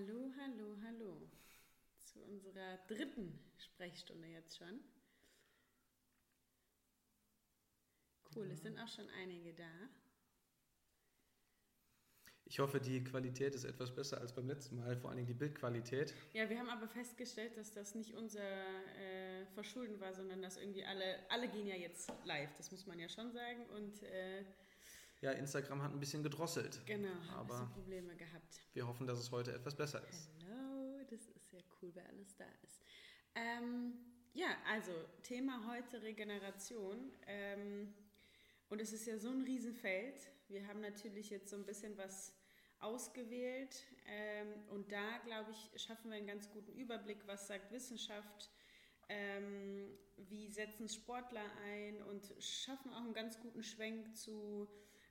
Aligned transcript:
Hallo, 0.00 0.32
hallo, 0.40 0.76
hallo. 0.82 1.28
Zu 1.98 2.22
unserer 2.22 2.78
dritten 2.88 3.38
Sprechstunde 3.58 4.28
jetzt 4.28 4.56
schon. 4.56 4.80
Cool, 8.34 8.46
ja. 8.46 8.54
es 8.54 8.62
sind 8.62 8.78
auch 8.78 8.88
schon 8.88 9.06
einige 9.10 9.52
da. 9.52 9.90
Ich 12.46 12.60
hoffe, 12.60 12.80
die 12.80 13.04
Qualität 13.04 13.54
ist 13.54 13.64
etwas 13.64 13.94
besser 13.94 14.22
als 14.22 14.34
beim 14.34 14.46
letzten 14.46 14.76
Mal, 14.76 14.96
vor 14.96 15.10
allem 15.10 15.26
die 15.26 15.34
Bildqualität. 15.34 16.14
Ja, 16.32 16.48
wir 16.48 16.58
haben 16.58 16.70
aber 16.70 16.88
festgestellt, 16.88 17.58
dass 17.58 17.70
das 17.72 17.94
nicht 17.94 18.14
unser 18.14 18.40
äh, 18.40 19.44
Verschulden 19.52 20.00
war, 20.00 20.14
sondern 20.14 20.40
dass 20.40 20.56
irgendwie 20.56 20.84
alle, 20.84 21.18
alle 21.28 21.46
gehen 21.48 21.66
ja 21.66 21.76
jetzt 21.76 22.10
live, 22.24 22.54
das 22.56 22.70
muss 22.70 22.86
man 22.86 22.98
ja 22.98 23.10
schon 23.10 23.32
sagen. 23.32 23.66
Und 23.66 24.02
äh, 24.04 24.44
ja, 25.20 25.32
Instagram 25.32 25.82
hat 25.82 25.92
ein 25.92 26.00
bisschen 26.00 26.22
gedrosselt. 26.22 26.80
Genau, 26.86 27.08
aber 27.32 27.40
ein 27.40 27.46
bisschen 27.46 27.70
Probleme 27.72 28.16
gehabt. 28.16 28.60
Wir 28.72 28.86
hoffen, 28.86 29.06
dass 29.06 29.18
es 29.18 29.30
heute 29.30 29.52
etwas 29.52 29.74
besser 29.74 30.06
ist. 30.08 30.30
Hallo, 30.48 31.00
das 31.08 31.28
ist 31.28 31.52
ja 31.52 31.60
cool, 31.80 31.90
wer 31.94 32.08
alles 32.08 32.34
da 32.36 32.46
ist. 32.62 32.80
Ähm, 33.34 33.94
ja, 34.32 34.56
also 34.66 34.92
Thema 35.22 35.66
heute 35.70 36.02
Regeneration. 36.02 37.12
Ähm, 37.26 37.92
und 38.70 38.80
es 38.80 38.92
ist 38.92 39.06
ja 39.06 39.18
so 39.18 39.30
ein 39.30 39.42
Riesenfeld. 39.42 40.30
Wir 40.48 40.66
haben 40.66 40.80
natürlich 40.80 41.30
jetzt 41.30 41.50
so 41.50 41.56
ein 41.56 41.66
bisschen 41.66 41.98
was 41.98 42.34
ausgewählt. 42.78 43.84
Ähm, 44.06 44.48
und 44.70 44.90
da, 44.90 45.18
glaube 45.24 45.50
ich, 45.50 45.82
schaffen 45.82 46.10
wir 46.10 46.16
einen 46.16 46.26
ganz 46.26 46.50
guten 46.50 46.72
Überblick, 46.72 47.26
was 47.26 47.46
sagt 47.46 47.70
Wissenschaft, 47.72 48.50
ähm, 49.08 49.90
wie 50.16 50.48
setzen 50.48 50.88
Sportler 50.88 51.44
ein 51.66 52.02
und 52.04 52.32
schaffen 52.38 52.92
auch 52.92 53.02
einen 53.02 53.12
ganz 53.12 53.38
guten 53.40 53.62
Schwenk 53.62 54.16
zu 54.16 54.68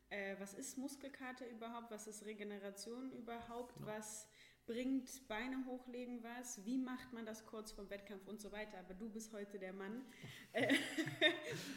äh, 0.10 0.36
was 0.40 0.54
ist 0.54 0.78
Muskelkater 0.78 1.48
überhaupt, 1.50 1.92
was 1.92 2.08
ist 2.08 2.26
Regeneration 2.26 3.12
überhaupt, 3.12 3.76
genau. 3.76 3.88
was 3.88 4.28
bringt 4.66 5.28
Beine 5.28 5.66
hochlegen 5.66 6.24
was, 6.24 6.64
wie 6.64 6.78
macht 6.78 7.12
man 7.12 7.26
das 7.26 7.46
kurz 7.46 7.72
vor 7.72 7.90
Wettkampf 7.90 8.28
und 8.28 8.40
so 8.40 8.52
weiter. 8.52 8.78
Aber 8.80 8.94
du 8.94 9.10
bist 9.10 9.34
heute 9.34 9.58
der 9.60 9.74
Mann. 9.74 10.06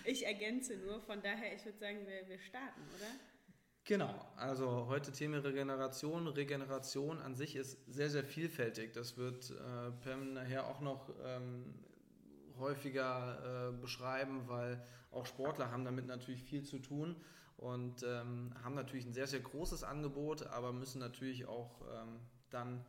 Ich 0.04 0.26
ergänze 0.26 0.76
nur, 0.76 1.00
von 1.00 1.22
daher, 1.22 1.54
ich 1.54 1.64
würde 1.64 1.78
sagen, 1.78 2.06
wir, 2.06 2.28
wir 2.28 2.38
starten, 2.38 2.82
oder? 2.96 3.06
Genau, 3.84 4.14
also 4.36 4.86
heute 4.86 5.10
Thema 5.10 5.38
Regeneration. 5.38 6.26
Regeneration 6.26 7.18
an 7.18 7.34
sich 7.34 7.56
ist 7.56 7.78
sehr, 7.86 8.10
sehr 8.10 8.24
vielfältig. 8.24 8.92
Das 8.92 9.16
wird 9.16 9.50
äh, 9.50 9.90
Pam 10.04 10.34
nachher 10.34 10.66
auch 10.66 10.80
noch 10.80 11.14
ähm, 11.24 11.74
häufiger 12.58 13.70
äh, 13.70 13.80
beschreiben, 13.80 14.48
weil 14.48 14.84
auch 15.10 15.24
Sportler 15.24 15.70
haben 15.70 15.84
damit 15.84 16.06
natürlich 16.06 16.42
viel 16.42 16.62
zu 16.62 16.78
tun 16.78 17.16
und 17.62 18.02
ähm, 18.02 18.52
haben 18.62 18.74
natürlich 18.74 19.06
ein 19.06 19.12
sehr, 19.12 19.28
sehr 19.28 19.40
großes 19.40 19.84
Angebot, 19.84 20.42
aber 20.48 20.72
müssen 20.72 20.98
natürlich 20.98 21.46
auch 21.46 21.80
ähm, 21.94 22.20
dann 22.50 22.84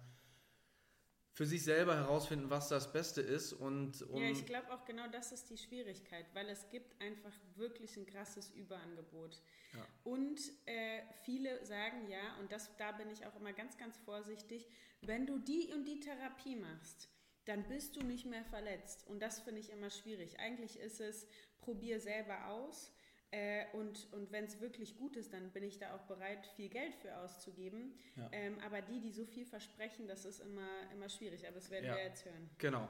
für 1.33 1.45
sich 1.45 1.63
selber 1.63 1.95
herausfinden, 1.95 2.49
was 2.49 2.69
das 2.69 2.91
Beste 2.91 3.21
ist. 3.21 3.53
Und 3.53 4.01
um 4.09 4.21
ja, 4.21 4.29
ich 4.29 4.45
glaube 4.45 4.71
auch 4.71 4.85
genau 4.85 5.07
das 5.11 5.31
ist 5.31 5.49
die 5.49 5.57
Schwierigkeit, 5.57 6.25
weil 6.33 6.47
es 6.49 6.69
gibt 6.69 6.99
einfach 7.01 7.33
wirklich 7.55 7.97
ein 7.97 8.05
krasses 8.05 8.49
Überangebot. 8.51 9.41
Ja. 9.73 9.87
Und 10.03 10.39
äh, 10.65 11.01
viele 11.23 11.63
sagen 11.65 12.07
ja, 12.09 12.37
und 12.39 12.51
das, 12.51 12.75
da 12.77 12.91
bin 12.93 13.09
ich 13.09 13.25
auch 13.25 13.35
immer 13.35 13.53
ganz, 13.53 13.77
ganz 13.77 13.97
vorsichtig, 13.97 14.67
wenn 15.01 15.25
du 15.25 15.39
die 15.39 15.71
und 15.73 15.85
die 15.85 15.99
Therapie 15.99 16.55
machst, 16.55 17.09
dann 17.45 17.67
bist 17.67 17.95
du 17.95 18.01
nicht 18.01 18.25
mehr 18.25 18.45
verletzt. 18.45 19.05
Und 19.07 19.19
das 19.19 19.39
finde 19.41 19.59
ich 19.59 19.71
immer 19.71 19.89
schwierig. 19.89 20.39
Eigentlich 20.39 20.79
ist 20.79 21.01
es, 21.01 21.27
probier 21.61 21.99
selber 21.99 22.47
aus 22.47 22.92
äh, 23.33 23.65
und 23.73 24.07
und 24.11 24.31
wenn 24.31 24.45
es 24.45 24.61
wirklich 24.61 24.95
gut 24.95 25.15
ist, 25.15 25.33
dann 25.33 25.49
bin 25.49 25.63
ich 25.63 25.79
da 25.79 25.95
auch 25.95 26.03
bereit, 26.03 26.45
viel 26.55 26.69
Geld 26.69 26.93
für 26.95 27.17
auszugeben. 27.17 27.93
Ja. 28.15 28.29
Ähm, 28.31 28.59
aber 28.63 28.81
die, 28.81 28.99
die 28.99 29.11
so 29.11 29.25
viel 29.25 29.45
versprechen, 29.45 30.07
das 30.07 30.23
ist 30.23 30.39
immer, 30.39 30.69
immer 30.93 31.09
schwierig. 31.09 31.47
Aber 31.47 31.55
das 31.55 31.71
werden 31.71 31.85
ja. 31.85 31.95
wir 31.95 32.03
jetzt 32.03 32.25
hören. 32.25 32.49
Genau. 32.59 32.87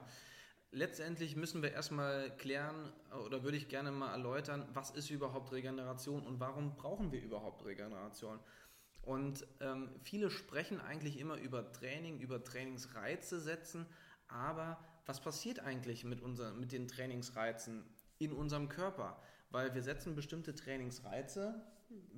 Letztendlich 0.71 1.37
müssen 1.37 1.61
wir 1.61 1.71
erstmal 1.71 2.35
klären 2.35 2.91
oder 3.25 3.43
würde 3.43 3.55
ich 3.55 3.69
gerne 3.69 3.91
mal 3.91 4.11
erläutern, 4.11 4.67
was 4.73 4.91
ist 4.91 5.11
überhaupt 5.11 5.51
Regeneration 5.53 6.25
und 6.25 6.39
warum 6.39 6.75
brauchen 6.75 7.11
wir 7.11 7.21
überhaupt 7.21 7.63
Regeneration? 7.63 8.39
Und 9.03 9.45
ähm, 9.61 9.91
viele 10.01 10.29
sprechen 10.29 10.81
eigentlich 10.81 11.19
immer 11.19 11.37
über 11.37 11.71
Training, 11.71 12.19
über 12.19 12.43
Trainingsreize 12.43 13.39
setzen, 13.39 13.85
aber 14.27 14.83
was 15.05 15.21
passiert 15.21 15.59
eigentlich 15.59 16.03
mit, 16.05 16.21
unser, 16.21 16.53
mit 16.53 16.71
den 16.71 16.87
Trainingsreizen 16.87 17.85
in 18.17 18.33
unserem 18.33 18.67
Körper? 18.67 19.21
Weil 19.53 19.73
wir 19.75 19.83
setzen 19.83 20.15
bestimmte 20.15 20.55
Trainingsreize. 20.55 21.61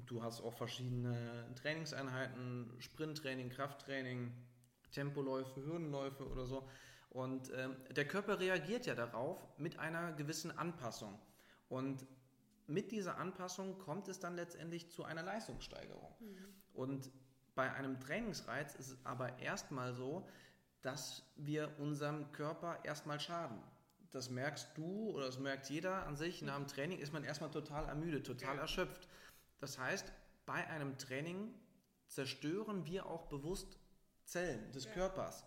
Du 0.06 0.24
hast 0.24 0.42
auch 0.42 0.54
verschiedene 0.54 1.46
Trainingseinheiten, 1.56 2.74
Sprinttraining, 2.80 3.50
Krafttraining, 3.50 4.32
Tempoläufe, 4.92 5.62
Hürdenläufe 5.62 6.28
oder 6.28 6.46
so. 6.46 6.68
Und 7.10 7.52
ähm, 7.54 7.76
der 7.92 8.08
Körper 8.08 8.40
reagiert 8.40 8.86
ja 8.86 8.96
darauf 8.96 9.38
mit 9.58 9.78
einer 9.80 10.14
gewissen 10.14 10.58
Anpassung. 10.58 11.20
Und 11.68 12.08
mit 12.68 12.92
dieser 12.92 13.18
Anpassung 13.18 13.78
kommt 13.80 14.08
es 14.08 14.20
dann 14.20 14.36
letztendlich 14.36 14.90
zu 14.90 15.04
einer 15.04 15.22
Leistungssteigerung. 15.22 16.16
Mhm. 16.22 16.38
Und 16.74 17.12
bei 17.54 17.72
einem 17.72 18.00
Trainingsreiz 18.00 18.76
ist 18.76 18.92
es 18.92 19.06
aber 19.06 19.40
erstmal 19.40 19.94
so, 19.94 20.28
dass 20.82 21.24
wir 21.36 21.70
unserem 21.80 22.32
Körper 22.32 22.80
erstmal 22.86 23.20
schaden 23.20 23.62
das 24.16 24.30
merkst 24.30 24.70
du 24.76 25.12
oder 25.12 25.26
das 25.26 25.40
merkt 25.40 25.70
jeder 25.70 26.08
an 26.08 26.16
sich, 26.16 26.42
nach 26.42 26.56
dem 26.56 26.68
Training 26.68 27.00
ist 27.00 27.12
man 27.12 27.26
erstmal 27.26 27.52
total 27.52 27.86
ermüdet, 27.86 28.26
total 28.26 28.58
erschöpft. 28.58 29.10
Das 29.60 29.78
heißt, 29.78 30.12
bei 30.46 30.66
einem 30.68 30.98
Training 30.98 31.54
zerstören 32.08 32.86
wir 32.86 33.08
auch 33.08 33.28
bewusst 33.28 33.78
Zellen 34.24 34.72
des 34.72 34.86
ja. 34.86 34.92
Körpers. 34.92 35.44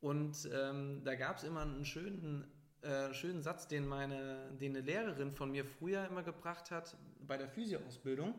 Und 0.00 0.50
ähm, 0.52 1.02
da 1.04 1.14
gab 1.14 1.38
es 1.38 1.44
immer 1.44 1.62
einen 1.62 1.84
schönen, 1.86 2.44
äh, 2.82 3.14
schönen 3.14 3.42
Satz, 3.42 3.68
den, 3.68 3.86
meine, 3.86 4.52
den 4.60 4.76
eine 4.76 4.84
Lehrerin 4.84 5.32
von 5.32 5.50
mir 5.50 5.64
früher 5.64 6.06
immer 6.06 6.22
gebracht 6.22 6.70
hat 6.70 6.96
bei 7.20 7.38
der 7.38 7.48
Physioausbildung. 7.48 8.34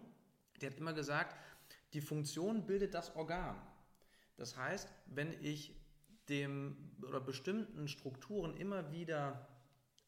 Die 0.62 0.68
hat 0.68 0.76
immer 0.76 0.94
gesagt, 0.94 1.36
die 1.94 2.02
Funktion 2.02 2.68
bildet 2.68 2.94
das 2.94 3.16
Organ. 3.16 3.60
Das 4.36 4.58
heißt, 4.58 4.90
wenn 5.08 5.34
ich 5.44 5.83
dem 6.34 6.76
oder 7.08 7.22
bestimmten 7.22 7.88
Strukturen 7.88 8.58
immer 8.58 8.92
wieder 8.92 9.48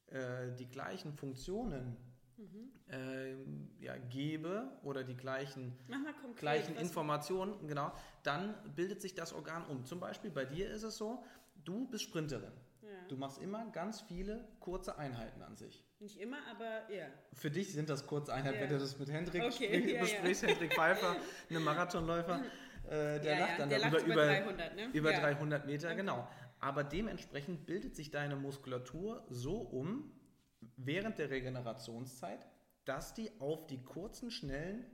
äh, 0.08 0.52
die 0.58 0.68
gleichen 0.68 1.14
Funktionen 1.14 1.96
mhm. 2.38 2.72
äh, 2.92 3.84
ja, 3.84 3.96
gebe 4.10 4.72
oder 4.84 5.04
die 5.04 5.16
gleichen, 5.16 5.78
konkret, 6.22 6.36
gleichen 6.38 6.76
Informationen, 6.78 7.68
genau, 7.68 7.94
dann 8.24 8.56
bildet 8.76 9.02
sich 9.02 9.14
das 9.14 9.34
Organ 9.34 9.66
um. 9.68 9.86
Zum 9.86 10.00
Beispiel 10.00 10.32
bei 10.32 10.46
dir 10.46 10.70
ist 10.70 10.84
es 10.84 10.98
so, 10.98 11.24
du 11.64 11.88
bist 11.88 12.04
Sprinterin. 12.04 12.52
Ja. 12.82 12.90
Du 13.08 13.18
machst 13.18 13.40
immer 13.40 13.66
ganz 13.72 14.02
viele 14.02 14.48
kurze 14.60 14.98
Einheiten 14.98 15.42
an 15.42 15.56
sich. 15.56 15.84
Nicht 16.00 16.20
immer, 16.20 16.38
aber 16.50 16.92
ja. 16.92 17.08
Für 17.34 17.52
dich 17.52 17.74
sind 17.74 17.90
das 17.90 18.06
kurze 18.06 18.34
Einheiten, 18.34 18.58
ja. 18.58 18.62
wenn 18.64 18.70
du 18.70 18.80
das 18.80 18.98
mit 18.98 19.10
Hendrik 19.10 19.44
okay, 19.44 19.98
besprichst, 20.00 20.44
Hendrik 20.44 20.74
Pfeiffer, 20.74 21.16
einem 21.50 21.64
Marathonläufer. 21.64 22.44
Äh, 22.88 23.20
der 23.20 23.34
ja, 23.34 23.40
lacht 23.40 23.60
dann 23.60 23.70
der 23.70 23.80
darüber 23.80 23.98
lacht 23.98 24.08
über, 24.08 24.26
300, 24.26 24.76
ne? 24.76 24.90
über 24.94 25.14
300 25.14 25.66
Meter, 25.66 25.88
okay. 25.88 25.98
genau. 25.98 26.28
Aber 26.60 26.84
dementsprechend 26.84 27.66
bildet 27.66 27.96
sich 27.96 28.12
deine 28.12 28.36
Muskulatur 28.36 29.26
so 29.30 29.58
um 29.58 30.12
während 30.78 31.18
der 31.20 31.30
Regenerationszeit, 31.30 32.46
dass 32.86 33.14
die 33.14 33.32
auf 33.40 33.68
die 33.68 33.84
kurzen, 33.84 34.32
schnellen 34.32 34.86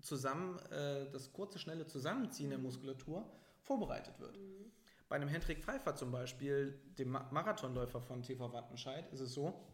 zusammen, 0.00 0.58
äh, 0.70 1.10
das 1.10 1.32
kurze, 1.32 1.58
schnelle 1.58 1.86
Zusammenziehen 1.86 2.50
der 2.50 2.58
Muskulatur 2.58 3.30
vorbereitet 3.60 4.18
wird. 4.20 4.36
Mhm. 4.36 4.72
Bei 5.08 5.16
einem 5.16 5.28
Hendrik 5.28 5.64
Pfeiffer 5.64 5.94
zum 5.96 6.12
Beispiel, 6.12 6.78
dem 6.98 7.10
Marathonläufer 7.10 8.00
von 8.00 8.22
TV 8.22 8.52
Wattenscheid, 8.52 9.10
ist 9.12 9.20
es 9.20 9.32
so, 9.32 9.66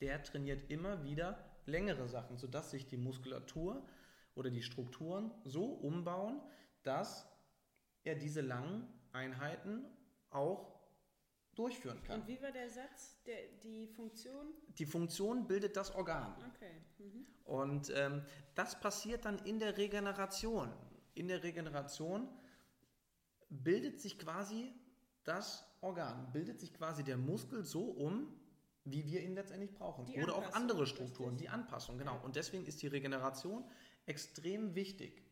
der 0.00 0.22
trainiert 0.22 0.70
immer 0.70 1.04
wieder 1.04 1.38
längere 1.66 2.08
Sachen, 2.08 2.38
sodass 2.38 2.70
sich 2.70 2.86
die 2.86 2.96
Muskulatur 2.96 3.86
oder 4.34 4.50
die 4.50 4.62
Strukturen 4.62 5.30
so 5.44 5.64
umbauen, 5.64 6.40
dass 6.82 7.28
er 8.04 8.14
diese 8.14 8.40
langen 8.40 8.88
Einheiten 9.12 9.84
auch 10.30 10.80
durchführen 11.54 12.02
kann. 12.04 12.20
Und 12.20 12.28
wie 12.28 12.40
war 12.40 12.52
der 12.52 12.70
Satz? 12.70 13.22
Der, 13.26 13.36
die 13.62 13.86
Funktion? 13.88 14.54
Die 14.78 14.86
Funktion 14.86 15.46
bildet 15.46 15.76
das 15.76 15.94
Organ. 15.94 16.34
Okay. 16.54 16.72
Mhm. 16.98 17.26
Und 17.44 17.92
ähm, 17.94 18.22
das 18.54 18.80
passiert 18.80 19.24
dann 19.24 19.38
in 19.40 19.58
der 19.58 19.76
Regeneration. 19.76 20.72
In 21.14 21.28
der 21.28 21.42
Regeneration 21.42 22.28
bildet 23.48 24.00
sich 24.00 24.18
quasi 24.18 24.72
das 25.24 25.66
Organ, 25.80 26.32
bildet 26.32 26.60
sich 26.60 26.72
quasi 26.72 27.02
der 27.02 27.16
Muskel 27.16 27.64
so 27.64 27.82
um, 27.82 28.40
wie 28.84 29.04
wir 29.04 29.22
ihn 29.22 29.34
letztendlich 29.34 29.74
brauchen. 29.74 30.06
Die 30.06 30.22
Oder 30.22 30.36
auch 30.36 30.52
andere 30.52 30.86
Strukturen, 30.86 31.30
richtig. 31.30 31.48
die 31.48 31.52
Anpassung, 31.52 31.98
genau. 31.98 32.20
Und 32.22 32.36
deswegen 32.36 32.64
ist 32.64 32.80
die 32.82 32.86
Regeneration 32.86 33.64
extrem 34.06 34.74
wichtig. 34.74 35.22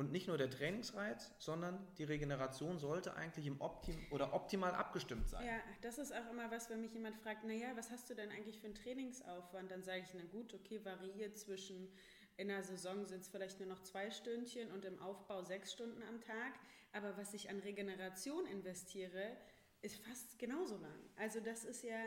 Und 0.00 0.12
nicht 0.12 0.28
nur 0.28 0.38
der 0.38 0.48
Trainingsreiz, 0.48 1.30
sondern 1.36 1.86
die 1.98 2.04
Regeneration 2.04 2.78
sollte 2.78 3.16
eigentlich 3.16 3.46
im 3.46 3.60
Optim 3.60 3.98
oder 4.10 4.32
optimal 4.32 4.74
abgestimmt 4.74 5.28
sein. 5.28 5.44
Ja, 5.44 5.60
das 5.82 5.98
ist 5.98 6.10
auch 6.10 6.30
immer 6.30 6.50
was, 6.50 6.70
wenn 6.70 6.80
mich 6.80 6.94
jemand 6.94 7.18
fragt, 7.18 7.44
naja, 7.44 7.68
was 7.74 7.90
hast 7.90 8.08
du 8.08 8.14
denn 8.14 8.30
eigentlich 8.30 8.58
für 8.60 8.68
einen 8.68 8.76
Trainingsaufwand? 8.76 9.70
Dann 9.70 9.82
sage 9.82 10.00
ich, 10.00 10.14
na 10.14 10.22
gut, 10.32 10.54
okay, 10.54 10.82
variiert 10.82 11.36
zwischen 11.36 11.92
in 12.38 12.48
der 12.48 12.62
Saison 12.62 13.04
sind 13.04 13.20
es 13.20 13.28
vielleicht 13.28 13.60
nur 13.60 13.68
noch 13.68 13.82
zwei 13.82 14.10
Stündchen 14.10 14.70
und 14.70 14.86
im 14.86 14.98
Aufbau 15.02 15.42
sechs 15.42 15.70
Stunden 15.70 16.02
am 16.04 16.18
Tag. 16.22 16.54
Aber 16.94 17.18
was 17.18 17.34
ich 17.34 17.50
an 17.50 17.58
Regeneration 17.58 18.46
investiere, 18.46 19.36
ist 19.82 20.02
fast 20.06 20.38
genauso 20.38 20.78
lang. 20.78 20.98
Also 21.16 21.40
das 21.40 21.64
ist 21.64 21.84
ja, 21.84 22.02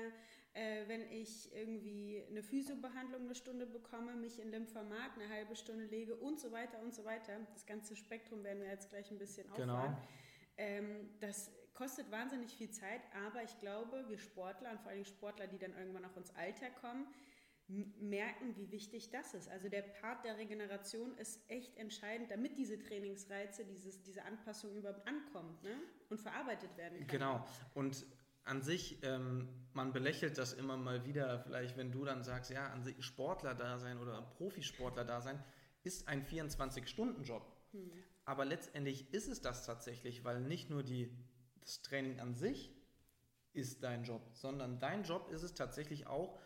äh, 0.54 0.88
wenn 0.88 1.02
ich 1.12 1.52
irgendwie 1.54 2.24
eine 2.30 2.44
Physiobehandlung 2.44 3.24
eine 3.24 3.36
Stunde 3.36 3.66
bekomme, 3.66 4.16
mich 4.16 4.40
in 4.40 4.52
Lymphomat 4.52 5.12
eine 5.16 5.30
halbe 5.30 5.56
Stunde 5.56 5.86
lege 5.86 6.16
und 6.16 6.40
so 6.40 6.52
weiter 6.52 6.80
und 6.82 6.94
so 6.94 7.04
weiter. 7.06 7.40
Das 7.54 7.66
ganze 7.66 7.96
Spektrum 7.96 8.44
werden 8.44 8.62
wir 8.62 8.70
jetzt 8.70 8.90
gleich 8.90 9.10
ein 9.10 9.18
bisschen 9.18 9.52
Genau. 9.54 9.74
auffahren. 9.76 9.98
Ähm, 10.58 11.10
das 11.20 11.52
kostet 11.74 12.12
wahnsinnig 12.12 12.54
viel 12.56 12.70
Zeit, 12.70 13.02
aber 13.26 13.42
ich 13.44 13.58
glaube, 13.58 14.06
wir 14.08 14.20
Sportler 14.20 14.72
und 14.72 14.82
vor 14.82 14.92
allem 14.92 15.06
Sportler, 15.06 15.48
die 15.48 15.58
dann 15.58 15.76
irgendwann 15.76 16.06
auch 16.06 16.16
ins 16.18 16.36
Alter 16.36 16.70
kommen, 16.70 17.08
merken, 17.68 18.56
wie 18.56 18.70
wichtig 18.72 19.10
das 19.10 19.34
ist. 19.34 19.50
Also 19.50 19.70
der 19.70 19.82
Part 19.82 20.26
der 20.26 20.38
Regeneration 20.38 21.18
ist 21.18 21.40
echt 21.50 21.76
entscheidend, 21.78 22.30
damit 22.30 22.58
diese 22.58 22.78
Trainingsreize, 22.78 23.66
dieses, 23.66 24.02
diese 24.04 24.24
Anpassung 24.26 24.76
überhaupt 24.76 25.08
ankommt 25.08 25.64
ne? 25.64 25.76
und 26.10 26.20
verarbeitet 26.20 26.76
werden 26.78 27.00
kann. 27.00 27.08
Genau. 27.08 27.46
Und 27.74 28.06
an 28.44 28.62
sich, 28.62 29.02
ähm, 29.04 29.48
man 29.74 29.94
belächelt 29.94 30.38
das 30.38 30.54
immer 30.54 30.78
mal 30.78 31.06
wieder, 31.06 31.40
vielleicht 31.40 31.78
wenn 31.78 31.92
du 31.92 32.04
dann 32.06 32.24
sagst, 32.24 32.52
ja, 32.52 32.68
an 32.68 32.84
sich 32.84 33.04
Sportler 33.04 33.56
da 33.56 33.80
sein 33.80 33.98
oder 34.00 34.22
Profisportler 34.22 35.06
da 35.06 35.22
sein, 35.22 35.44
ist 35.84 36.08
ein 36.08 36.26
24-Stunden-Job. 36.26 37.46
Aber 38.26 38.46
letztendlich 38.46 39.12
ist 39.14 39.28
es 39.28 39.42
das 39.42 39.66
tatsächlich, 39.66 40.24
weil 40.24 40.42
nicht 40.42 40.70
nur 40.70 40.84
die, 40.84 41.12
das 41.62 41.82
Training 41.82 42.20
an 42.20 42.36
sich 42.36 42.72
ist 43.54 43.84
dein 43.84 44.04
Job, 44.04 44.22
sondern 44.34 44.80
dein 44.80 45.04
Job 45.04 45.30
ist 45.32 45.44
es 45.44 45.54
tatsächlich 45.54 46.08
auch, 46.08 46.40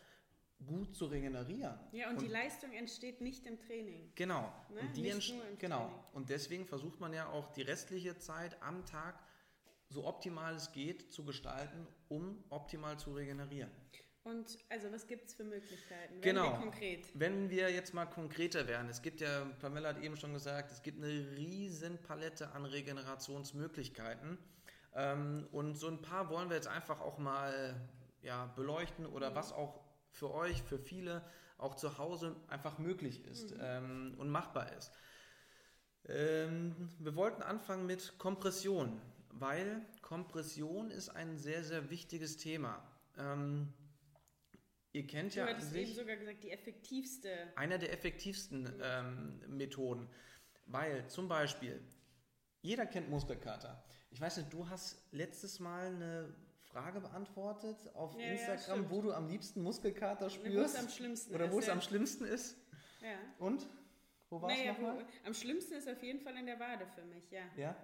gut 0.65 0.95
zu 0.95 1.05
regenerieren. 1.05 1.77
Ja, 1.91 2.09
und, 2.09 2.21
die 2.21 2.27
Leistung 2.27 2.73
entsteht 2.73 3.21
nicht 3.21 3.45
im 3.45 3.59
Training. 3.59 4.11
Genau. 4.15 4.51
Ne? 4.73 4.81
Und 4.81 4.97
die 4.97 5.01
Nicht 5.01 5.33
nur 5.33 5.47
im 5.47 5.57
genau. 5.57 5.85
Training. 5.85 6.03
Und 6.13 6.29
deswegen 6.29 6.65
versucht 6.65 6.99
man 6.99 7.13
ja 7.13 7.29
auch 7.29 7.51
die 7.51 7.61
restliche 7.61 8.17
Zeit 8.17 8.61
am 8.61 8.85
Tag 8.85 9.19
so 9.89 10.05
optimal 10.05 10.55
es 10.55 10.71
geht 10.71 11.11
zu 11.11 11.23
gestalten, 11.23 11.87
um 12.09 12.43
optimal 12.49 12.97
zu 12.97 13.13
regenerieren. 13.13 13.71
Und 14.23 14.57
also 14.67 14.91
was 14.91 15.07
gibt 15.07 15.27
es 15.29 15.35
für 15.35 15.45
Möglichkeiten? 15.45 16.15
Werden 16.15 16.21
Genau. 16.21 16.51
wir 16.51 16.59
konkret. 16.59 17.07
Wenn 17.13 17.49
wir 17.49 17.71
jetzt 17.71 17.93
mal 17.93 18.05
konkreter 18.05 18.67
werden, 18.67 18.89
es 18.89 19.01
gibt 19.01 19.21
ja, 19.21 19.45
Pamela 19.61 19.89
hat 19.89 20.01
eben 20.01 20.17
schon 20.17 20.33
gesagt, 20.33 20.71
es 20.71 20.81
gibt 20.83 21.01
eine 21.01 21.07
riesen 21.37 21.97
Palette 22.01 22.51
an 22.51 22.65
Regenerationsmöglichkeiten. 22.65 24.37
Ähm, 24.95 25.47
und 25.53 25.75
so 25.75 25.87
ein 25.87 26.01
paar 26.01 26.29
wollen 26.29 26.49
wir 26.49 26.57
jetzt 26.57 26.67
einfach 26.67 26.99
auch 26.99 27.17
mal 27.19 27.79
ja, 28.21 28.47
beleuchten 28.47 29.05
oder 29.05 29.33
was 29.33 29.53
auch 29.53 29.79
für 30.11 30.33
euch, 30.33 30.61
für 30.61 30.79
viele 30.79 31.23
auch 31.57 31.75
zu 31.75 31.97
Hause 31.97 32.35
einfach 32.49 32.79
möglich 32.79 33.23
ist 33.25 33.53
ähm, 33.61 34.15
und 34.17 34.29
machbar 34.29 34.73
ist. 34.73 34.91
Ähm, 36.05 36.89
wir 36.99 37.15
wollten 37.15 37.41
anfangen 37.41 37.85
mit 37.85 38.17
Kompression, 38.17 39.01
weil 39.39 39.85
Kompression 40.01 40.89
ist 40.91 41.09
ein 41.09 41.37
sehr, 41.37 41.63
sehr 41.63 41.89
wichtiges 41.89 42.37
Thema. 42.37 42.81
Ähm, 43.17 43.73
ihr 44.93 45.05
kennt 45.07 45.33
Du 45.35 45.39
ja 45.39 45.45
an 45.45 45.53
hattest 45.55 45.73
eben 45.75 45.85
sich 45.85 45.95
sogar 45.95 46.15
gesagt, 46.15 46.43
die 46.43 46.51
effektivste. 46.51 47.29
einer 47.55 47.77
der 47.77 47.91
effektivsten 47.93 48.71
ähm, 48.81 49.39
Methoden, 49.47 50.09
weil 50.65 51.07
zum 51.09 51.27
Beispiel 51.27 51.81
jeder 52.61 52.85
kennt 52.85 53.09
Muskelkater. 53.09 53.83
Ich 54.09 54.19
weiß 54.21 54.37
nicht, 54.37 54.51
du 54.53 54.67
hast 54.69 55.01
letztes 55.11 55.59
Mal 55.59 55.87
eine 55.87 56.33
Frage 56.63 56.99
beantwortet 57.01 57.77
auf 57.93 58.13
Ja, 58.15 58.21
ja, 58.25 58.31
Instagram, 58.33 58.61
stimmt. 58.79 58.89
wo 58.89 59.01
du 59.01 59.13
am 59.13 59.27
liebsten 59.27 59.61
Muskelkater 59.61 60.21
Wo 60.21 60.27
es 60.27 60.33
spürst 60.33 60.77
am 60.79 60.89
schlimmsten 60.89 61.35
oder 61.35 61.45
ist. 61.45 61.51
wo 61.51 61.59
es 61.59 61.67
ja. 61.67 61.73
am 61.73 61.81
schlimmsten 61.81 62.25
ist. 62.25 62.57
Ja. 63.01 63.17
Und 63.39 63.67
wo 64.29 64.41
war 64.41 64.49
es 64.51 64.57
Naja, 64.57 64.73
nochmal? 64.73 64.97
wo, 64.97 65.27
am 65.27 65.33
schlimmsten 65.33 65.73
ist 65.75 65.87
auf 65.87 66.01
jeden 66.03 66.19
Fall 66.19 66.35
in 66.37 66.45
der 66.45 66.59
Wade 66.59 66.85
für 66.95 67.05
mich, 67.05 67.29
ja. 67.31 67.43
Ja. 67.55 67.75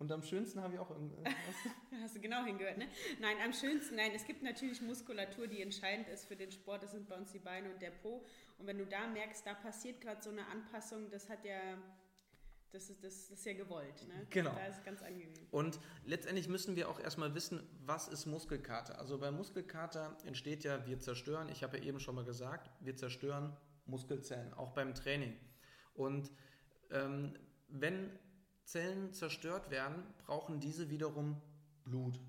Und 0.00 0.10
am 0.12 0.22
schönsten 0.22 0.62
habe 0.62 0.74
ich 0.74 0.80
auch 0.80 0.90
irgendwas. 0.90 1.22
Hast 2.02 2.16
du 2.16 2.20
genau 2.20 2.42
hingehört, 2.42 2.78
ne? 2.78 2.88
Nein, 3.20 3.36
am 3.44 3.52
schönsten, 3.52 3.96
nein, 3.96 4.12
es 4.14 4.24
gibt 4.24 4.42
natürlich 4.42 4.80
Muskulatur, 4.80 5.46
die 5.46 5.60
entscheidend 5.60 6.08
ist 6.08 6.24
für 6.24 6.36
den 6.36 6.50
Sport, 6.50 6.82
das 6.82 6.92
sind 6.92 7.06
bei 7.06 7.16
uns 7.16 7.32
die 7.32 7.38
Beine 7.38 7.70
und 7.70 7.82
der 7.82 7.90
Po. 7.90 8.24
Und 8.56 8.66
wenn 8.66 8.78
du 8.78 8.86
da 8.86 9.06
merkst, 9.06 9.46
da 9.46 9.52
passiert 9.52 10.00
gerade 10.00 10.22
so 10.22 10.30
eine 10.30 10.46
Anpassung, 10.46 11.10
das 11.10 11.28
hat 11.28 11.44
ja, 11.44 11.76
das 12.72 12.88
ist, 12.88 13.04
das, 13.04 13.28
das 13.28 13.40
ist 13.40 13.44
ja 13.44 13.52
gewollt, 13.52 14.08
ne? 14.08 14.26
Genau. 14.30 14.54
Da 14.54 14.68
ist 14.68 14.78
es 14.78 14.84
ganz 14.84 15.02
angenehm. 15.02 15.46
Und 15.50 15.78
letztendlich 16.06 16.48
müssen 16.48 16.76
wir 16.76 16.88
auch 16.88 16.98
erstmal 16.98 17.34
wissen, 17.34 17.62
was 17.84 18.08
ist 18.08 18.24
Muskelkater? 18.24 18.98
Also 18.98 19.18
bei 19.18 19.30
Muskelkater 19.30 20.16
entsteht 20.24 20.64
ja, 20.64 20.86
wir 20.86 20.98
zerstören, 20.98 21.50
ich 21.50 21.62
habe 21.62 21.76
ja 21.76 21.84
eben 21.84 22.00
schon 22.00 22.14
mal 22.14 22.24
gesagt, 22.24 22.70
wir 22.80 22.96
zerstören 22.96 23.54
Muskelzellen, 23.84 24.54
auch 24.54 24.72
beim 24.72 24.94
Training. 24.94 25.36
Und 25.92 26.30
ähm, 26.90 27.34
wenn 27.68 28.18
Zellen 28.64 29.12
zerstört 29.12 29.70
werden, 29.70 30.02
brauchen 30.18 30.60
diese 30.60 30.90
wiederum 30.90 31.40
Blut, 31.84 32.20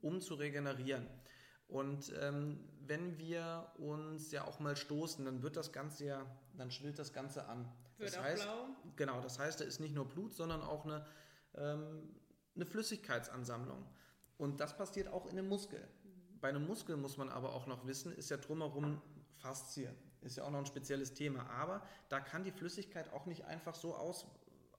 um 0.00 0.20
zu 0.20 0.34
regenerieren. 0.34 1.06
Und 1.68 2.12
ähm, 2.20 2.60
wenn 2.80 3.18
wir 3.18 3.72
uns 3.78 4.30
ja 4.30 4.44
auch 4.44 4.60
mal 4.60 4.76
stoßen, 4.76 5.24
dann 5.24 5.42
wird 5.42 5.56
das 5.56 5.72
Ganze 5.72 6.04
ja, 6.06 6.26
dann 6.56 6.70
schwillt 6.70 6.98
das 6.98 7.12
Ganze 7.12 7.46
an. 7.46 7.70
Wird 7.98 8.10
das 8.10 8.18
auch 8.18 8.22
heißt, 8.22 8.42
blau. 8.42 8.68
Genau, 8.96 9.20
das 9.20 9.38
heißt, 9.38 9.60
da 9.60 9.64
ist 9.64 9.80
nicht 9.80 9.94
nur 9.94 10.08
Blut, 10.08 10.34
sondern 10.34 10.62
auch 10.62 10.84
eine, 10.84 11.04
ähm, 11.54 12.14
eine 12.54 12.66
Flüssigkeitsansammlung. 12.66 13.84
Und 14.38 14.60
das 14.60 14.76
passiert 14.76 15.08
auch 15.08 15.26
in 15.26 15.38
einem 15.38 15.48
Muskel. 15.48 15.86
Bei 16.40 16.48
einem 16.50 16.66
Muskel 16.66 16.96
muss 16.96 17.16
man 17.16 17.30
aber 17.30 17.54
auch 17.54 17.66
noch 17.66 17.86
wissen, 17.86 18.12
ist 18.12 18.30
ja 18.30 18.36
drumherum 18.36 19.00
Faszie. 19.38 19.88
Ist 20.20 20.36
ja 20.36 20.44
auch 20.44 20.50
noch 20.50 20.58
ein 20.58 20.66
spezielles 20.66 21.14
Thema. 21.14 21.48
Aber 21.50 21.82
da 22.08 22.20
kann 22.20 22.44
die 22.44 22.52
Flüssigkeit 22.52 23.12
auch 23.12 23.26
nicht 23.26 23.44
einfach 23.44 23.74
so 23.74 23.94
aus, 23.94 24.26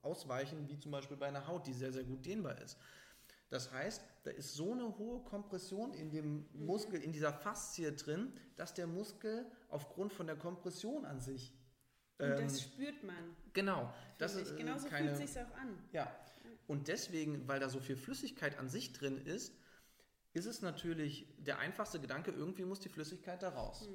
ausweichen, 0.02 0.68
wie 0.70 0.78
zum 0.78 0.92
Beispiel 0.92 1.18
bei 1.18 1.28
einer 1.28 1.48
Haut, 1.48 1.68
die 1.68 1.74
sehr, 1.74 1.92
sehr 1.92 2.04
gut 2.04 2.26
dehnbar 2.26 2.62
ist. 2.62 2.78
Das 3.50 3.72
heißt, 3.72 4.04
da 4.24 4.32
ist 4.32 4.56
so 4.56 4.74
eine 4.74 4.98
hohe 4.98 5.24
Kompression 5.24 5.94
in 5.94 6.12
dem 6.12 6.46
Muskel, 6.54 7.02
in 7.02 7.14
dieser 7.14 7.32
Faszie 7.32 7.96
drin, 7.96 8.34
dass 8.58 8.74
der 8.74 8.88
Muskel 8.88 9.46
aufgrund 9.70 10.12
von 10.12 10.28
der 10.28 10.36
Kompression 10.36 11.06
an 11.06 11.22
sich. 11.22 11.54
Und 12.20 12.26
ähm, 12.26 12.44
das 12.44 12.62
spürt 12.62 13.04
man. 13.04 13.36
Genau, 13.54 13.94
das 14.18 14.36
ist 14.36 14.52
äh, 14.52 14.56
Genauso 14.56 14.88
keine, 14.88 15.16
fühlt 15.16 15.30
sich 15.30 15.40
auch 15.40 15.56
an. 15.56 15.78
ja. 15.92 16.14
Und 16.68 16.90
deswegen, 16.90 17.48
weil 17.48 17.62
da 17.62 17.70
so 17.70 17.80
viel 17.80 17.96
Flüssigkeit 17.96 18.60
an 18.60 18.68
sich 18.68 18.92
drin 18.92 19.18
ist, 19.18 19.54
ist 20.34 20.46
es 20.46 20.62
natürlich 20.62 21.26
der 21.38 21.60
einfachste 21.60 22.00
Gedanke, 22.02 22.32
irgendwie 22.32 22.66
muss 22.66 22.82
die 22.82 22.90
Flüssigkeit 22.90 23.42
da 23.42 23.50
raus. 23.50 23.88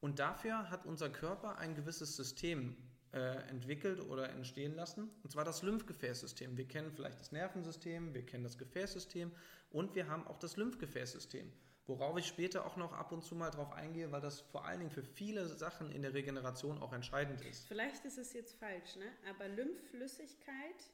Und 0.00 0.18
dafür 0.18 0.70
hat 0.70 0.86
unser 0.86 1.10
Körper 1.10 1.58
ein 1.58 1.74
gewisses 1.74 2.16
System 2.16 2.74
entwickelt 3.12 4.00
oder 4.00 4.30
entstehen 4.30 4.74
lassen, 4.74 5.10
und 5.24 5.30
zwar 5.30 5.44
das 5.44 5.62
Lymphgefäßsystem. 5.62 6.56
Wir 6.56 6.68
kennen 6.68 6.92
vielleicht 6.92 7.18
das 7.18 7.32
Nervensystem, 7.32 8.14
wir 8.14 8.24
kennen 8.24 8.44
das 8.44 8.56
Gefäßsystem 8.56 9.32
und 9.70 9.94
wir 9.94 10.08
haben 10.08 10.26
auch 10.28 10.38
das 10.38 10.56
Lymphgefäßsystem, 10.56 11.52
worauf 11.86 12.16
ich 12.18 12.26
später 12.26 12.64
auch 12.64 12.76
noch 12.76 12.92
ab 12.92 13.10
und 13.10 13.24
zu 13.24 13.34
mal 13.34 13.50
drauf 13.50 13.72
eingehe, 13.72 14.12
weil 14.12 14.20
das 14.20 14.40
vor 14.40 14.64
allen 14.64 14.78
Dingen 14.78 14.92
für 14.92 15.02
viele 15.02 15.46
Sachen 15.48 15.90
in 15.90 16.02
der 16.02 16.14
Regeneration 16.14 16.78
auch 16.78 16.92
entscheidend 16.92 17.40
ist. 17.42 17.66
Vielleicht 17.66 18.04
ist 18.04 18.18
es 18.18 18.32
jetzt 18.32 18.56
falsch, 18.58 18.94
ne? 18.96 19.06
aber 19.28 19.48
Lymphflüssigkeit 19.48 20.90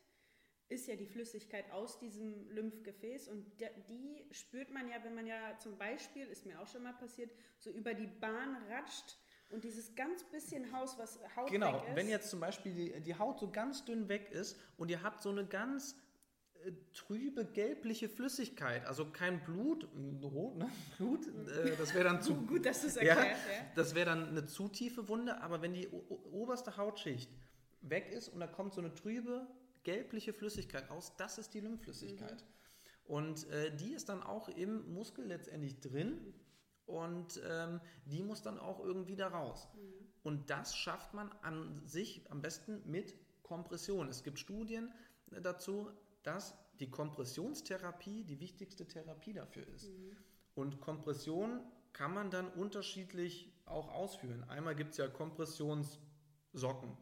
ist 0.68 0.88
ja 0.88 0.96
die 0.96 1.06
Flüssigkeit 1.06 1.70
aus 1.70 1.98
diesem 1.98 2.50
Lymphgefäß 2.50 3.28
und 3.28 3.44
die 3.88 4.26
spürt 4.32 4.70
man 4.70 4.88
ja, 4.88 4.96
wenn 5.04 5.14
man 5.14 5.26
ja 5.26 5.56
zum 5.58 5.78
Beispiel, 5.78 6.26
ist 6.26 6.44
mir 6.44 6.60
auch 6.60 6.66
schon 6.66 6.82
mal 6.82 6.94
passiert, 6.94 7.30
so 7.58 7.70
über 7.70 7.94
die 7.94 8.06
Bahn 8.08 8.56
ratscht 8.68 9.16
und 9.50 9.64
dieses 9.64 9.94
ganz 9.94 10.24
bisschen 10.24 10.72
Haus, 10.72 10.98
was 10.98 11.18
Haut 11.36 11.50
Genau, 11.50 11.74
weg 11.74 11.88
ist. 11.88 11.96
wenn 11.96 12.08
jetzt 12.08 12.30
zum 12.30 12.40
Beispiel 12.40 12.72
die, 12.72 13.00
die 13.00 13.14
Haut 13.18 13.38
so 13.38 13.50
ganz 13.50 13.84
dünn 13.84 14.08
weg 14.08 14.30
ist 14.30 14.58
und 14.76 14.90
ihr 14.90 15.02
habt 15.02 15.22
so 15.22 15.30
eine 15.30 15.46
ganz 15.46 15.96
äh, 16.64 16.72
trübe 16.92 17.44
gelbliche 17.44 18.08
Flüssigkeit, 18.08 18.84
also 18.86 19.10
kein 19.10 19.44
Blut, 19.44 19.84
äh, 19.84 20.24
rot, 20.24 20.56
ne? 20.56 20.68
Blut, 20.96 21.26
äh, 21.26 21.76
das 21.76 21.94
wäre 21.94 22.04
dann 22.04 22.22
zu 22.22 22.34
Gut, 22.46 22.66
dass 22.66 22.82
du 22.82 22.88
es 22.88 22.96
ja, 22.96 23.02
erklärst, 23.14 23.42
ja. 23.46 23.66
das 23.74 23.94
wäre 23.94 24.06
dann 24.06 24.28
eine 24.28 24.44
zu 24.46 24.68
tiefe 24.68 25.08
Wunde, 25.08 25.40
aber 25.40 25.62
wenn 25.62 25.74
die 25.74 25.88
oberste 25.88 26.76
Hautschicht 26.76 27.30
weg 27.82 28.10
ist 28.10 28.28
und 28.28 28.40
da 28.40 28.46
kommt 28.46 28.74
so 28.74 28.80
eine 28.80 28.94
trübe 28.94 29.46
gelbliche 29.84 30.32
Flüssigkeit 30.32 30.90
raus, 30.90 31.12
das 31.16 31.38
ist 31.38 31.54
die 31.54 31.60
Lymphflüssigkeit. 31.60 32.44
Und 33.04 33.48
äh, 33.50 33.74
die 33.76 33.92
ist 33.94 34.08
dann 34.08 34.22
auch 34.22 34.48
im 34.48 34.92
Muskel 34.92 35.26
letztendlich 35.26 35.78
drin 35.78 36.34
und 36.86 37.40
ähm, 37.48 37.80
die 38.04 38.22
muss 38.22 38.42
dann 38.42 38.58
auch 38.58 38.80
irgendwie 38.80 39.16
da 39.16 39.28
raus. 39.28 39.68
Und 40.22 40.50
das 40.50 40.76
schafft 40.76 41.14
man 41.14 41.30
an 41.42 41.82
sich 41.86 42.30
am 42.30 42.42
besten 42.42 42.82
mit 42.90 43.14
Kompression. 43.42 44.08
Es 44.08 44.22
gibt 44.22 44.38
Studien 44.38 44.92
äh, 45.32 45.40
dazu, 45.40 45.90
dass 46.22 46.56
die 46.80 46.90
Kompressionstherapie 46.90 48.24
die 48.24 48.40
wichtigste 48.40 48.86
Therapie 48.86 49.32
dafür 49.32 49.66
ist. 49.68 49.90
Und 50.54 50.80
Kompression 50.80 51.60
kann 51.92 52.12
man 52.12 52.30
dann 52.30 52.48
unterschiedlich 52.52 53.52
auch 53.64 53.88
ausführen. 53.92 54.44
Einmal 54.48 54.74
gibt 54.74 54.92
es 54.92 54.98
ja 54.98 55.08
Kompressionssocken. 55.08 56.96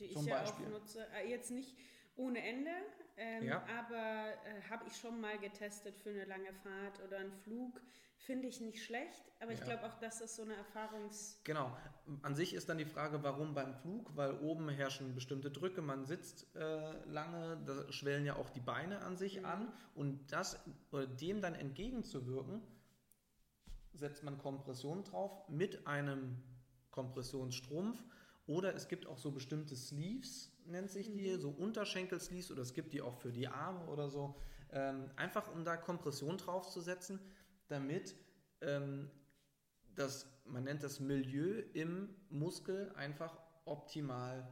Die 0.00 0.06
ich 0.06 0.12
Zum 0.12 0.26
ja 0.26 0.40
Beispiel. 0.40 0.66
auch 0.66 0.70
nutze. 0.70 1.06
Äh, 1.14 1.30
Jetzt 1.30 1.50
nicht 1.50 1.76
ohne 2.16 2.42
Ende, 2.46 2.70
ähm, 3.16 3.44
Ja. 3.44 3.64
aber 3.78 4.32
äh, 4.44 4.62
habe 4.70 4.84
ich 4.86 4.96
schon 4.96 5.20
mal 5.20 5.38
getestet 5.38 5.98
für 5.98 6.10
eine 6.10 6.24
lange 6.24 6.52
Fahrt 6.52 7.00
oder 7.06 7.18
einen 7.18 7.32
Flug. 7.32 7.80
Finde 8.16 8.48
ich 8.48 8.60
nicht 8.60 8.82
schlecht, 8.82 9.22
aber 9.40 9.52
ich 9.52 9.58
Ja. 9.58 9.66
glaube 9.66 9.84
auch, 9.86 9.98
das 9.98 10.20
ist 10.22 10.36
so 10.36 10.42
eine 10.42 10.54
Erfahrungs... 10.54 11.40
Genau. 11.44 11.76
An 12.22 12.34
sich 12.34 12.54
ist 12.54 12.68
dann 12.68 12.78
die 12.78 12.86
Frage, 12.86 13.22
warum 13.22 13.52
beim 13.54 13.74
Flug? 13.74 14.16
Weil 14.16 14.38
oben 14.40 14.68
herrschen 14.70 15.14
bestimmte 15.14 15.50
Drücke, 15.50 15.82
man 15.82 16.06
sitzt 16.06 16.54
äh, 16.56 17.04
lange, 17.06 17.58
da 17.66 17.92
schwellen 17.92 18.24
ja 18.24 18.36
auch 18.36 18.48
die 18.50 18.60
Beine 18.60 19.00
an 19.02 19.16
sich 19.16 19.40
Mhm. 19.40 19.44
an 19.44 19.72
und 19.94 20.32
das 20.32 20.58
oder 20.90 21.06
dem 21.06 21.42
dann 21.42 21.54
entgegenzuwirken, 21.54 22.62
setzt 23.92 24.22
man 24.22 24.38
Kompression 24.38 25.04
drauf 25.04 25.48
mit 25.48 25.86
einem 25.86 26.42
Kompressionsstrumpf 26.90 28.02
oder 28.46 28.74
es 28.74 28.88
gibt 28.88 29.06
auch 29.06 29.18
so 29.18 29.32
bestimmte 29.32 29.76
Sleeves, 29.76 30.50
nennt 30.66 30.90
sich 30.90 31.12
die, 31.12 31.30
Mhm. 31.30 31.40
so 31.40 31.50
Unterschenkel-Sleeves 31.50 32.50
oder 32.50 32.62
es 32.62 32.74
gibt 32.74 32.92
die 32.92 33.02
auch 33.02 33.16
für 33.16 33.32
die 33.32 33.48
Arme 33.48 33.86
oder 33.86 34.08
so, 34.08 34.34
ähm, 34.70 35.10
einfach 35.16 35.52
um 35.52 35.64
da 35.64 35.76
Kompression 35.76 36.36
draufzusetzen, 36.36 37.20
damit 37.68 38.14
ähm, 38.60 39.10
das, 39.94 40.26
man 40.44 40.64
nennt 40.64 40.82
das 40.82 41.00
Milieu 41.00 41.62
im 41.72 42.08
Muskel 42.28 42.92
einfach 42.96 43.38
optimal 43.64 44.46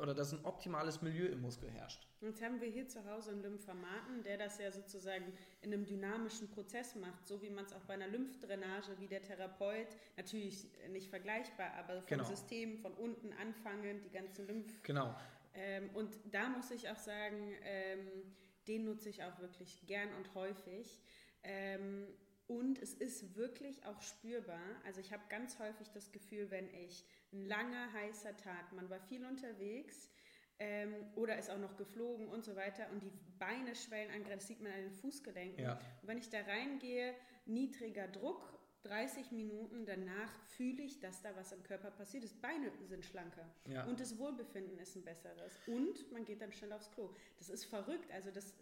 oder 0.00 0.14
dass 0.14 0.32
ein 0.32 0.44
optimales 0.44 1.02
Milieu 1.02 1.26
im 1.26 1.42
Muskel 1.42 1.70
herrscht. 1.70 2.06
Jetzt 2.20 2.42
haben 2.42 2.60
wir 2.60 2.68
hier 2.68 2.88
zu 2.88 3.04
Hause 3.04 3.32
einen 3.32 3.42
Lymphamaten, 3.42 4.22
der 4.22 4.38
das 4.38 4.58
ja 4.58 4.70
sozusagen 4.70 5.32
in 5.60 5.72
einem 5.72 5.84
dynamischen 5.84 6.48
Prozess 6.48 6.94
macht, 6.94 7.26
so 7.26 7.42
wie 7.42 7.50
man 7.50 7.64
es 7.64 7.72
auch 7.72 7.82
bei 7.82 7.94
einer 7.94 8.08
Lymphdrainage, 8.08 8.98
wie 8.98 9.08
der 9.08 9.22
Therapeut, 9.22 9.88
natürlich 10.16 10.68
nicht 10.90 11.08
vergleichbar, 11.08 11.72
aber 11.74 12.00
vom 12.00 12.06
Genau. 12.06 12.24
System 12.24 12.78
von 12.78 12.92
unten 12.94 13.32
anfangend, 13.34 14.04
die 14.04 14.10
ganzen 14.10 14.46
Lymph... 14.46 14.82
Genau. 14.82 15.14
Ähm, 15.54 15.90
und 15.94 16.16
da 16.30 16.48
muss 16.48 16.70
ich 16.70 16.88
auch 16.88 16.98
sagen, 16.98 17.52
ähm, 17.64 18.34
den 18.68 18.84
nutze 18.84 19.08
ich 19.08 19.22
auch 19.22 19.38
wirklich 19.40 19.86
gern 19.86 20.08
und 20.14 20.34
häufig. 20.34 21.00
Ähm, 21.42 22.06
und 22.48 22.80
es 22.80 22.94
ist 22.94 23.36
wirklich 23.36 23.84
auch 23.84 24.00
spürbar. 24.00 24.60
Also 24.84 25.00
ich 25.00 25.12
habe 25.12 25.22
ganz 25.28 25.58
häufig 25.58 25.90
das 25.90 26.10
Gefühl, 26.12 26.50
wenn 26.50 26.68
ich 26.74 27.04
ein 27.32 27.46
langer, 27.46 27.92
heißer 27.92 28.36
Tag, 28.36 28.72
man 28.72 28.88
war 28.88 29.00
viel 29.00 29.24
unterwegs 29.24 30.10
ähm, 30.58 30.94
oder 31.14 31.38
ist 31.38 31.50
auch 31.50 31.58
noch 31.58 31.76
geflogen 31.76 32.26
und 32.28 32.44
so 32.44 32.56
weiter 32.56 32.90
und 32.90 33.02
die 33.02 33.12
Beine 33.38 33.74
schwellen 33.74 34.10
an, 34.10 34.24
das 34.28 34.46
sieht 34.46 34.62
man 34.62 34.72
an 34.72 34.80
den 34.80 34.92
Fußgelenken. 34.92 35.62
Ja. 35.62 35.78
Und 36.00 36.08
wenn 36.08 36.18
ich 36.18 36.30
da 36.30 36.40
reingehe, 36.40 37.14
niedriger 37.44 38.08
Druck, 38.08 38.58
30 38.82 39.32
Minuten 39.32 39.84
danach 39.84 40.32
fühle 40.46 40.82
ich, 40.82 41.00
dass 41.00 41.20
da 41.20 41.36
was 41.36 41.52
im 41.52 41.62
Körper 41.62 41.90
passiert 41.90 42.24
ist. 42.24 42.40
Beine 42.40 42.72
sind 42.86 43.04
schlanker. 43.04 43.46
Ja. 43.68 43.84
Und 43.84 44.00
das 44.00 44.18
Wohlbefinden 44.18 44.78
ist 44.78 44.96
ein 44.96 45.04
besseres. 45.04 45.58
Und 45.66 46.10
man 46.12 46.24
geht 46.24 46.40
dann 46.40 46.52
schnell 46.52 46.72
aufs 46.72 46.90
Klo. 46.92 47.14
Das 47.38 47.50
ist 47.50 47.64
verrückt. 47.64 48.10
Also 48.12 48.30
das 48.30 48.54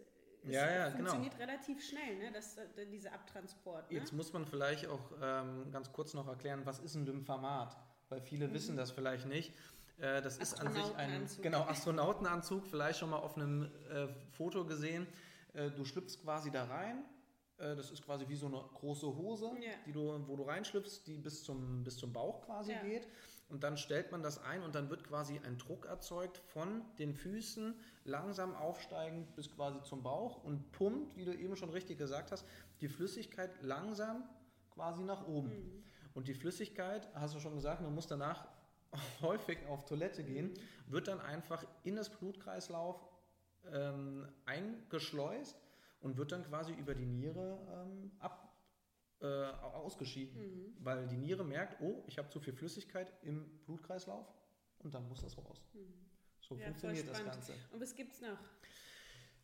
ist, 0.43 0.53
Ja, 0.53 0.69
ja, 0.71 0.89
genau. 0.89 1.09
funktioniert 1.11 1.39
relativ 1.39 1.83
schnell, 1.83 2.17
ne? 2.17 2.31
das, 2.31 2.57
äh, 2.57 2.85
dieser 2.91 3.13
Abtransport. 3.13 3.91
Ne? 3.91 3.97
Jetzt 3.99 4.13
muss 4.13 4.31
man 4.33 4.45
vielleicht 4.45 4.87
auch 4.87 5.11
ähm, 5.21 5.71
ganz 5.71 5.91
kurz 5.91 6.13
noch 6.13 6.27
erklären, 6.27 6.61
was 6.65 6.79
ist 6.79 6.95
ein 6.95 7.05
Lymphamat? 7.05 7.75
Weil 8.09 8.19
Mhm. 8.19 8.25
viele 8.25 8.53
wissen 8.53 8.77
das 8.77 8.91
vielleicht 8.91 9.25
nicht. 9.27 9.53
Äh, 9.99 10.21
das 10.21 10.37
ist 10.37 10.59
an 10.61 10.71
sich 10.71 10.83
ein 10.83 11.23
Astronautenanzug. 11.23 11.43
genau, 11.43 11.61
Astronautenanzug, 11.63 12.67
vielleicht 12.67 12.99
schon 12.99 13.09
mal 13.09 13.17
auf 13.17 13.35
einem 13.35 13.71
äh, 13.89 14.07
Foto 14.31 14.63
gesehen. 14.65 15.07
Äh, 15.53 15.71
du 15.71 15.83
schlüpfst 15.85 16.21
quasi 16.21 16.51
da 16.51 16.65
rein. 16.65 17.03
Äh, 17.57 17.75
das 17.75 17.89
ist 17.91 18.03
quasi 18.05 18.27
wie 18.29 18.35
so 18.35 18.45
eine 18.45 18.61
große 18.75 19.07
Hose, 19.07 19.45
Ja. 19.59 19.71
die 19.87 19.91
du, 19.91 20.23
wo 20.27 20.35
du 20.35 20.43
reinschlüpfst, 20.43 21.01
die 21.07 21.17
bis 21.17 21.43
zum, 21.43 21.83
bis 21.83 21.97
zum 21.97 22.13
Bauch 22.13 22.41
quasi 22.45 22.73
Ja. 22.73 22.81
geht. 22.83 23.07
Und 23.49 23.63
dann 23.63 23.77
stellt 23.77 24.11
man 24.11 24.21
das 24.21 24.43
ein 24.43 24.61
und 24.61 24.75
dann 24.75 24.89
wird 24.89 25.05
quasi 25.05 25.39
ein 25.39 25.57
Druck 25.57 25.85
erzeugt 25.85 26.37
von 26.37 26.81
den 26.99 27.13
Füßen, 27.13 27.75
langsam 28.03 28.53
aufsteigend 28.55 29.33
bis 29.35 29.49
quasi 29.49 29.81
zum 29.83 30.03
Bauch 30.03 30.43
und 30.43 30.71
pumpt, 30.73 31.15
wie 31.15 31.23
du 31.23 31.33
eben 31.33 31.55
schon 31.55 31.69
richtig 31.69 31.97
gesagt 31.97 32.31
hast, 32.31 32.45
die 32.81 32.89
Flüssigkeit 32.89 33.51
langsam 33.61 34.23
quasi 34.71 35.03
nach 35.03 35.25
oben. 35.27 35.49
Mhm. 35.49 35.83
Und 36.13 36.27
die 36.27 36.33
Flüssigkeit, 36.33 37.07
hast 37.13 37.35
du 37.35 37.39
schon 37.39 37.55
gesagt, 37.55 37.81
man 37.81 37.95
muss 37.95 38.07
danach 38.07 38.47
häufig 39.21 39.59
auf 39.67 39.85
Toilette 39.85 40.23
gehen, 40.23 40.53
wird 40.87 41.07
dann 41.07 41.21
einfach 41.21 41.63
in 41.83 41.95
das 41.95 42.09
Blutkreislauf 42.09 42.99
ähm, 43.71 44.27
eingeschleust 44.45 45.55
und 46.01 46.17
wird 46.17 46.31
dann 46.31 46.43
quasi 46.43 46.73
über 46.73 46.95
die 46.95 47.05
Niere 47.05 47.59
ähm, 47.71 48.11
ab, 48.19 48.46
äh, 49.21 49.25
ausgeschieden. 49.25 50.41
Mhm. 50.41 50.73
Weil 50.79 51.07
die 51.07 51.17
Niere 51.17 51.43
merkt, 51.43 51.81
oh, 51.81 52.03
ich 52.07 52.17
habe 52.17 52.29
zu 52.29 52.39
viel 52.39 52.53
Flüssigkeit 52.53 53.11
im 53.23 53.45
Blutkreislauf 53.65 54.27
und 54.79 54.93
dann 54.93 55.07
muss 55.07 55.21
das 55.21 55.37
raus. 55.37 55.61
Mhm. 55.73 55.93
So 56.41 56.55
Ja, 56.55 56.65
funktioniert 56.67 57.09
das. 57.09 57.23
Ganze. 57.23 57.53
Und 57.71 57.81
was 57.81 57.95
gibt's 57.95 58.21
noch? 58.21 58.37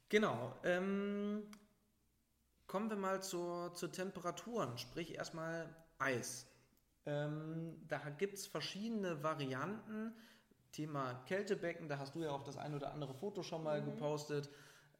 Genau. 0.10 0.56
Ähm, 0.64 1.50
kommen 2.68 2.90
wir 2.90 2.98
mal 2.98 3.22
zur, 3.24 3.74
zur 3.74 3.92
Temperaturen, 3.92 4.78
sprich 4.78 5.16
erstmal 5.16 5.68
Eis. 5.98 6.48
Ähm, 7.06 7.82
da 7.88 7.98
gibt 8.10 8.36
es 8.36 8.48
verschiedene 8.48 9.24
Varianten. 9.24 10.14
Thema 10.72 11.14
Kältebecken, 11.26 11.88
da 11.88 12.00
hast 12.00 12.16
du 12.16 12.20
ja 12.24 12.32
auch 12.32 12.44
das 12.44 12.58
ein 12.58 12.74
oder 12.74 12.94
andere 12.94 13.14
Foto 13.14 13.44
schon 13.44 13.64
mal 13.64 13.82
Mhm. 13.82 13.86
gepostet. 13.86 14.50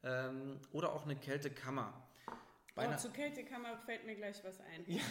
Ähm, 0.02 0.60
oder 0.72 0.92
auch 0.92 1.04
eine 1.04 1.16
Kältekammer. 1.16 2.06
Bei 2.74 2.92
Oh, 2.92 2.96
zur 2.96 3.12
Kältekammer 3.12 3.78
fällt 3.78 4.04
mir 4.04 4.16
gleich 4.16 4.42
was 4.44 4.60
ein. 4.60 4.84
Ja. 4.86 5.02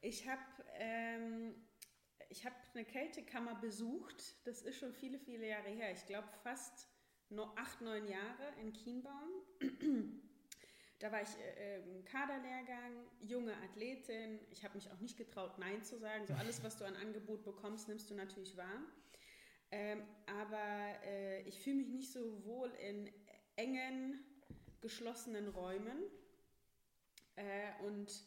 Ich 0.00 0.28
habe 0.28 0.42
ähm, 0.74 1.54
ich 2.28 2.44
hab 2.44 2.52
eine 2.74 2.84
Kältekammer 2.84 3.54
besucht. 3.56 4.46
Das 4.46 4.62
ist 4.62 4.78
schon 4.78 4.92
viele, 4.92 5.18
viele 5.18 5.48
Jahre 5.48 5.70
her. 5.70 5.90
Ich 5.92 6.06
glaube 6.06 6.28
fast 6.42 6.88
no, 7.30 7.52
acht, 7.56 7.80
neun 7.80 8.06
Jahre 8.06 8.52
in 8.60 8.72
Kienbaum. 8.72 9.30
Da 11.00 11.12
war 11.12 11.22
ich 11.22 11.28
äh, 11.58 11.78
im 11.78 12.04
Kaderlehrgang, 12.04 13.06
junge 13.20 13.56
Athletin. 13.58 14.40
Ich 14.50 14.64
habe 14.64 14.74
mich 14.74 14.90
auch 14.90 14.98
nicht 14.98 15.16
getraut, 15.16 15.56
Nein 15.58 15.84
zu 15.84 15.96
sagen. 15.96 16.26
So 16.26 16.34
alles, 16.34 16.62
was 16.64 16.76
du 16.76 16.84
an 16.84 16.96
Angebot 16.96 17.44
bekommst, 17.44 17.86
nimmst 17.88 18.10
du 18.10 18.14
natürlich 18.14 18.56
wahr. 18.56 18.82
Ähm, 19.70 20.02
aber 20.26 21.04
äh, 21.04 21.42
ich 21.42 21.60
fühle 21.60 21.76
mich 21.76 21.88
nicht 21.88 22.12
so 22.12 22.44
wohl 22.44 22.70
in 22.80 23.08
engen, 23.54 24.24
geschlossenen 24.80 25.48
Räumen. 25.48 26.02
Äh, 27.38 27.84
und 27.84 28.24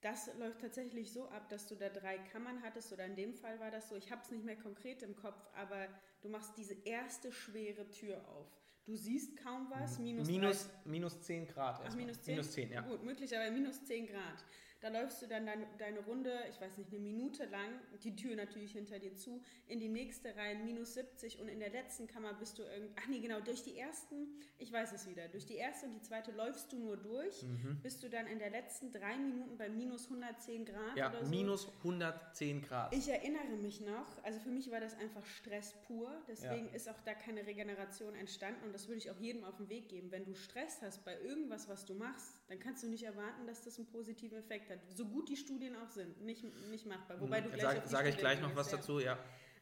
das 0.00 0.32
läuft 0.38 0.60
tatsächlich 0.60 1.12
so 1.12 1.28
ab, 1.28 1.48
dass 1.48 1.66
du 1.66 1.74
da 1.74 1.88
drei 1.88 2.18
Kammern 2.18 2.62
hattest, 2.62 2.92
oder 2.92 3.04
in 3.04 3.16
dem 3.16 3.34
Fall 3.34 3.58
war 3.58 3.70
das 3.70 3.88
so, 3.88 3.96
ich 3.96 4.10
habe 4.12 4.22
es 4.22 4.30
nicht 4.30 4.44
mehr 4.44 4.56
konkret 4.56 5.02
im 5.02 5.16
Kopf, 5.16 5.48
aber 5.54 5.88
du 6.22 6.28
machst 6.28 6.56
diese 6.56 6.74
erste 6.84 7.32
schwere 7.32 7.88
Tür 7.90 8.26
auf. 8.28 8.46
Du 8.84 8.96
siehst 8.96 9.36
kaum 9.36 9.68
was, 9.70 9.98
minus, 9.98 10.26
minus, 10.28 10.68
30 10.68 10.86
minus 10.86 11.20
10 11.20 11.46
Grad. 11.48 11.82
Ach, 11.84 11.94
minus 11.94 12.22
10? 12.22 12.34
Minus 12.34 12.52
10, 12.52 12.72
ja. 12.72 12.80
Gut, 12.82 13.02
möglicherweise 13.04 13.52
minus 13.52 13.84
10 13.84 14.06
Grad. 14.06 14.44
Da 14.80 14.90
läufst 14.90 15.20
du 15.22 15.26
dann 15.26 15.44
deine, 15.44 15.66
deine 15.78 15.98
Runde, 16.00 16.32
ich 16.50 16.60
weiß 16.60 16.78
nicht, 16.78 16.90
eine 16.92 17.00
Minute 17.00 17.46
lang, 17.46 17.68
die 18.04 18.14
Tür 18.14 18.36
natürlich 18.36 18.72
hinter 18.72 19.00
dir 19.00 19.12
zu, 19.16 19.42
in 19.66 19.80
die 19.80 19.88
nächste 19.88 20.36
rein, 20.36 20.64
minus 20.64 20.94
70 20.94 21.40
und 21.40 21.48
in 21.48 21.58
der 21.58 21.70
letzten 21.70 22.06
Kammer 22.06 22.32
bist 22.34 22.58
du 22.60 22.62
irgendwie, 22.62 22.92
ach 22.96 23.08
nee, 23.08 23.18
genau, 23.18 23.40
durch 23.40 23.64
die 23.64 23.76
ersten, 23.76 24.28
ich 24.56 24.72
weiß 24.72 24.92
es 24.92 25.08
wieder, 25.08 25.26
durch 25.28 25.46
die 25.46 25.56
erste 25.56 25.86
und 25.86 25.94
die 25.94 26.00
zweite 26.02 26.30
läufst 26.30 26.72
du 26.72 26.78
nur 26.78 26.96
durch, 26.96 27.42
Mhm. 27.42 27.80
bist 27.82 28.04
du 28.04 28.08
dann 28.08 28.28
in 28.28 28.38
der 28.38 28.50
letzten 28.50 28.92
drei 28.92 29.16
Minuten 29.16 29.56
bei 29.58 29.68
minus 29.68 30.08
110 30.08 30.64
Grad 30.64 30.96
Ja, 30.96 31.10
oder 31.10 31.24
so. 31.24 31.30
minus 31.30 31.68
110 31.82 32.62
Grad. 32.62 32.94
Ich 32.94 33.08
erinnere 33.08 33.56
mich 33.60 33.80
noch, 33.80 34.22
also 34.22 34.38
für 34.38 34.50
mich 34.50 34.70
war 34.70 34.78
das 34.80 34.96
einfach 34.98 35.24
Stress 35.26 35.74
pur, 35.88 36.10
deswegen 36.28 36.68
Ja. 36.68 36.74
ist 36.74 36.88
auch 36.88 37.00
da 37.04 37.14
keine 37.14 37.44
Regeneration 37.46 38.14
entstanden 38.14 38.64
und 38.64 38.72
das 38.72 38.86
würde 38.86 38.98
ich 38.98 39.10
auch 39.10 39.18
jedem 39.18 39.42
auf 39.42 39.56
den 39.56 39.68
Weg 39.68 39.88
geben. 39.88 40.12
Wenn 40.12 40.24
du 40.24 40.34
Stress 40.34 40.80
hast 40.82 41.04
bei 41.04 41.18
irgendwas, 41.20 41.68
was 41.68 41.84
du 41.84 41.94
machst, 41.94 42.40
dann 42.48 42.60
kannst 42.60 42.84
du 42.84 42.88
nicht 42.88 43.02
erwarten, 43.02 43.44
dass 43.48 43.64
das 43.64 43.76
einen 43.78 43.88
positiven 43.88 44.38
Effekt 44.38 44.67
hat. 44.70 44.78
So 44.94 45.06
gut 45.06 45.28
die 45.28 45.36
Studien 45.36 45.76
auch 45.76 45.90
sind, 45.90 46.20
nicht, 46.22 46.44
nicht 46.70 46.86
machbar. 46.86 47.20
Wobei 47.20 47.40
du 47.40 47.50
gleich 47.50 47.64
auf 47.64 47.86
Sage 47.86 47.88
sag 47.88 48.06
ich 48.06 48.16
gleich 48.16 48.40
noch 48.40 48.54
was 48.56 48.70
dazu, 48.70 49.00
ja. 49.00 49.18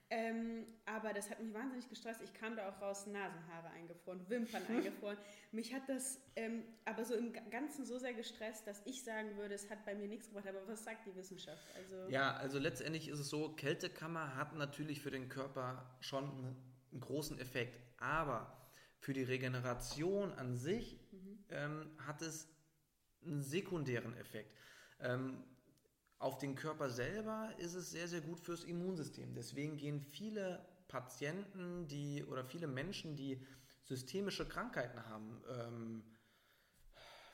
Ähm, 0.08 0.64
aber 0.84 1.12
das 1.12 1.30
hat 1.30 1.42
mich 1.42 1.52
wahnsinnig 1.52 1.88
gestresst. 1.88 2.22
Ich 2.22 2.32
kam 2.32 2.54
da 2.54 2.68
auch 2.68 2.80
raus, 2.80 3.06
Nasenhaare 3.06 3.70
eingefroren, 3.70 4.20
Wimpern 4.28 4.62
eingefroren. 4.68 5.18
Mich 5.50 5.75
hat 5.75 5.88
das 5.88 6.20
ähm, 6.36 6.62
aber 6.84 7.04
so 7.04 7.14
im 7.14 7.32
Ganzen 7.50 7.84
so 7.84 7.98
sehr 7.98 8.14
gestresst, 8.14 8.68
dass 8.68 8.82
ich 8.84 9.02
sagen 9.02 9.36
würde, 9.36 9.54
es 9.54 9.68
hat 9.68 9.84
bei 9.84 9.96
mir 9.96 10.06
nichts 10.06 10.28
gebracht. 10.28 10.46
Aber 10.46 10.66
was 10.68 10.84
sagt 10.84 11.06
die 11.06 11.16
Wissenschaft? 11.16 11.66
Also, 11.75 12.08
Ja, 12.08 12.36
also 12.36 12.60
letztendlich 12.60 13.08
ist 13.08 13.18
es 13.18 13.28
so, 13.28 13.48
Kältekammer 13.54 14.36
hat 14.36 14.54
natürlich 14.54 15.00
für 15.00 15.10
den 15.10 15.28
Körper 15.28 15.96
schon 16.00 16.25
einen, 16.25 17.00
großen 17.00 17.38
Effekt, 17.40 17.78
aber 17.98 18.56
für 19.00 19.12
die 19.12 19.25
Regeneration 19.25 20.32
an 20.32 20.56
sich 20.56 20.98
ähm, 21.50 21.90
hat 21.98 22.22
es 22.22 22.48
einen 23.22 23.42
sekundären 23.42 24.16
Effekt. 24.16 24.56
Ähm, 25.00 25.43
auf 26.19 26.38
den 26.38 26.55
Körper 26.55 26.88
selber 26.88 27.50
ist 27.59 27.75
es 27.75 27.91
sehr, 27.91 28.09
sehr 28.09 28.21
gut 28.21 28.41
fürs 28.41 28.65
Immunsystem. 28.65 29.35
Deswegen 29.35 29.76
gehen 29.76 30.00
viele 30.00 30.65
Patienten, 30.88 31.87
die 31.88 32.25
oder 32.25 32.45
viele 32.45 32.67
Menschen, 32.67 33.17
die 33.17 33.45
systemische 33.83 34.49
Krankheiten 34.49 35.05
haben, 35.07 35.43
ähm, 35.49 36.05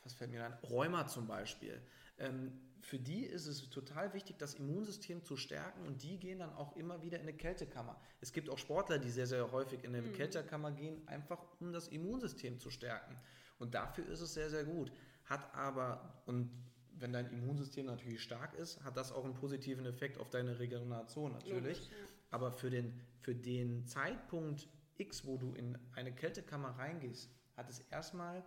was 0.02 0.14
fällt 0.14 0.32
mir 0.32 0.44
ein? 0.44 0.54
Rheuma 0.64 1.06
zum 1.06 1.26
Beispiel, 1.26 1.80
ähm, 2.18 2.52
für 2.80 2.98
die 2.98 3.24
ist 3.24 3.46
es 3.46 3.70
total 3.70 4.12
wichtig, 4.12 4.36
das 4.38 4.54
Immunsystem 4.54 5.22
zu 5.22 5.36
stärken 5.36 5.86
und 5.86 6.02
die 6.02 6.18
gehen 6.18 6.40
dann 6.40 6.52
auch 6.54 6.76
immer 6.76 7.00
wieder 7.02 7.18
in 7.18 7.22
eine 7.22 7.36
Kältekammer. 7.36 8.00
Es 8.20 8.32
gibt 8.32 8.50
auch 8.50 8.58
Sportler, 8.58 8.98
die 8.98 9.10
sehr, 9.10 9.28
sehr 9.28 9.52
häufig 9.52 9.84
in 9.84 9.94
eine 9.94 10.02
mhm. 10.02 10.12
Kältekammer 10.14 10.72
gehen, 10.72 11.06
einfach 11.06 11.38
um 11.60 11.72
das 11.72 11.88
Immunsystem 11.88 12.58
zu 12.58 12.70
stärken. 12.70 13.16
Und 13.58 13.74
dafür 13.74 14.06
ist 14.08 14.20
es 14.20 14.34
sehr, 14.34 14.50
sehr 14.50 14.64
gut. 14.64 14.90
Hat 15.26 15.54
aber, 15.54 16.22
und 16.26 16.50
wenn 16.98 17.12
dein 17.12 17.30
Immunsystem 17.30 17.86
natürlich 17.86 18.22
stark 18.22 18.54
ist, 18.54 18.82
hat 18.84 18.96
das 18.96 19.12
auch 19.12 19.24
einen 19.24 19.34
positiven 19.34 19.86
Effekt 19.86 20.18
auf 20.18 20.30
deine 20.30 20.58
Regeneration 20.58 21.32
natürlich. 21.32 21.78
Logisch, 21.78 21.90
ja. 21.90 22.06
Aber 22.30 22.52
für 22.52 22.70
den, 22.70 23.00
für 23.20 23.34
den 23.34 23.86
Zeitpunkt 23.86 24.68
X, 24.98 25.26
wo 25.26 25.36
du 25.36 25.54
in 25.54 25.78
eine 25.94 26.12
Kältekammer 26.14 26.70
reingehst, 26.70 27.30
hat 27.56 27.68
es 27.68 27.80
erstmal 27.90 28.44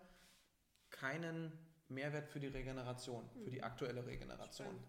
keinen 0.90 1.52
Mehrwert 1.90 2.28
für 2.28 2.40
die 2.40 2.48
Regeneration, 2.48 3.30
für 3.44 3.52
die 3.52 3.58
hm. 3.58 3.66
aktuelle 3.66 4.06
Regeneration. 4.06 4.68
Spannend. 4.68 4.88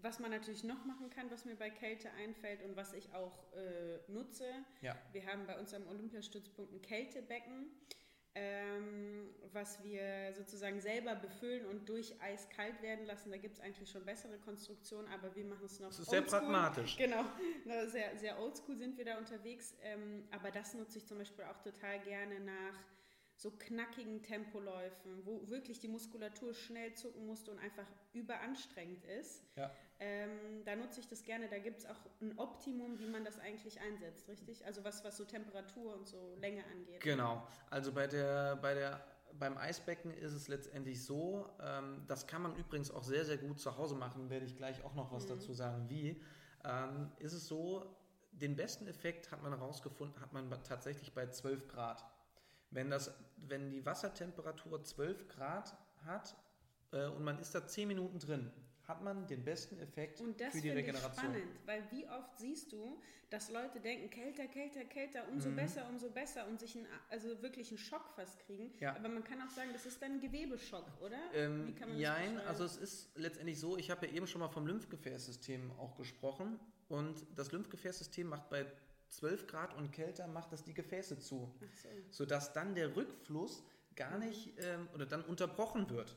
Was 0.00 0.20
man 0.20 0.30
natürlich 0.30 0.62
noch 0.62 0.84
machen 0.84 1.10
kann, 1.10 1.28
was 1.30 1.44
mir 1.44 1.56
bei 1.56 1.70
Kälte 1.70 2.08
einfällt 2.12 2.62
und 2.62 2.76
was 2.76 2.92
ich 2.92 3.12
auch 3.14 3.52
äh, 3.54 3.98
nutze, 4.06 4.44
ja. 4.80 4.96
wir 5.10 5.26
haben 5.26 5.44
bei 5.46 5.58
uns 5.58 5.74
am 5.74 5.88
Olympiastützpunkt 5.88 6.72
ein 6.72 6.82
Kältebecken, 6.82 7.66
ähm, 8.38 9.34
was 9.52 9.82
wir 9.82 10.32
sozusagen 10.34 10.80
selber 10.80 11.14
befüllen 11.14 11.66
und 11.66 11.88
durch 11.88 12.14
Eis 12.20 12.48
kalt 12.48 12.80
werden 12.82 13.06
lassen. 13.06 13.30
Da 13.30 13.36
gibt 13.38 13.56
es 13.56 13.60
eigentlich 13.60 13.90
schon 13.90 14.04
bessere 14.04 14.38
Konstruktionen, 14.38 15.10
aber 15.12 15.34
wir 15.34 15.44
machen 15.44 15.64
es 15.64 15.80
noch. 15.80 15.88
Das 15.88 16.00
ist 16.00 16.10
sehr 16.10 16.22
pragmatisch. 16.22 16.96
Genau, 16.96 17.24
sehr, 17.86 18.16
sehr 18.16 18.38
oldschool 18.38 18.76
sind 18.76 18.96
wir 18.96 19.04
da 19.04 19.18
unterwegs. 19.18 19.74
Ähm, 19.82 20.24
aber 20.30 20.50
das 20.50 20.74
nutze 20.74 20.98
ich 20.98 21.06
zum 21.06 21.18
Beispiel 21.18 21.44
auch 21.44 21.60
total 21.60 21.98
gerne 22.00 22.40
nach 22.40 22.84
so 23.36 23.52
knackigen 23.52 24.22
Tempoläufen, 24.22 25.24
wo 25.24 25.48
wirklich 25.48 25.78
die 25.78 25.88
Muskulatur 25.88 26.54
schnell 26.54 26.94
zucken 26.94 27.26
musste 27.26 27.52
und 27.52 27.58
einfach 27.58 27.86
überanstrengend 28.12 29.04
ist. 29.04 29.44
Ja. 29.56 29.72
Ähm, 30.00 30.64
da 30.64 30.76
nutze 30.76 31.00
ich 31.00 31.08
das 31.08 31.24
gerne. 31.24 31.48
Da 31.48 31.58
gibt 31.58 31.78
es 31.78 31.86
auch 31.86 31.98
ein 32.20 32.38
Optimum, 32.38 32.98
wie 32.98 33.08
man 33.08 33.24
das 33.24 33.38
eigentlich 33.40 33.80
einsetzt, 33.80 34.28
richtig? 34.28 34.64
Also 34.64 34.84
was, 34.84 35.04
was 35.04 35.16
so 35.16 35.24
Temperatur 35.24 35.94
und 35.94 36.06
so 36.06 36.36
Länge 36.40 36.62
angeht. 36.72 37.00
Genau. 37.00 37.46
Also 37.70 37.92
bei 37.92 38.06
der, 38.06 38.56
bei 38.56 38.74
der 38.74 39.04
beim 39.38 39.56
Eisbecken 39.58 40.12
ist 40.12 40.32
es 40.32 40.48
letztendlich 40.48 41.04
so, 41.04 41.48
ähm, 41.60 42.02
das 42.06 42.26
kann 42.26 42.42
man 42.42 42.56
übrigens 42.56 42.90
auch 42.90 43.04
sehr, 43.04 43.24
sehr 43.24 43.36
gut 43.36 43.60
zu 43.60 43.76
Hause 43.76 43.94
machen, 43.94 44.30
werde 44.30 44.46
ich 44.46 44.56
gleich 44.56 44.82
auch 44.84 44.94
noch 44.94 45.12
was 45.12 45.24
mhm. 45.24 45.30
dazu 45.30 45.52
sagen, 45.52 45.88
wie. 45.88 46.20
Ähm, 46.64 47.12
ist 47.18 47.34
es 47.34 47.46
so, 47.46 47.96
den 48.32 48.56
besten 48.56 48.86
Effekt 48.86 49.30
hat 49.30 49.42
man 49.42 49.52
herausgefunden, 49.52 50.20
hat 50.20 50.32
man 50.32 50.50
tatsächlich 50.64 51.12
bei 51.12 51.26
12 51.26 51.68
Grad. 51.68 52.04
Wenn, 52.70 52.90
das, 52.90 53.14
wenn 53.36 53.70
die 53.70 53.84
Wassertemperatur 53.86 54.82
12 54.82 55.28
Grad 55.28 55.76
hat 56.04 56.36
äh, 56.92 57.06
und 57.06 57.24
man 57.24 57.38
ist 57.38 57.54
da 57.54 57.66
10 57.66 57.88
Minuten 57.88 58.18
drin, 58.18 58.50
hat 58.88 59.02
man 59.02 59.26
den 59.26 59.44
besten 59.44 59.78
Effekt 59.78 60.18
für 60.18 60.60
die 60.60 60.70
Regeneration. 60.70 61.32
Das 61.32 61.42
spannend, 61.42 61.60
weil 61.66 61.82
wie 61.90 62.08
oft 62.08 62.38
siehst 62.38 62.72
du, 62.72 62.98
dass 63.28 63.50
Leute 63.50 63.78
denken, 63.80 64.08
kälter, 64.08 64.46
kälter, 64.46 64.84
kälter, 64.86 65.28
umso 65.30 65.50
mhm. 65.50 65.56
besser, 65.56 65.86
umso 65.90 66.08
besser 66.10 66.48
und 66.48 66.58
sich 66.58 66.74
einen, 66.74 66.86
also 67.10 67.42
wirklich 67.42 67.68
einen 67.68 67.76
Schock 67.76 68.10
fast 68.16 68.38
kriegen. 68.40 68.72
Ja. 68.80 68.96
Aber 68.96 69.10
man 69.10 69.22
kann 69.22 69.42
auch 69.42 69.50
sagen, 69.50 69.68
das 69.74 69.84
ist 69.84 70.00
dann 70.00 70.12
ein 70.12 70.20
Gewebeschock, 70.20 70.86
oder? 71.02 71.18
Ähm, 71.34 71.74
nein, 71.98 72.40
also 72.40 72.64
es 72.64 72.78
ist 72.78 73.10
letztendlich 73.18 73.60
so, 73.60 73.76
ich 73.76 73.90
habe 73.90 74.06
ja 74.06 74.12
eben 74.14 74.26
schon 74.26 74.40
mal 74.40 74.48
vom 74.48 74.66
Lymphgefäßsystem 74.66 75.70
auch 75.78 75.94
gesprochen 75.96 76.58
und 76.88 77.26
das 77.36 77.52
Lymphgefäßsystem 77.52 78.26
macht 78.26 78.48
bei 78.48 78.64
12 79.10 79.46
Grad 79.46 79.76
und 79.76 79.92
kälter 79.92 80.26
macht 80.26 80.52
das 80.52 80.64
die 80.64 80.74
Gefäße 80.74 81.18
zu, 81.18 81.54
so. 81.60 81.88
sodass 82.10 82.54
dann 82.54 82.74
der 82.74 82.96
Rückfluss 82.96 83.62
gar 83.94 84.18
nicht 84.18 84.52
ähm, 84.58 84.88
oder 84.94 85.04
dann 85.04 85.22
unterbrochen 85.22 85.90
wird. 85.90 86.16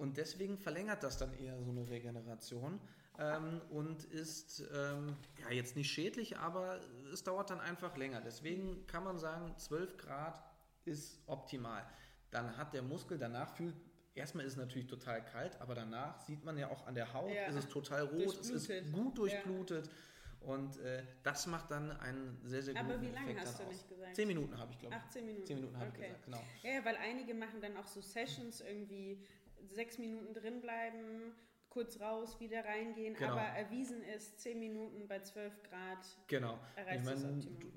Und 0.00 0.16
deswegen 0.16 0.56
verlängert 0.56 1.02
das 1.02 1.18
dann 1.18 1.34
eher 1.34 1.60
so 1.62 1.70
eine 1.70 1.86
Regeneration 1.90 2.80
ähm, 3.18 3.60
und 3.68 4.02
ist 4.04 4.64
ähm, 4.74 5.14
ja 5.42 5.54
jetzt 5.54 5.76
nicht 5.76 5.90
schädlich, 5.90 6.38
aber 6.38 6.80
es 7.12 7.22
dauert 7.22 7.50
dann 7.50 7.60
einfach 7.60 7.98
länger. 7.98 8.22
Deswegen 8.22 8.86
kann 8.86 9.04
man 9.04 9.18
sagen, 9.18 9.54
12 9.58 9.98
Grad 9.98 10.42
ist 10.86 11.20
optimal. 11.26 11.84
Dann 12.30 12.56
hat 12.56 12.72
der 12.72 12.82
Muskel 12.82 13.18
danach 13.18 13.54
fühlt 13.54 13.74
Erstmal 14.14 14.44
ist 14.44 14.54
es 14.54 14.58
natürlich 14.58 14.88
total 14.88 15.24
kalt, 15.24 15.60
aber 15.60 15.74
danach 15.74 16.18
sieht 16.18 16.44
man 16.44 16.58
ja 16.58 16.68
auch 16.68 16.84
an 16.86 16.96
der 16.96 17.14
Haut, 17.14 17.32
ja. 17.32 17.46
ist 17.46 17.54
es 17.54 17.68
total 17.68 18.02
rot, 18.02 18.40
es 18.40 18.50
ist 18.50 18.92
gut 18.92 19.16
durchblutet. 19.16 19.86
Ja. 19.86 19.92
Und 20.40 20.78
äh, 20.78 21.04
das 21.22 21.46
macht 21.46 21.70
dann 21.70 21.92
einen 22.00 22.40
sehr, 22.44 22.62
sehr 22.62 22.74
guten 22.74 22.86
Aber 22.86 23.00
wie 23.00 23.10
lange 23.10 23.38
hast 23.38 23.58
du 23.58 23.64
aus. 23.64 23.68
nicht 23.68 23.88
gesagt? 23.88 24.16
Zehn 24.16 24.26
Minuten 24.26 24.58
habe 24.58 24.72
ich, 24.72 24.78
glaube 24.78 24.94
ich. 24.96 25.00
Ach, 25.02 25.08
zehn 25.10 25.26
Minuten. 25.26 25.46
Zehn 25.46 25.56
Minuten 25.56 25.76
habe 25.76 25.90
okay. 25.90 26.00
ich 26.00 26.06
gesagt, 26.06 26.24
genau. 26.24 26.42
Ja, 26.62 26.84
weil 26.84 26.96
einige 26.96 27.34
machen 27.34 27.60
dann 27.60 27.76
auch 27.76 27.86
so 27.86 28.00
Sessions, 28.00 28.62
irgendwie 28.62 29.22
sechs 29.68 29.98
Minuten 29.98 30.34
drin 30.34 30.60
bleiben, 30.60 31.32
kurz 31.68 32.00
raus, 32.00 32.38
wieder 32.40 32.64
reingehen. 32.64 33.14
Genau. 33.14 33.32
Aber 33.32 33.42
erwiesen 33.42 34.02
ist, 34.02 34.40
zehn 34.40 34.58
Minuten 34.58 35.08
bei 35.08 35.20
zwölf 35.20 35.62
Grad 35.62 36.06
genau. 36.26 36.58
erreicht 36.76 37.00
ich 37.00 37.04
mein, 37.04 37.14
das 37.14 37.24
Optimum. 37.24 37.72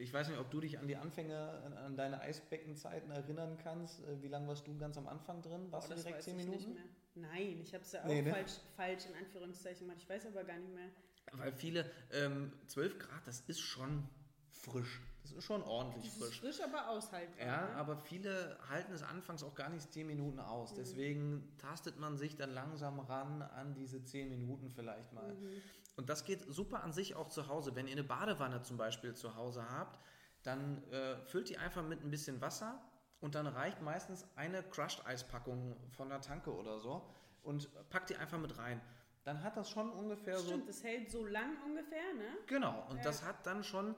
Ich 0.00 0.12
weiß 0.12 0.28
nicht, 0.28 0.38
ob 0.38 0.50
du 0.50 0.60
dich 0.60 0.78
an 0.78 0.86
die 0.86 0.96
Anfänge, 0.96 1.36
an, 1.36 1.72
an 1.72 1.96
deine 1.96 2.20
Eisbeckenzeiten 2.20 3.10
erinnern 3.10 3.58
kannst. 3.58 4.00
Äh, 4.04 4.22
wie 4.22 4.28
lange 4.28 4.46
warst 4.46 4.66
du 4.66 4.76
ganz 4.76 4.96
am 4.96 5.08
Anfang 5.08 5.42
drin? 5.42 5.72
Warst 5.72 5.90
oh, 5.90 5.94
du 5.94 6.00
direkt 6.00 6.22
zehn 6.22 6.36
Minuten? 6.36 6.76
Nein, 7.16 7.60
ich 7.60 7.74
habe 7.74 7.82
es 7.82 7.92
ja 7.92 8.02
auch 8.02 8.06
nee, 8.06 8.22
ne? 8.22 8.30
falsch, 8.30 8.60
falsch 8.76 9.06
in 9.06 9.14
Anführungszeichen 9.16 9.86
gemacht. 9.86 10.00
Ich 10.00 10.08
weiß 10.08 10.26
aber 10.26 10.44
gar 10.44 10.56
nicht 10.56 10.72
mehr. 10.72 10.88
Weil 11.32 11.52
viele, 11.52 11.90
ähm, 12.12 12.52
12 12.66 12.98
Grad, 12.98 13.26
das 13.26 13.40
ist 13.40 13.60
schon 13.60 14.08
frisch. 14.52 15.00
Das 15.28 15.36
ist 15.36 15.44
schon 15.44 15.62
ordentlich 15.62 16.04
das 16.04 16.18
frisch. 16.18 16.40
frisch, 16.40 16.60
aber 16.62 16.88
aushaltbar. 16.88 17.46
Ja, 17.46 17.66
ne? 17.66 17.76
aber 17.76 17.96
viele 17.98 18.56
halten 18.68 18.92
es 18.92 19.02
anfangs 19.02 19.42
auch 19.42 19.54
gar 19.54 19.68
nicht 19.68 19.92
10 19.92 20.06
Minuten 20.06 20.40
aus. 20.40 20.72
Mhm. 20.72 20.76
Deswegen 20.76 21.56
tastet 21.58 21.98
man 21.98 22.16
sich 22.16 22.36
dann 22.36 22.54
langsam 22.54 22.98
ran 23.00 23.42
an 23.42 23.74
diese 23.74 24.02
10 24.02 24.30
Minuten 24.30 24.70
vielleicht 24.70 25.12
mal. 25.12 25.34
Mhm. 25.34 25.62
Und 25.96 26.08
das 26.08 26.24
geht 26.24 26.42
super 26.48 26.82
an 26.82 26.92
sich 26.92 27.14
auch 27.14 27.28
zu 27.28 27.48
Hause. 27.48 27.74
Wenn 27.74 27.86
ihr 27.86 27.92
eine 27.92 28.04
Badewanne 28.04 28.62
zum 28.62 28.78
Beispiel 28.78 29.14
zu 29.14 29.36
Hause 29.36 29.68
habt, 29.68 29.98
dann 30.44 30.82
äh, 30.90 31.18
füllt 31.26 31.50
die 31.50 31.58
einfach 31.58 31.82
mit 31.82 32.02
ein 32.02 32.10
bisschen 32.10 32.40
Wasser 32.40 32.80
und 33.20 33.34
dann 33.34 33.46
reicht 33.46 33.82
meistens 33.82 34.24
eine 34.36 34.62
Crushed-Eispackung 34.62 35.76
von 35.90 36.08
der 36.08 36.22
Tanke 36.22 36.54
oder 36.54 36.78
so 36.78 37.06
und 37.42 37.68
packt 37.90 38.08
die 38.10 38.16
einfach 38.16 38.38
mit 38.38 38.56
rein 38.56 38.80
dann 39.28 39.42
hat 39.42 39.58
das 39.58 39.68
schon 39.68 39.90
ungefähr 39.90 40.38
Stimmt, 40.38 40.48
so. 40.48 40.54
Stimmt, 40.54 40.68
das 40.70 40.82
hält 40.82 41.10
so 41.10 41.26
lang 41.26 41.62
ungefähr, 41.66 42.14
ne? 42.14 42.38
Genau, 42.46 42.86
und 42.88 42.96
ja. 42.96 43.02
das 43.02 43.22
hat 43.22 43.46
dann 43.46 43.62
schon, 43.62 43.94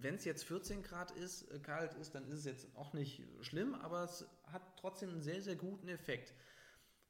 wenn 0.00 0.16
es 0.16 0.24
jetzt 0.24 0.44
14 0.44 0.82
Grad 0.82 1.10
ist, 1.12 1.50
äh, 1.50 1.58
kalt 1.58 1.94
ist, 1.94 2.14
dann 2.14 2.24
ist 2.28 2.40
es 2.40 2.44
jetzt 2.44 2.76
auch 2.76 2.92
nicht 2.92 3.22
schlimm, 3.40 3.74
aber 3.74 4.04
es 4.04 4.26
hat 4.46 4.62
trotzdem 4.76 5.10
einen 5.10 5.22
sehr, 5.22 5.42
sehr 5.42 5.56
guten 5.56 5.88
Effekt. 5.88 6.34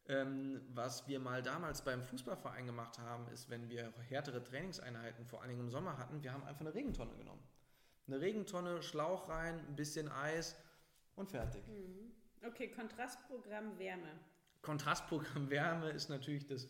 Ähm, 0.07 0.61
was 0.75 1.07
wir 1.07 1.21
mal 1.21 1.43
damals 1.43 1.83
beim 1.85 2.03
Fußballverein 2.03 2.67
gemacht 2.67 2.99
haben, 2.99 3.29
ist, 3.29 3.51
wenn 3.51 3.69
wir 3.69 3.93
härtere 4.09 4.43
Trainingseinheiten, 4.43 5.27
vor 5.27 5.41
allen 5.41 5.51
Dingen 5.51 5.61
im 5.61 5.71
Sommer 5.71 5.97
hatten, 5.97 6.23
wir 6.23 6.33
haben 6.33 6.45
einfach 6.45 6.63
eine 6.63 6.75
Regentonne 6.75 7.15
genommen. 7.17 7.43
Eine 8.09 8.21
Regentonne, 8.21 8.83
Schlauch 8.83 9.29
rein, 9.29 9.61
ein 9.69 9.77
bisschen 9.77 10.09
Eis 10.11 10.57
und 11.15 11.31
fertig. 11.31 11.67
Mhm. 11.69 12.13
Okay, 12.45 12.69
Kontrastprogramm 12.69 13.79
Wärme. 13.79 14.19
Kontrastprogramm 14.61 15.51
Wärme 15.51 15.91
ist 15.91 16.09
natürlich 16.09 16.47
das 16.47 16.69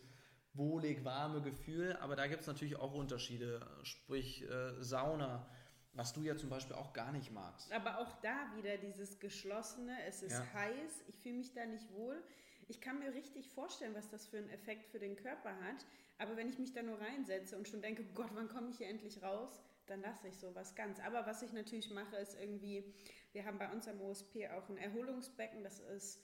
wohlig 0.53 1.03
warme 1.03 1.41
Gefühl, 1.41 1.97
aber 1.99 2.15
da 2.15 2.27
gibt 2.27 2.41
es 2.41 2.47
natürlich 2.47 2.75
auch 2.75 2.93
Unterschiede, 2.93 3.65
sprich 3.81 4.47
äh, 4.47 4.83
Sauna, 4.83 5.49
was 5.93 6.13
du 6.13 6.21
ja 6.21 6.35
zum 6.35 6.49
Beispiel 6.49 6.75
auch 6.75 6.93
gar 6.93 7.11
nicht 7.11 7.31
magst. 7.31 7.71
Aber 7.71 7.99
auch 7.99 8.11
da 8.21 8.51
wieder 8.55 8.77
dieses 8.77 9.19
geschlossene, 9.19 9.95
es 10.07 10.23
ist 10.23 10.33
ja. 10.33 10.53
heiß, 10.53 11.03
ich 11.07 11.15
fühle 11.19 11.35
mich 11.35 11.53
da 11.53 11.65
nicht 11.65 11.91
wohl. 11.93 12.21
Ich 12.67 12.81
kann 12.81 12.99
mir 12.99 13.13
richtig 13.13 13.49
vorstellen, 13.49 13.93
was 13.93 14.09
das 14.09 14.25
für 14.25 14.37
einen 14.37 14.49
Effekt 14.49 14.87
für 14.87 14.99
den 14.99 15.15
Körper 15.15 15.51
hat, 15.61 15.85
aber 16.17 16.37
wenn 16.37 16.49
ich 16.49 16.57
mich 16.57 16.73
da 16.73 16.81
nur 16.81 16.99
reinsetze 16.99 17.57
und 17.57 17.67
schon 17.67 17.81
denke, 17.81 18.03
Gott, 18.15 18.29
wann 18.33 18.47
komme 18.47 18.69
ich 18.69 18.77
hier 18.77 18.87
endlich 18.87 19.21
raus, 19.21 19.61
dann 19.87 20.01
lasse 20.01 20.27
ich 20.27 20.37
sowas 20.37 20.75
ganz. 20.75 20.99
Aber 20.99 21.25
was 21.25 21.41
ich 21.41 21.51
natürlich 21.51 21.91
mache, 21.91 22.15
ist 22.15 22.39
irgendwie, 22.39 22.83
wir 23.33 23.45
haben 23.45 23.57
bei 23.57 23.69
uns 23.69 23.87
am 23.87 23.99
OSP 24.01 24.47
auch 24.55 24.69
ein 24.69 24.77
Erholungsbecken, 24.77 25.63
das 25.63 25.79
ist 25.79 26.21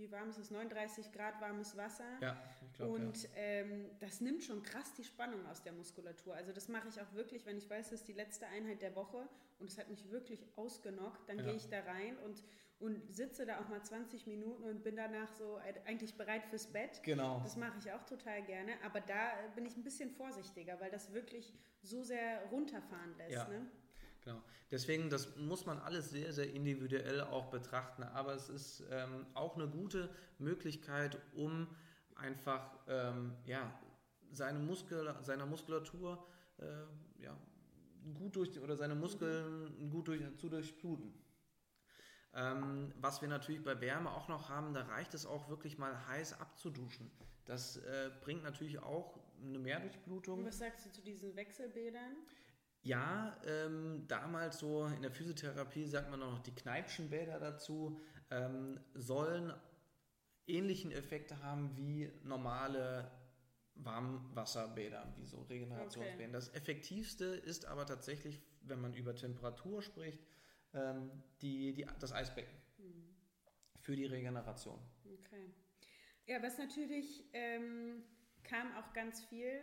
wie 0.00 0.10
warm 0.10 0.30
ist 0.30 0.38
es? 0.38 0.50
39 0.50 1.12
Grad 1.12 1.40
warmes 1.40 1.76
Wasser. 1.76 2.04
Ja, 2.20 2.36
ich 2.62 2.72
glaube. 2.72 2.92
Und 2.92 3.22
ja. 3.22 3.28
ähm, 3.36 3.90
das 4.00 4.20
nimmt 4.20 4.42
schon 4.42 4.62
krass 4.62 4.92
die 4.94 5.04
Spannung 5.04 5.46
aus 5.46 5.62
der 5.62 5.72
Muskulatur. 5.72 6.34
Also 6.34 6.52
das 6.52 6.68
mache 6.68 6.88
ich 6.88 7.00
auch 7.00 7.12
wirklich, 7.14 7.46
wenn 7.46 7.58
ich 7.58 7.68
weiß, 7.68 7.90
das 7.90 8.00
ist 8.00 8.08
die 8.08 8.12
letzte 8.12 8.46
Einheit 8.46 8.82
der 8.82 8.96
Woche 8.96 9.28
und 9.58 9.70
es 9.70 9.78
hat 9.78 9.88
mich 9.90 10.10
wirklich 10.10 10.46
ausgenockt, 10.56 11.28
dann 11.28 11.38
ja. 11.38 11.44
gehe 11.44 11.54
ich 11.54 11.68
da 11.68 11.80
rein 11.80 12.16
und, 12.24 12.42
und 12.78 13.14
sitze 13.14 13.44
da 13.44 13.60
auch 13.60 13.68
mal 13.68 13.82
20 13.82 14.26
Minuten 14.26 14.64
und 14.64 14.82
bin 14.82 14.96
danach 14.96 15.30
so 15.34 15.60
eigentlich 15.86 16.14
bereit 16.14 16.44
fürs 16.46 16.66
Bett. 16.66 17.02
Genau. 17.02 17.40
Das 17.42 17.56
mache 17.56 17.78
ich 17.78 17.92
auch 17.92 18.04
total 18.04 18.42
gerne. 18.42 18.72
Aber 18.84 19.00
da 19.00 19.32
bin 19.54 19.66
ich 19.66 19.76
ein 19.76 19.84
bisschen 19.84 20.10
vorsichtiger, 20.10 20.80
weil 20.80 20.90
das 20.90 21.12
wirklich 21.12 21.52
so 21.82 22.02
sehr 22.02 22.42
runterfahren 22.50 23.16
lässt. 23.18 23.32
Ja. 23.32 23.48
Ne? 23.48 23.66
Genau. 24.24 24.42
Deswegen, 24.70 25.10
das 25.10 25.36
muss 25.36 25.66
man 25.66 25.78
alles 25.78 26.10
sehr, 26.10 26.32
sehr 26.32 26.52
individuell 26.52 27.22
auch 27.22 27.46
betrachten. 27.46 28.02
Aber 28.02 28.34
es 28.34 28.48
ist 28.48 28.84
ähm, 28.90 29.26
auch 29.34 29.56
eine 29.56 29.68
gute 29.68 30.10
Möglichkeit, 30.38 31.18
um 31.34 31.66
einfach 32.14 32.78
ähm, 32.86 33.34
ja, 33.46 33.72
seine 34.32 34.58
Muskel, 34.58 35.14
seiner 35.22 35.46
Muskulatur 35.46 36.24
äh, 36.58 37.22
ja, 37.22 37.36
gut 38.14 38.36
durch 38.36 38.58
oder 38.60 38.76
seine 38.76 38.94
Muskeln 38.94 39.90
gut 39.90 40.08
durch, 40.08 40.22
zu 40.36 40.48
durchbluten. 40.48 41.12
Ähm, 42.32 42.92
was 43.00 43.20
wir 43.20 43.28
natürlich 43.28 43.62
bei 43.62 43.80
Wärme 43.80 44.10
auch 44.12 44.28
noch 44.28 44.48
haben, 44.48 44.72
da 44.72 44.82
reicht 44.82 45.14
es 45.14 45.26
auch 45.26 45.48
wirklich 45.48 45.78
mal 45.78 46.06
heiß 46.06 46.40
abzuduschen. 46.40 47.10
Das 47.44 47.78
äh, 47.78 48.10
bringt 48.20 48.44
natürlich 48.44 48.78
auch 48.78 49.18
eine 49.42 49.58
Mehrdurchblutung. 49.58 50.40
Und 50.40 50.46
was 50.46 50.58
sagst 50.58 50.86
du 50.86 50.92
zu 50.92 51.02
diesen 51.02 51.34
Wechselbädern? 51.34 52.16
Ja, 52.82 53.36
ähm, 53.44 54.04
damals 54.08 54.58
so 54.58 54.86
in 54.86 55.02
der 55.02 55.10
Physiotherapie 55.10 55.86
sagt 55.86 56.10
man 56.10 56.20
noch 56.20 56.38
die 56.38 56.54
Kneipschen 56.54 57.10
Bäder 57.10 57.38
dazu, 57.38 58.00
ähm, 58.30 58.80
sollen 58.94 59.52
ähnlichen 60.46 60.90
Effekte 60.90 61.42
haben 61.42 61.76
wie 61.76 62.10
normale 62.22 63.10
Warmwasserbäder, 63.74 65.12
wie 65.16 65.26
so 65.26 65.42
Regenerationsbäder. 65.42 66.24
Okay. 66.24 66.32
Das 66.32 66.54
effektivste 66.54 67.24
ist 67.24 67.66
aber 67.66 67.86
tatsächlich, 67.86 68.40
wenn 68.62 68.80
man 68.80 68.94
über 68.94 69.14
Temperatur 69.14 69.82
spricht, 69.82 70.26
ähm, 70.72 71.10
die, 71.40 71.74
die, 71.74 71.86
das 71.98 72.12
Eisbecken 72.12 72.54
mhm. 72.78 73.14
für 73.78 73.96
die 73.96 74.06
Regeneration. 74.06 74.78
Okay. 75.04 75.50
Ja, 76.26 76.42
was 76.42 76.58
natürlich 76.58 77.24
ähm, 77.32 78.04
kam 78.42 78.74
auch 78.76 78.92
ganz 78.92 79.24
viel, 79.24 79.60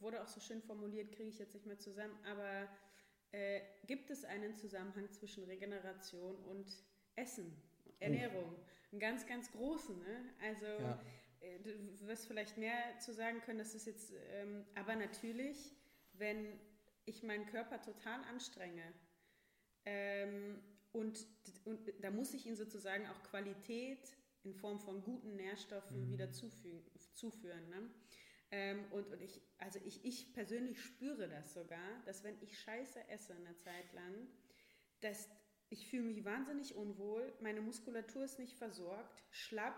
wurde 0.00 0.22
auch 0.22 0.28
so 0.28 0.40
schön 0.40 0.62
formuliert, 0.62 1.12
kriege 1.12 1.28
ich 1.28 1.38
jetzt 1.38 1.54
nicht 1.54 1.66
mehr 1.66 1.78
zusammen, 1.78 2.16
aber 2.24 2.68
äh, 3.32 3.60
gibt 3.86 4.10
es 4.10 4.24
einen 4.24 4.56
Zusammenhang 4.56 5.10
zwischen 5.12 5.44
Regeneration 5.44 6.36
und 6.44 6.70
Essen, 7.16 7.52
Ernährung? 7.98 8.54
Oh. 8.56 8.92
Einen 8.92 9.00
ganz, 9.00 9.26
ganz 9.26 9.50
großen. 9.52 9.98
Ne? 9.98 10.24
Also 10.42 10.66
ja. 10.66 11.00
äh, 11.40 11.58
du 11.60 12.06
wirst 12.06 12.26
vielleicht 12.26 12.56
mehr 12.56 12.98
zu 12.98 13.12
sagen 13.12 13.40
können, 13.40 13.58
das 13.58 13.74
ist 13.74 13.86
jetzt, 13.86 14.12
ähm, 14.30 14.64
aber 14.74 14.96
natürlich, 14.96 15.76
wenn 16.14 16.58
ich 17.04 17.22
meinen 17.22 17.46
Körper 17.46 17.80
total 17.80 18.22
anstrenge, 18.24 18.82
ähm, 19.84 20.62
und, 20.92 21.24
und 21.64 21.80
da 22.00 22.10
muss 22.10 22.34
ich 22.34 22.46
ihn 22.46 22.56
sozusagen 22.56 23.06
auch 23.06 23.22
Qualität 23.22 24.16
in 24.42 24.54
Form 24.54 24.80
von 24.80 25.02
guten 25.02 25.36
Nährstoffen 25.36 26.06
mhm. 26.06 26.12
wieder 26.12 26.32
zufügen, 26.32 26.82
zuführen. 27.14 27.68
Ne? 27.68 27.90
Ähm, 28.52 28.84
und 28.90 29.08
und 29.08 29.22
ich, 29.22 29.40
also 29.58 29.78
ich, 29.84 30.04
ich 30.04 30.32
persönlich 30.32 30.80
spüre 30.80 31.28
das 31.28 31.54
sogar, 31.54 32.02
dass 32.04 32.24
wenn 32.24 32.40
ich 32.42 32.58
Scheiße 32.58 33.08
esse 33.08 33.34
eine 33.34 33.56
Zeit 33.58 33.92
lang, 33.92 34.28
dass 35.00 35.28
ich 35.68 35.88
fühle 35.88 36.02
mich 36.02 36.24
wahnsinnig 36.24 36.74
unwohl, 36.74 37.32
meine 37.40 37.60
Muskulatur 37.60 38.24
ist 38.24 38.40
nicht 38.40 38.56
versorgt, 38.56 39.22
schlapp, 39.30 39.74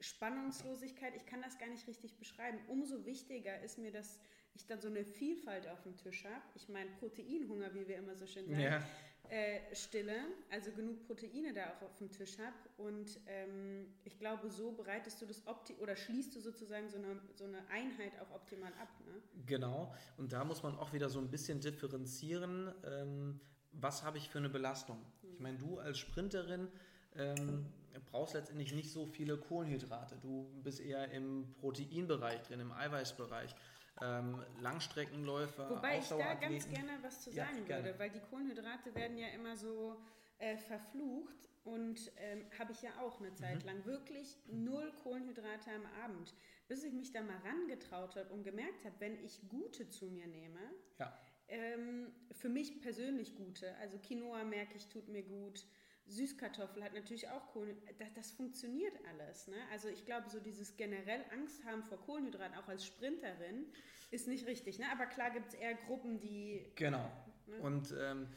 Spannungslosigkeit, 0.00 1.14
ich 1.16 1.26
kann 1.26 1.40
das 1.42 1.58
gar 1.58 1.68
nicht 1.68 1.86
richtig 1.86 2.18
beschreiben. 2.18 2.58
Umso 2.66 3.04
wichtiger 3.04 3.60
ist 3.62 3.78
mir, 3.78 3.92
dass 3.92 4.20
ich 4.54 4.66
dann 4.66 4.80
so 4.80 4.88
eine 4.88 5.04
Vielfalt 5.04 5.68
auf 5.68 5.82
dem 5.82 5.96
Tisch 5.96 6.24
habe. 6.24 6.42
Ich 6.54 6.68
meine, 6.68 6.90
Proteinhunger, 6.98 7.74
wie 7.74 7.86
wir 7.86 7.96
immer 7.96 8.16
so 8.16 8.26
schön 8.26 8.48
sagen, 8.48 8.60
ja. 8.60 8.82
Äh, 9.30 9.74
stille, 9.74 10.16
also 10.50 10.70
genug 10.72 11.06
Proteine 11.06 11.52
da 11.52 11.70
auch 11.70 11.82
auf 11.82 11.96
dem 11.96 12.10
Tisch 12.10 12.38
habe. 12.38 12.56
Und 12.76 13.20
ähm, 13.26 13.86
ich 14.04 14.18
glaube, 14.18 14.50
so 14.50 14.72
bereitest 14.72 15.20
du 15.20 15.26
das 15.26 15.46
opti 15.46 15.74
oder 15.74 15.96
schließt 15.96 16.34
du 16.34 16.40
sozusagen 16.40 16.88
so 16.88 16.98
eine, 16.98 17.20
so 17.34 17.44
eine 17.44 17.58
Einheit 17.68 18.12
auch 18.20 18.34
optimal 18.34 18.72
ab. 18.80 18.88
Ne? 19.06 19.22
Genau, 19.46 19.94
und 20.16 20.32
da 20.32 20.44
muss 20.44 20.62
man 20.62 20.76
auch 20.76 20.92
wieder 20.92 21.08
so 21.08 21.18
ein 21.18 21.30
bisschen 21.30 21.60
differenzieren. 21.60 22.72
Ähm, 22.84 23.40
was 23.72 24.02
habe 24.02 24.18
ich 24.18 24.28
für 24.28 24.38
eine 24.38 24.48
Belastung? 24.48 24.98
Hm. 25.22 25.32
Ich 25.34 25.40
meine, 25.40 25.58
du 25.58 25.78
als 25.78 25.98
Sprinterin 25.98 26.68
ähm, 27.16 27.66
brauchst 28.10 28.34
letztendlich 28.34 28.74
nicht 28.74 28.90
so 28.90 29.06
viele 29.06 29.36
Kohlenhydrate. 29.36 30.16
Du 30.20 30.50
bist 30.62 30.80
eher 30.80 31.10
im 31.10 31.54
Proteinbereich 31.60 32.42
drin, 32.42 32.60
im 32.60 32.72
Eiweißbereich 32.72 33.54
ähm, 34.02 34.44
Langstreckenläufer. 34.60 35.70
Wobei 35.70 35.98
ich 35.98 36.08
da 36.08 36.34
ganz 36.34 36.68
gerne 36.68 36.98
was 37.02 37.22
zu 37.22 37.30
sagen 37.30 37.66
ja, 37.66 37.76
würde, 37.76 37.98
weil 37.98 38.10
die 38.10 38.20
Kohlenhydrate 38.20 38.94
werden 38.94 39.18
ja 39.18 39.28
immer 39.28 39.56
so 39.56 39.96
äh, 40.38 40.56
verflucht 40.56 41.48
und 41.64 42.12
ähm, 42.18 42.44
habe 42.58 42.72
ich 42.72 42.82
ja 42.82 42.90
auch 43.00 43.20
eine 43.20 43.34
Zeit 43.34 43.60
mhm. 43.60 43.66
lang 43.66 43.84
wirklich 43.84 44.36
null 44.46 44.92
Kohlenhydrate 45.02 45.70
am 45.70 45.86
Abend, 46.02 46.34
bis 46.66 46.84
ich 46.84 46.92
mich 46.92 47.12
da 47.12 47.22
mal 47.22 47.36
rangetraut 47.44 48.16
habe 48.16 48.32
und 48.32 48.42
gemerkt 48.42 48.84
habe, 48.84 48.94
wenn 48.98 49.22
ich 49.24 49.40
gute 49.48 49.88
zu 49.88 50.06
mir 50.06 50.26
nehme, 50.26 50.60
ja. 50.98 51.12
ähm, 51.48 52.12
für 52.32 52.48
mich 52.48 52.80
persönlich 52.80 53.36
gute, 53.36 53.74
also 53.76 53.98
Quinoa 53.98 54.44
merke 54.44 54.76
ich, 54.76 54.88
tut 54.88 55.08
mir 55.08 55.22
gut, 55.22 55.66
Süßkartoffel 56.08 56.82
hat 56.82 56.94
natürlich 56.94 57.28
auch 57.28 57.46
Kohlenhydrate. 57.52 57.94
Das, 57.98 58.12
das, 58.14 58.30
funktioniert 58.32 58.94
alles. 59.08 59.46
Ne? 59.48 59.56
Also 59.72 59.88
ich 59.88 60.04
glaube, 60.04 60.28
so 60.30 60.40
dieses 60.40 60.76
generell 60.76 61.24
Angst 61.32 61.64
haben 61.64 61.82
vor 61.82 61.98
Kohlenhydraten, 61.98 62.56
auch 62.56 62.68
als 62.68 62.84
Sprinterin, 62.84 63.66
ist 64.10 64.26
nicht 64.26 64.46
richtig. 64.46 64.78
Ne? 64.78 64.86
Aber 64.92 65.06
klar 65.06 65.30
gibt 65.30 65.48
es 65.48 65.54
eher 65.54 65.74
Gruppen, 65.74 66.18
die... 66.20 66.72
Genau. 66.74 67.10
Ne? 67.46 67.60
Und 67.60 67.94
ähm, 67.98 68.28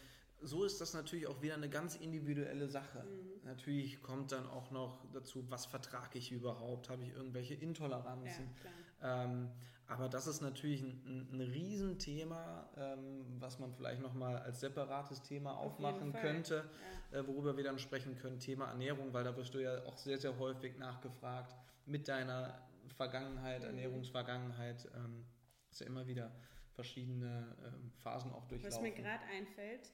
so 0.42 0.64
ist 0.64 0.82
das 0.82 0.94
natürlich 0.94 1.28
auch 1.28 1.42
wieder 1.42 1.54
eine 1.54 1.70
ganz 1.70 1.96
individuelle 1.96 2.68
Sache. 2.68 3.04
Mhm. 3.04 3.46
Natürlich 3.46 4.02
kommt 4.02 4.32
dann 4.32 4.48
auch 4.48 4.72
noch 4.72 5.06
dazu, 5.12 5.50
was 5.50 5.66
vertrage 5.66 6.18
ich 6.18 6.32
überhaupt? 6.32 6.90
Habe 6.90 7.04
ich 7.04 7.14
irgendwelche 7.14 7.54
Intoleranzen? 7.54 8.50
Ja, 9.02 9.26
ähm, 9.26 9.50
aber 9.92 10.08
das 10.08 10.26
ist 10.26 10.42
natürlich 10.42 10.82
ein, 10.82 11.28
ein 11.32 11.42
Riesenthema, 11.42 12.70
ähm, 12.78 13.26
was 13.40 13.60
man 13.60 13.74
vielleicht 13.74 14.02
nochmal 14.02 14.38
als 14.38 14.62
separates 14.62 15.22
Thema 15.22 15.58
aufmachen 15.58 16.14
Auf 16.16 16.22
könnte, 16.22 16.70
ja. 17.12 17.20
äh, 17.20 17.28
worüber 17.28 17.58
wir 17.58 17.64
dann 17.64 17.78
sprechen 17.78 18.16
können. 18.18 18.40
Thema 18.40 18.70
Ernährung, 18.70 19.14
weil 19.14 19.24
da 19.24 19.36
wirst 19.36 19.54
du 19.54 19.60
ja 19.60 19.84
auch 19.86 19.98
sehr, 19.98 20.18
sehr 20.18 20.38
häufig 20.40 20.78
nachgefragt 20.78 21.56
mit 21.86 22.08
deiner 22.08 22.58
Vergangenheit, 22.96 23.62
mhm. 23.62 23.68
Ernährungsvergangenheit. 23.68 24.90
Ähm, 24.96 25.26
ist 25.70 25.82
ja 25.82 25.88
immer 25.88 26.08
wieder 26.08 26.32
verschiedene 26.74 27.56
ähm, 27.66 27.92
Phasen 27.98 28.32
auch 28.32 28.46
durchlaufen. 28.46 28.76
Was 28.76 28.82
mir 28.82 28.92
gerade 28.92 29.24
einfällt, 29.26 29.92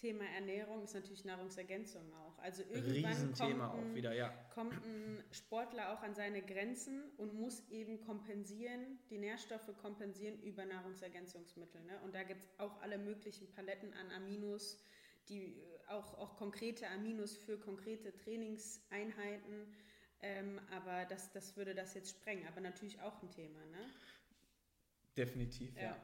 Thema 0.00 0.24
Ernährung 0.24 0.82
ist 0.82 0.94
natürlich 0.94 1.24
Nahrungsergänzung 1.24 2.02
auch. 2.14 2.38
Also 2.38 2.62
irgendwann 2.70 3.34
kommt 3.34 3.60
ein, 3.60 3.94
wieder, 3.94 4.14
ja. 4.14 4.28
kommt 4.54 4.72
ein 4.72 5.22
Sportler 5.30 5.92
auch 5.92 6.02
an 6.02 6.14
seine 6.14 6.40
Grenzen 6.40 7.02
und 7.18 7.34
muss 7.34 7.68
eben 7.68 8.00
kompensieren, 8.00 8.98
die 9.10 9.18
Nährstoffe 9.18 9.70
kompensieren 9.82 10.40
über 10.40 10.64
Nahrungsergänzungsmittel. 10.64 11.82
Ne? 11.84 12.00
Und 12.04 12.14
da 12.14 12.22
gibt 12.22 12.42
es 12.42 12.50
auch 12.58 12.80
alle 12.80 12.96
möglichen 12.96 13.50
Paletten 13.52 13.92
an 13.92 14.10
Aminos, 14.10 14.78
die 15.28 15.58
äh, 15.58 15.88
auch, 15.88 16.14
auch 16.18 16.36
konkrete 16.36 16.88
Aminos 16.88 17.36
für 17.36 17.58
konkrete 17.58 18.16
Trainingseinheiten. 18.16 19.74
Ähm, 20.22 20.60
aber 20.70 21.04
das, 21.06 21.30
das 21.32 21.56
würde 21.56 21.74
das 21.74 21.94
jetzt 21.94 22.10
sprengen. 22.10 22.46
Aber 22.48 22.60
natürlich 22.60 23.00
auch 23.02 23.22
ein 23.22 23.30
Thema. 23.30 23.64
Ne? 23.66 23.90
Definitiv, 25.16 25.76
ja. 25.76 25.82
ja. 25.82 25.96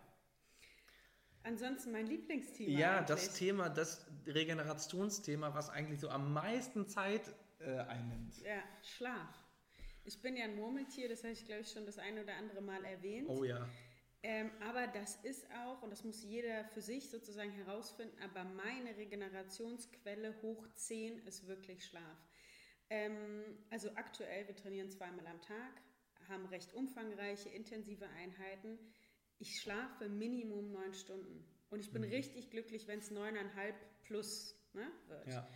Ansonsten 1.47 1.93
mein 1.93 2.07
Lieblingsthema. 2.07 2.77
Ja, 2.77 2.97
eigentlich. 2.97 3.07
das 3.07 3.35
Thema, 3.35 3.69
das 3.69 4.05
Regenerationsthema, 4.27 5.55
was 5.55 5.71
eigentlich 5.71 6.01
so 6.01 6.09
am 6.09 6.33
meisten 6.33 6.89
Zeit 6.89 7.23
äh, 7.61 7.79
einnimmt. 7.79 8.37
Ja, 8.43 8.65
Schlaf. 8.83 9.29
Ich 10.05 10.21
bin 10.21 10.37
ja 10.37 10.45
ein 10.45 10.57
Murmeltier, 10.57 11.09
das 11.09 11.23
habe 11.23 11.35
ich, 11.35 11.45
glaube 11.47 11.61
ich, 11.61 11.71
schon 11.71 11.87
das 11.87 11.99
eine 11.99 12.25
oder 12.25 12.35
andere 12.35 12.61
Mal 12.61 12.85
erwähnt. 12.85 13.29
Oh 13.29 13.45
ja. 13.45 13.69
Ähm, 14.25 14.51
aber 14.61 14.89
das 14.89 15.17
ist 15.23 15.47
auch, 15.53 15.83
und 15.83 15.91
das 15.91 16.03
muss 16.03 16.25
jeder 16.25 16.65
für 16.65 16.81
sich 16.81 17.11
sozusagen 17.11 17.53
herausfinden, 17.53 18.17
aber 18.25 18.43
meine 18.43 18.97
Regenerationsquelle 18.97 20.35
hoch 20.43 20.67
10 20.75 21.19
ist 21.27 21.47
wirklich 21.47 21.85
Schlaf. 21.85 22.27
Ähm, 22.91 23.45
also 23.71 23.91
aktuell, 23.95 24.49
wir 24.49 24.57
trainieren 24.57 24.91
zweimal 24.91 25.29
am 25.29 25.41
Tag, 25.43 25.81
haben 26.29 26.47
recht 26.47 26.75
umfangreiche, 26.75 27.51
intensive 27.51 28.09
Einheiten 28.09 28.81
ich 29.38 29.61
schlafe 29.61 30.09
Minimum 30.09 30.72
neun 30.72 30.94
Stunden. 30.94 31.44
Und 31.70 31.81
ich 31.81 31.92
bin 31.92 32.03
mhm. 32.03 32.09
richtig 32.09 32.51
glücklich, 32.51 32.87
wenn 32.87 33.01
es 33.01 33.11
neuneinhalb 33.11 33.75
plus 34.03 34.55
ne, 34.72 34.90
wird. 35.09 35.29
Ja. 35.29 35.49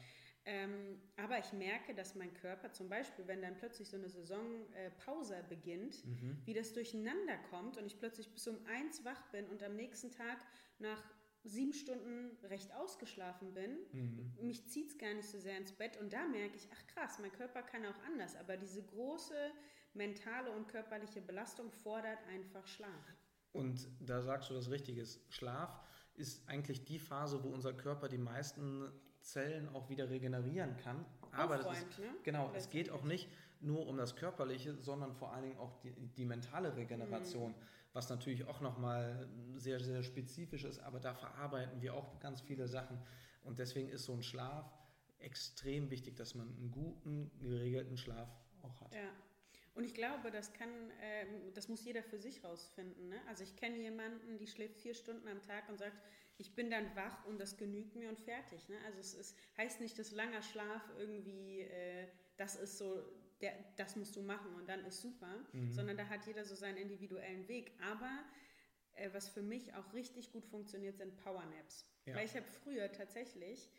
Ähm, 0.47 1.01
aber 1.17 1.39
ich 1.39 1.53
merke, 1.53 1.95
dass 1.95 2.15
mein 2.15 2.33
Körper 2.35 2.73
zum 2.73 2.89
Beispiel, 2.89 3.27
wenn 3.29 3.43
dann 3.43 3.57
plötzlich 3.57 3.89
so 3.89 3.97
eine 3.97 4.09
Saisonpause 4.09 5.37
äh, 5.37 5.45
beginnt, 5.49 6.05
mhm. 6.05 6.41
wie 6.45 6.55
das 6.55 6.73
durcheinander 6.73 7.37
kommt 7.51 7.77
und 7.77 7.87
ich 7.87 7.99
plötzlich 7.99 8.33
bis 8.33 8.49
um 8.49 8.59
eins 8.67 9.05
wach 9.05 9.31
bin 9.31 9.47
und 9.49 9.63
am 9.63 9.77
nächsten 9.77 10.11
Tag 10.11 10.39
nach 10.79 11.03
sieben 11.45 11.73
Stunden 11.73 12.37
recht 12.47 12.75
ausgeschlafen 12.75 13.53
bin, 13.55 13.79
mhm. 13.93 14.35
mich 14.41 14.67
zieht 14.69 14.89
es 14.89 14.99
gar 14.99 15.13
nicht 15.15 15.29
so 15.29 15.39
sehr 15.39 15.57
ins 15.57 15.73
Bett 15.73 15.99
und 15.99 16.13
da 16.13 16.27
merke 16.27 16.57
ich, 16.57 16.69
ach 16.73 16.87
krass, 16.87 17.19
mein 17.19 17.33
Körper 17.33 17.63
kann 17.63 17.85
auch 17.87 18.03
anders, 18.05 18.35
aber 18.37 18.57
diese 18.57 18.83
große 18.83 19.53
mentale 19.93 20.51
und 20.53 20.69
körperliche 20.69 21.21
Belastung 21.21 21.71
fordert 21.71 22.19
einfach 22.29 22.67
Schlaf. 22.67 23.17
Und 23.53 23.89
da 24.01 24.21
sagst 24.21 24.51
du 24.51 24.55
das 24.55 24.71
Richtige. 24.71 25.05
Schlaf 25.29 25.81
ist 26.15 26.49
eigentlich 26.49 26.85
die 26.85 26.99
Phase, 26.99 27.43
wo 27.43 27.49
unser 27.49 27.73
Körper 27.73 28.09
die 28.09 28.19
meisten 28.19 28.91
Zellen 29.21 29.69
auch 29.75 29.89
wieder 29.89 30.09
regenerieren 30.09 30.77
kann. 30.77 31.05
Aber 31.33 31.59
das 31.59 31.79
ist, 31.79 31.99
ne? 31.99 32.07
genau, 32.23 32.51
es 32.55 32.71
geht 32.71 32.91
auch 32.91 33.05
nicht 33.05 33.29
nur 33.61 33.87
um 33.87 33.97
das 33.97 34.17
Körperliche, 34.17 34.75
sondern 34.77 35.15
vor 35.15 35.33
allen 35.33 35.45
Dingen 35.45 35.59
auch 35.59 35.77
die, 35.81 35.93
die 35.93 36.25
mentale 36.25 36.75
Regeneration, 36.77 37.51
mhm. 37.53 37.57
was 37.93 38.09
natürlich 38.09 38.47
auch 38.47 38.61
nochmal 38.61 39.29
sehr, 39.57 39.81
sehr 39.81 40.03
spezifisch 40.03 40.65
ist, 40.65 40.81
aber 40.81 40.99
da 40.99 41.15
verarbeiten 41.15 41.81
wir 41.83 41.95
auch 41.95 42.19
ganz 42.21 42.41
viele 42.41 42.69
Sachen. 42.69 42.99
Und 43.43 43.59
deswegen 43.59 43.89
ist 43.89 44.05
so 44.05 44.13
ein 44.13 44.23
Schlaf 44.23 44.73
extrem 45.19 45.91
wichtig, 45.91 46.17
dass 46.17 46.35
man 46.35 46.49
einen 46.49 46.71
guten, 46.71 47.31
geregelten 47.39 47.97
Schlaf 47.97 48.29
auch 48.63 48.81
hat. 48.81 48.95
Ja. 48.95 49.11
Und 49.75 49.85
ich 49.85 49.95
glaube, 49.95 50.31
das 50.31 50.53
kann, 50.53 50.69
ähm, 51.01 51.55
das 51.55 51.69
muss 51.69 51.85
jeder 51.85 52.03
für 52.03 52.19
sich 52.19 52.43
rausfinden. 52.45 53.09
Ne? 53.09 53.21
Also 53.29 53.45
ich 53.45 53.57
kenne 53.57 53.77
jemanden, 53.77 54.39
die 54.39 54.47
schläft 54.47 54.77
vier 54.79 54.95
Stunden 54.95 55.29
am 55.29 55.41
Tag 55.43 55.69
und 55.69 55.79
sagt, 55.79 55.97
ich 56.39 56.55
bin 56.55 56.71
dann 56.71 56.97
wach 56.97 57.25
und 57.27 57.39
das 57.39 57.57
genügt 57.57 57.95
mir 57.97 58.09
und 58.09 58.19
fertig. 58.19 58.69
Ne? 58.69 58.77
Also 58.87 58.99
es 58.99 59.15
ist, 59.15 59.39
heißt 59.59 59.81
nicht, 59.81 59.99
dass 59.99 60.11
langer 60.11 60.43
Schlaf 60.43 60.83
irgendwie, 60.99 61.61
äh, 61.61 62.09
das 62.37 62.57
ist 62.57 62.79
so, 62.79 63.03
der, 63.41 63.53
das 63.77 63.95
musst 63.97 64.17
du 64.17 64.23
machen 64.23 64.55
und 64.55 64.69
dann 64.69 64.85
ist 64.85 65.01
super, 65.01 65.45
mhm. 65.53 65.71
sondern 65.71 65.97
da 65.97 66.09
hat 66.09 66.27
jeder 66.27 66.45
so 66.45 66.55
seinen 66.55 66.79
individuellen 66.79 67.47
Weg. 67.47 67.73
Aber 67.81 68.11
äh, 68.95 69.11
was 69.13 69.29
für 69.29 69.43
mich 69.43 69.75
auch 69.75 69.93
richtig 69.93 70.33
gut 70.33 70.47
funktioniert, 70.47 70.97
sind 70.97 71.17
Powernaps. 71.17 71.87
Ja. 72.07 72.17
Weil 72.17 72.27
ich 72.27 72.35
habe 72.35 72.47
früher 72.47 72.91
tatsächlich 72.91 73.71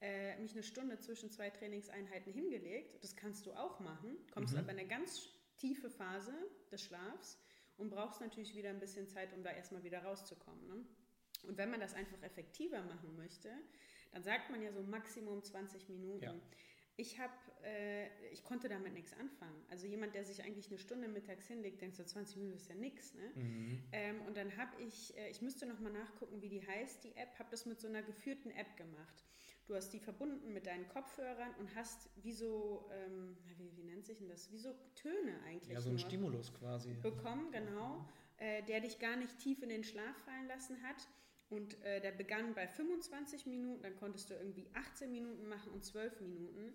äh, 0.00 0.38
mich 0.38 0.52
eine 0.52 0.62
Stunde 0.62 0.98
zwischen 0.98 1.30
zwei 1.30 1.50
Trainingseinheiten 1.50 2.32
hingelegt. 2.32 3.02
Das 3.02 3.16
kannst 3.16 3.46
du 3.46 3.52
auch 3.52 3.80
machen, 3.80 4.16
kommst 4.32 4.54
mhm. 4.54 4.60
aber 4.60 4.72
in 4.72 4.78
eine 4.78 4.88
ganz 4.88 5.28
tiefe 5.60 5.90
Phase 5.90 6.32
des 6.70 6.82
Schlafs 6.82 7.38
und 7.76 7.90
brauchst 7.90 8.20
natürlich 8.20 8.54
wieder 8.54 8.70
ein 8.70 8.80
bisschen 8.80 9.06
Zeit, 9.08 9.32
um 9.34 9.42
da 9.42 9.50
erstmal 9.50 9.84
wieder 9.84 10.02
rauszukommen. 10.02 10.66
Ne? 10.66 10.84
Und 11.46 11.56
wenn 11.58 11.70
man 11.70 11.80
das 11.80 11.94
einfach 11.94 12.22
effektiver 12.22 12.82
machen 12.82 13.16
möchte, 13.16 13.50
dann 14.12 14.22
sagt 14.22 14.50
man 14.50 14.62
ja 14.62 14.72
so 14.72 14.82
Maximum 14.82 15.42
20 15.42 15.88
Minuten. 15.88 16.24
Ja. 16.24 16.34
Ich 16.96 17.18
habe, 17.18 17.32
äh, 17.64 18.08
ich 18.30 18.44
konnte 18.44 18.68
damit 18.68 18.92
nichts 18.92 19.14
anfangen. 19.14 19.64
Also 19.70 19.86
jemand, 19.86 20.14
der 20.14 20.24
sich 20.24 20.42
eigentlich 20.42 20.68
eine 20.68 20.78
Stunde 20.78 21.08
mittags 21.08 21.46
hinlegt, 21.46 21.80
denkt 21.80 21.96
so 21.96 22.04
20 22.04 22.36
Minuten 22.36 22.56
ist 22.56 22.68
ja 22.68 22.74
nichts. 22.74 23.14
Ne? 23.14 23.30
Mhm. 23.34 23.84
Ähm, 23.92 24.20
und 24.22 24.36
dann 24.36 24.54
habe 24.56 24.82
ich, 24.82 25.16
äh, 25.16 25.30
ich 25.30 25.40
müsste 25.40 25.64
noch 25.66 25.80
mal 25.80 25.92
nachgucken, 25.92 26.42
wie 26.42 26.48
die 26.48 26.66
heißt, 26.66 27.04
die 27.04 27.16
App, 27.16 27.38
habe 27.38 27.50
das 27.50 27.64
mit 27.64 27.80
so 27.80 27.88
einer 27.88 28.02
geführten 28.02 28.50
App 28.50 28.76
gemacht. 28.76 29.24
Du 29.70 29.76
hast 29.76 29.92
die 29.92 30.00
verbunden 30.00 30.52
mit 30.52 30.66
deinen 30.66 30.88
Kopfhörern 30.88 31.54
und 31.60 31.72
hast 31.76 32.10
wie 32.24 32.32
so, 32.32 32.90
ähm, 32.92 33.36
wie, 33.44 33.76
wie, 33.76 33.84
nennt 33.84 34.04
sich 34.04 34.18
denn 34.18 34.28
das? 34.28 34.50
Wie 34.50 34.58
so 34.58 34.74
Töne 34.96 35.38
eigentlich. 35.46 35.72
Ja, 35.72 35.80
so 35.80 35.90
ein 35.90 35.98
Stimulus 36.00 36.52
quasi. 36.52 36.94
Bekommen, 36.94 37.52
genau. 37.52 38.04
Äh, 38.38 38.64
der 38.64 38.80
dich 38.80 38.98
gar 38.98 39.14
nicht 39.14 39.38
tief 39.38 39.62
in 39.62 39.68
den 39.68 39.84
Schlaf 39.84 40.16
fallen 40.24 40.48
lassen 40.48 40.82
hat. 40.82 41.08
Und 41.50 41.80
äh, 41.84 42.00
der 42.00 42.10
begann 42.10 42.52
bei 42.52 42.66
25 42.66 43.46
Minuten, 43.46 43.80
dann 43.82 43.94
konntest 43.94 44.30
du 44.30 44.34
irgendwie 44.34 44.68
18 44.74 45.12
Minuten 45.12 45.46
machen 45.46 45.70
und 45.72 45.84
12 45.84 46.20
Minuten. 46.20 46.74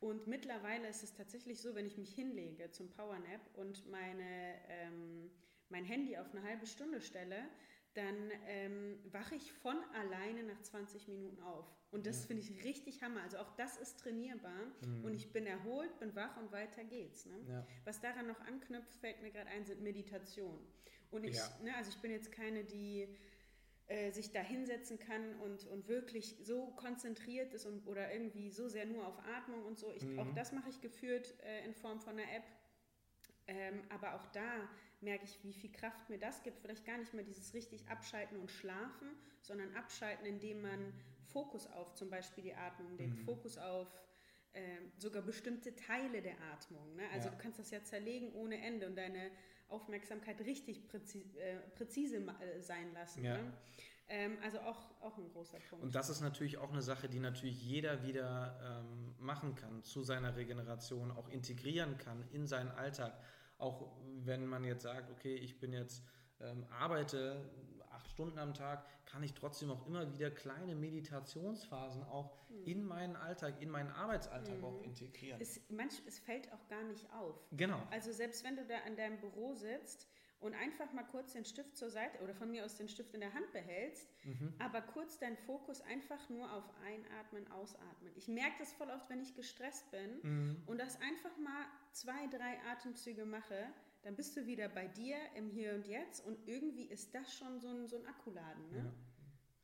Und 0.00 0.26
mittlerweile 0.26 0.86
ist 0.88 1.02
es 1.02 1.14
tatsächlich 1.14 1.62
so, 1.62 1.74
wenn 1.74 1.86
ich 1.86 1.96
mich 1.96 2.14
hinlege 2.14 2.70
zum 2.72 2.90
Powernap 2.90 3.40
und 3.54 3.90
meine, 3.90 4.56
ähm, 4.68 5.30
mein 5.70 5.86
Handy 5.86 6.18
auf 6.18 6.30
eine 6.34 6.42
halbe 6.42 6.66
Stunde 6.66 7.00
stelle, 7.00 7.42
dann 7.94 8.30
ähm, 8.46 8.98
wache 9.12 9.36
ich 9.36 9.52
von 9.52 9.76
alleine 9.94 10.42
nach 10.42 10.60
20 10.60 11.08
Minuten 11.08 11.40
auf. 11.42 11.66
Und 11.90 12.06
das 12.06 12.22
ja. 12.22 12.26
finde 12.26 12.42
ich 12.42 12.64
richtig 12.64 13.02
Hammer. 13.02 13.22
Also 13.22 13.38
auch 13.38 13.50
das 13.52 13.76
ist 13.76 14.00
trainierbar 14.00 14.66
mhm. 14.80 15.04
und 15.04 15.14
ich 15.14 15.32
bin 15.32 15.46
erholt, 15.46 15.98
bin 16.00 16.14
wach 16.16 16.36
und 16.36 16.50
weiter 16.50 16.82
geht's. 16.84 17.26
Ne? 17.26 17.38
Ja. 17.48 17.66
Was 17.84 18.00
daran 18.00 18.26
noch 18.26 18.40
anknüpft, 18.40 18.94
fällt 18.96 19.22
mir 19.22 19.30
gerade 19.30 19.48
ein, 19.50 19.64
sind 19.64 19.80
Meditation. 19.80 20.58
Und 21.12 21.24
ich, 21.24 21.36
ja. 21.36 21.58
ne, 21.62 21.76
also 21.76 21.90
ich 21.90 21.98
bin 21.98 22.10
jetzt 22.10 22.32
keine, 22.32 22.64
die 22.64 23.06
äh, 23.86 24.10
sich 24.10 24.32
da 24.32 24.40
hinsetzen 24.40 24.98
kann 24.98 25.36
und, 25.40 25.66
und 25.66 25.86
wirklich 25.86 26.36
so 26.42 26.68
konzentriert 26.76 27.54
ist 27.54 27.66
und, 27.66 27.86
oder 27.86 28.12
irgendwie 28.12 28.50
so 28.50 28.68
sehr 28.68 28.86
nur 28.86 29.06
auf 29.06 29.18
Atmung 29.36 29.62
und 29.64 29.78
so. 29.78 29.92
Ich, 29.92 30.04
mhm. 30.04 30.18
Auch 30.18 30.32
das 30.34 30.52
mache 30.52 30.70
ich 30.70 30.80
geführt 30.80 31.34
äh, 31.44 31.64
in 31.64 31.74
Form 31.74 32.00
von 32.00 32.18
einer 32.18 32.32
App. 32.32 32.44
Ähm, 33.46 33.82
aber 33.90 34.14
auch 34.14 34.26
da 34.28 34.68
merke 35.04 35.24
ich, 35.24 35.38
wie 35.42 35.52
viel 35.52 35.70
Kraft 35.70 36.08
mir 36.08 36.18
das 36.18 36.42
gibt. 36.42 36.58
Vielleicht 36.60 36.84
gar 36.84 36.98
nicht 36.98 37.14
mehr 37.14 37.24
dieses 37.24 37.54
richtig 37.54 37.88
Abschalten 37.88 38.38
und 38.38 38.50
Schlafen, 38.50 39.08
sondern 39.42 39.74
Abschalten, 39.76 40.26
indem 40.26 40.62
man 40.62 40.92
Fokus 41.26 41.66
auf 41.66 41.94
zum 41.94 42.10
Beispiel 42.10 42.44
die 42.44 42.54
Atmung 42.54 42.96
legt, 42.96 43.18
mhm. 43.18 43.24
Fokus 43.24 43.58
auf 43.58 43.88
äh, 44.52 44.60
sogar 44.98 45.22
bestimmte 45.22 45.74
Teile 45.74 46.22
der 46.22 46.40
Atmung. 46.52 46.94
Ne? 46.96 47.02
Also 47.12 47.28
ja. 47.28 47.34
du 47.34 47.40
kannst 47.40 47.58
das 47.58 47.70
ja 47.70 47.82
zerlegen 47.82 48.32
ohne 48.32 48.60
Ende 48.60 48.86
und 48.86 48.96
deine 48.96 49.30
Aufmerksamkeit 49.68 50.40
richtig 50.42 50.86
präzise, 50.88 51.38
äh, 51.40 51.58
präzise 51.74 52.18
äh, 52.18 52.60
sein 52.60 52.92
lassen. 52.94 53.24
Ja. 53.24 53.38
Ne? 53.38 53.52
Ähm, 54.06 54.36
also 54.42 54.60
auch, 54.60 55.00
auch 55.00 55.16
ein 55.16 55.28
großer 55.30 55.58
Punkt. 55.70 55.84
Und 55.84 55.94
das 55.94 56.10
ist 56.10 56.20
natürlich 56.20 56.58
auch 56.58 56.70
eine 56.70 56.82
Sache, 56.82 57.08
die 57.08 57.20
natürlich 57.20 57.62
jeder 57.64 58.02
wieder 58.04 58.84
ähm, 58.84 59.14
machen 59.18 59.54
kann, 59.54 59.82
zu 59.82 60.02
seiner 60.02 60.36
Regeneration 60.36 61.10
auch 61.10 61.28
integrieren 61.28 61.96
kann 61.96 62.22
in 62.30 62.46
seinen 62.46 62.70
Alltag. 62.70 63.18
Auch 63.58 63.92
wenn 64.24 64.46
man 64.46 64.64
jetzt 64.64 64.82
sagt, 64.82 65.10
okay, 65.10 65.34
ich 65.34 65.58
bin 65.60 65.72
jetzt, 65.72 66.02
ähm, 66.40 66.64
arbeite 66.70 67.50
acht 67.90 68.08
Stunden 68.08 68.38
am 68.38 68.54
Tag, 68.54 68.84
kann 69.06 69.22
ich 69.22 69.34
trotzdem 69.34 69.70
auch 69.70 69.86
immer 69.86 70.12
wieder 70.12 70.30
kleine 70.30 70.74
Meditationsphasen 70.74 72.02
auch 72.04 72.36
mhm. 72.48 72.64
in 72.64 72.84
meinen 72.84 73.16
Alltag, 73.16 73.60
in 73.60 73.70
meinen 73.70 73.90
Arbeitsalltag 73.90 74.58
mhm. 74.58 74.64
auch 74.64 74.82
integrieren. 74.82 75.40
Es, 75.40 75.60
manch, 75.68 76.02
es 76.06 76.18
fällt 76.18 76.52
auch 76.52 76.66
gar 76.68 76.82
nicht 76.84 77.10
auf. 77.12 77.38
Genau. 77.52 77.80
Also 77.90 78.12
selbst 78.12 78.44
wenn 78.44 78.56
du 78.56 78.64
da 78.66 78.78
an 78.86 78.96
deinem 78.96 79.18
Büro 79.18 79.54
sitzt 79.54 80.08
und 80.44 80.52
einfach 80.54 80.92
mal 80.92 81.04
kurz 81.04 81.32
den 81.32 81.46
Stift 81.46 81.74
zur 81.74 81.88
Seite 81.88 82.22
oder 82.22 82.34
von 82.34 82.50
mir 82.50 82.66
aus 82.66 82.76
den 82.76 82.86
Stift 82.86 83.14
in 83.14 83.20
der 83.20 83.32
Hand 83.32 83.50
behältst, 83.52 84.06
mhm. 84.24 84.52
aber 84.58 84.82
kurz 84.82 85.18
deinen 85.18 85.38
Fokus 85.38 85.80
einfach 85.80 86.28
nur 86.28 86.52
auf 86.52 86.64
Einatmen, 86.84 87.50
Ausatmen. 87.50 88.12
Ich 88.14 88.28
merke 88.28 88.56
das 88.58 88.70
voll 88.74 88.90
oft, 88.90 89.08
wenn 89.08 89.22
ich 89.22 89.34
gestresst 89.34 89.90
bin 89.90 90.20
mhm. 90.22 90.62
und 90.66 90.78
das 90.78 91.00
einfach 91.00 91.34
mal 91.38 91.64
zwei, 91.92 92.26
drei 92.26 92.60
Atemzüge 92.70 93.24
mache, 93.24 93.72
dann 94.02 94.16
bist 94.16 94.36
du 94.36 94.44
wieder 94.44 94.68
bei 94.68 94.86
dir 94.86 95.16
im 95.34 95.48
Hier 95.48 95.74
und 95.74 95.86
Jetzt 95.86 96.26
und 96.26 96.36
irgendwie 96.46 96.84
ist 96.84 97.14
das 97.14 97.34
schon 97.34 97.58
so 97.58 97.68
ein, 97.68 97.88
so 97.88 97.96
ein 97.96 98.06
Akkuladen. 98.06 98.70
Ne? 98.70 98.92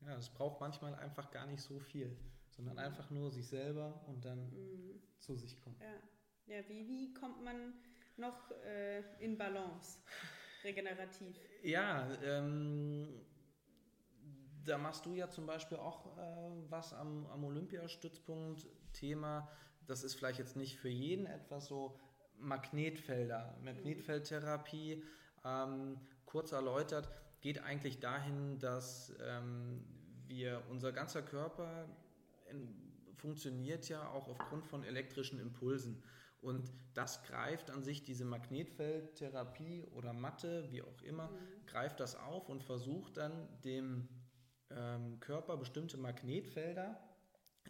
Ja. 0.00 0.12
ja, 0.12 0.16
es 0.16 0.30
braucht 0.30 0.60
manchmal 0.60 0.94
einfach 0.94 1.30
gar 1.30 1.44
nicht 1.44 1.60
so 1.60 1.78
viel, 1.78 2.16
sondern 2.48 2.76
mhm. 2.76 2.80
einfach 2.80 3.10
nur 3.10 3.30
sich 3.30 3.46
selber 3.46 4.02
und 4.06 4.24
dann 4.24 4.48
mhm. 4.48 5.02
zu 5.18 5.36
sich 5.36 5.60
kommen. 5.60 5.76
Ja, 5.78 6.56
ja 6.56 6.68
wie, 6.70 6.88
wie 6.88 7.12
kommt 7.12 7.44
man 7.44 7.74
noch 8.16 8.50
äh, 8.64 9.02
in 9.22 9.36
Balance? 9.36 9.98
regenerativ. 10.64 11.36
Ja, 11.62 12.08
ähm, 12.22 13.08
da 14.64 14.78
machst 14.78 15.06
du 15.06 15.14
ja 15.14 15.28
zum 15.28 15.46
Beispiel 15.46 15.78
auch 15.78 16.16
äh, 16.18 16.70
was 16.70 16.92
am, 16.92 17.26
am 17.26 17.44
Olympiastützpunkt. 17.44 18.66
Thema, 18.92 19.48
das 19.86 20.04
ist 20.04 20.14
vielleicht 20.14 20.38
jetzt 20.38 20.56
nicht 20.56 20.76
für 20.76 20.88
jeden 20.88 21.26
etwas 21.26 21.66
so, 21.66 21.98
Magnetfelder, 22.40 23.56
Magnetfeldtherapie, 23.62 25.04
ähm, 25.44 26.00
kurz 26.24 26.52
erläutert, 26.52 27.10
geht 27.40 27.62
eigentlich 27.62 28.00
dahin, 28.00 28.58
dass 28.58 29.14
ähm, 29.22 29.84
wir, 30.26 30.62
unser 30.70 30.92
ganzer 30.92 31.22
Körper 31.22 31.88
in, 32.50 32.74
funktioniert 33.16 33.88
ja 33.88 34.08
auch 34.08 34.28
aufgrund 34.28 34.66
von 34.66 34.84
elektrischen 34.84 35.40
Impulsen. 35.40 36.02
Und 36.40 36.72
das 36.94 37.22
greift 37.22 37.70
an 37.70 37.82
sich 37.82 38.02
diese 38.02 38.24
Magnetfeldtherapie 38.24 39.84
oder 39.94 40.12
Matte, 40.12 40.70
wie 40.70 40.82
auch 40.82 41.02
immer, 41.02 41.28
mhm. 41.28 41.66
greift 41.66 42.00
das 42.00 42.16
auf 42.16 42.48
und 42.48 42.62
versucht 42.62 43.18
dann 43.18 43.48
dem 43.62 44.08
ähm, 44.70 45.20
Körper 45.20 45.56
bestimmte 45.56 45.96
Magnetfelder 45.98 46.98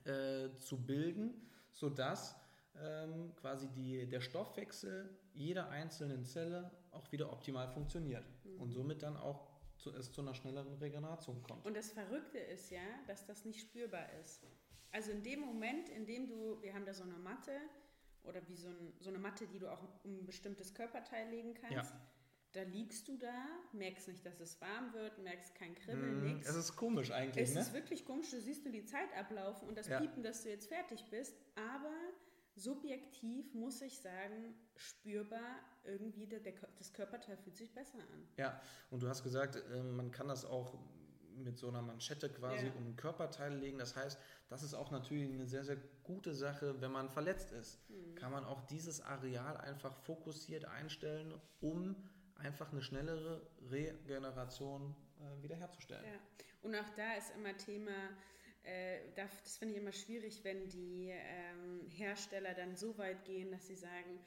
äh, 0.04 0.50
zu 0.58 0.86
bilden, 0.86 1.48
sodass 1.72 2.36
ähm, 2.78 3.34
quasi 3.36 3.68
die, 3.68 4.08
der 4.08 4.20
Stoffwechsel 4.20 5.18
jeder 5.32 5.68
einzelnen 5.70 6.24
Zelle 6.24 6.70
auch 6.92 7.10
wieder 7.10 7.32
optimal 7.32 7.68
funktioniert 7.68 8.24
mhm. 8.44 8.60
und 8.60 8.70
somit 8.70 9.02
dann 9.02 9.16
auch 9.16 9.50
zu, 9.78 9.92
es 9.94 10.12
zu 10.12 10.20
einer 10.20 10.34
schnelleren 10.34 10.74
Regeneration 10.74 11.42
kommt. 11.42 11.64
Und 11.66 11.76
das 11.76 11.90
Verrückte 11.90 12.38
ist 12.38 12.70
ja, 12.70 12.82
dass 13.06 13.26
das 13.26 13.44
nicht 13.44 13.60
spürbar 13.60 14.06
ist. 14.22 14.46
Also 14.92 15.10
in 15.10 15.22
dem 15.22 15.40
Moment, 15.40 15.88
in 15.88 16.06
dem 16.06 16.28
du, 16.28 16.60
wir 16.62 16.74
haben 16.74 16.84
da 16.84 16.92
so 16.92 17.04
eine 17.04 17.18
Matte, 17.18 17.52
oder 18.24 18.46
wie 18.48 18.56
so, 18.56 18.68
ein, 18.68 18.92
so, 19.00 19.10
eine 19.10 19.18
Matte, 19.18 19.46
die 19.46 19.58
du 19.58 19.68
auch 19.70 19.82
um 20.04 20.18
ein 20.18 20.26
bestimmtes 20.26 20.74
Körperteil 20.74 21.28
legen 21.30 21.54
kannst. 21.54 21.90
Ja. 21.90 22.00
Da 22.52 22.62
liegst 22.62 23.06
du 23.06 23.16
da, 23.16 23.46
merkst 23.72 24.08
nicht, 24.08 24.26
dass 24.26 24.40
es 24.40 24.60
warm 24.60 24.92
wird, 24.92 25.18
merkst 25.18 25.54
kein 25.54 25.74
Kribbeln, 25.76 26.20
mm, 26.20 26.24
nichts. 26.24 26.48
Es 26.48 26.56
ist 26.56 26.76
komisch 26.76 27.12
eigentlich. 27.12 27.48
Es 27.48 27.54
ne? 27.54 27.60
ist 27.60 27.72
wirklich 27.72 28.04
komisch. 28.04 28.30
Du 28.30 28.40
siehst 28.40 28.64
nur 28.64 28.72
die 28.72 28.84
Zeit 28.84 29.16
ablaufen 29.16 29.68
und 29.68 29.78
das 29.78 29.86
ja. 29.86 30.00
Piepen, 30.00 30.24
dass 30.24 30.42
du 30.42 30.48
jetzt 30.48 30.66
fertig 30.66 31.04
bist. 31.10 31.36
Aber 31.54 31.94
subjektiv 32.56 33.54
muss 33.54 33.80
ich 33.82 33.98
sagen, 34.00 34.54
spürbar 34.76 35.60
irgendwie, 35.84 36.26
der, 36.26 36.40
der, 36.40 36.54
das 36.76 36.92
Körperteil 36.92 37.36
fühlt 37.36 37.56
sich 37.56 37.72
besser 37.72 37.98
an. 37.98 38.28
Ja, 38.36 38.60
und 38.90 39.02
du 39.02 39.08
hast 39.08 39.22
gesagt, 39.22 39.62
ähm, 39.72 39.96
man 39.96 40.10
kann 40.10 40.28
das 40.28 40.44
auch 40.44 40.76
mit 41.44 41.58
so 41.58 41.68
einer 41.68 41.82
Manschette 41.82 42.28
quasi 42.30 42.66
ja. 42.66 42.72
um 42.72 42.88
ein 42.88 42.96
Körperteil 42.96 43.54
legen. 43.54 43.78
Das 43.78 43.96
heißt, 43.96 44.18
das 44.48 44.62
ist 44.62 44.74
auch 44.74 44.90
natürlich 44.90 45.32
eine 45.32 45.46
sehr, 45.46 45.64
sehr 45.64 45.78
gute 46.02 46.34
Sache, 46.34 46.80
wenn 46.80 46.92
man 46.92 47.08
verletzt 47.08 47.52
ist. 47.52 47.78
Mhm. 47.88 48.14
Kann 48.14 48.32
man 48.32 48.44
auch 48.44 48.62
dieses 48.66 49.00
Areal 49.00 49.56
einfach 49.56 49.94
fokussiert 49.96 50.64
einstellen, 50.64 51.34
um 51.60 51.96
einfach 52.36 52.72
eine 52.72 52.82
schnellere 52.82 53.46
Regeneration 53.70 54.94
äh, 55.18 55.42
wiederherzustellen. 55.42 56.04
Ja. 56.04 56.18
Und 56.62 56.74
auch 56.74 56.90
da 56.96 57.14
ist 57.14 57.34
immer 57.36 57.56
Thema, 57.56 57.92
äh, 58.62 58.98
das 59.16 59.56
finde 59.56 59.74
ich 59.74 59.80
immer 59.80 59.92
schwierig, 59.92 60.44
wenn 60.44 60.68
die 60.68 61.10
ähm, 61.10 61.88
Hersteller 61.88 62.54
dann 62.54 62.76
so 62.76 62.96
weit 62.98 63.24
gehen, 63.24 63.50
dass 63.50 63.66
sie 63.66 63.76
sagen, 63.76 64.20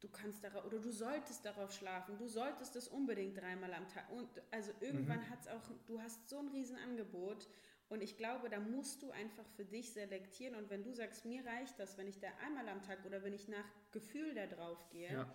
du 0.00 0.08
kannst 0.08 0.44
darauf 0.44 0.64
oder 0.64 0.78
du 0.78 0.90
solltest 0.90 1.44
darauf 1.44 1.72
schlafen, 1.72 2.16
du 2.18 2.28
solltest 2.28 2.76
es 2.76 2.88
unbedingt 2.88 3.40
dreimal 3.40 3.72
am 3.74 3.88
Tag. 3.88 4.10
Und 4.10 4.28
also 4.50 4.72
irgendwann 4.80 5.20
mhm. 5.20 5.30
hat 5.30 5.40
es 5.40 5.48
auch, 5.48 5.62
du 5.86 6.00
hast 6.00 6.28
so 6.28 6.38
ein 6.38 6.48
Riesenangebot 6.48 7.48
und 7.88 8.02
ich 8.02 8.16
glaube, 8.16 8.48
da 8.48 8.58
musst 8.58 9.02
du 9.02 9.10
einfach 9.10 9.46
für 9.56 9.64
dich 9.64 9.92
selektieren. 9.92 10.56
Und 10.56 10.70
wenn 10.70 10.82
du 10.82 10.92
sagst, 10.92 11.24
mir 11.24 11.44
reicht 11.46 11.78
das, 11.78 11.96
wenn 11.96 12.08
ich 12.08 12.18
da 12.18 12.28
einmal 12.44 12.68
am 12.68 12.82
Tag 12.82 13.04
oder 13.06 13.22
wenn 13.22 13.32
ich 13.32 13.48
nach 13.48 13.64
Gefühl 13.92 14.34
da 14.34 14.46
drauf 14.46 14.88
gehe, 14.90 15.12
ja. 15.12 15.32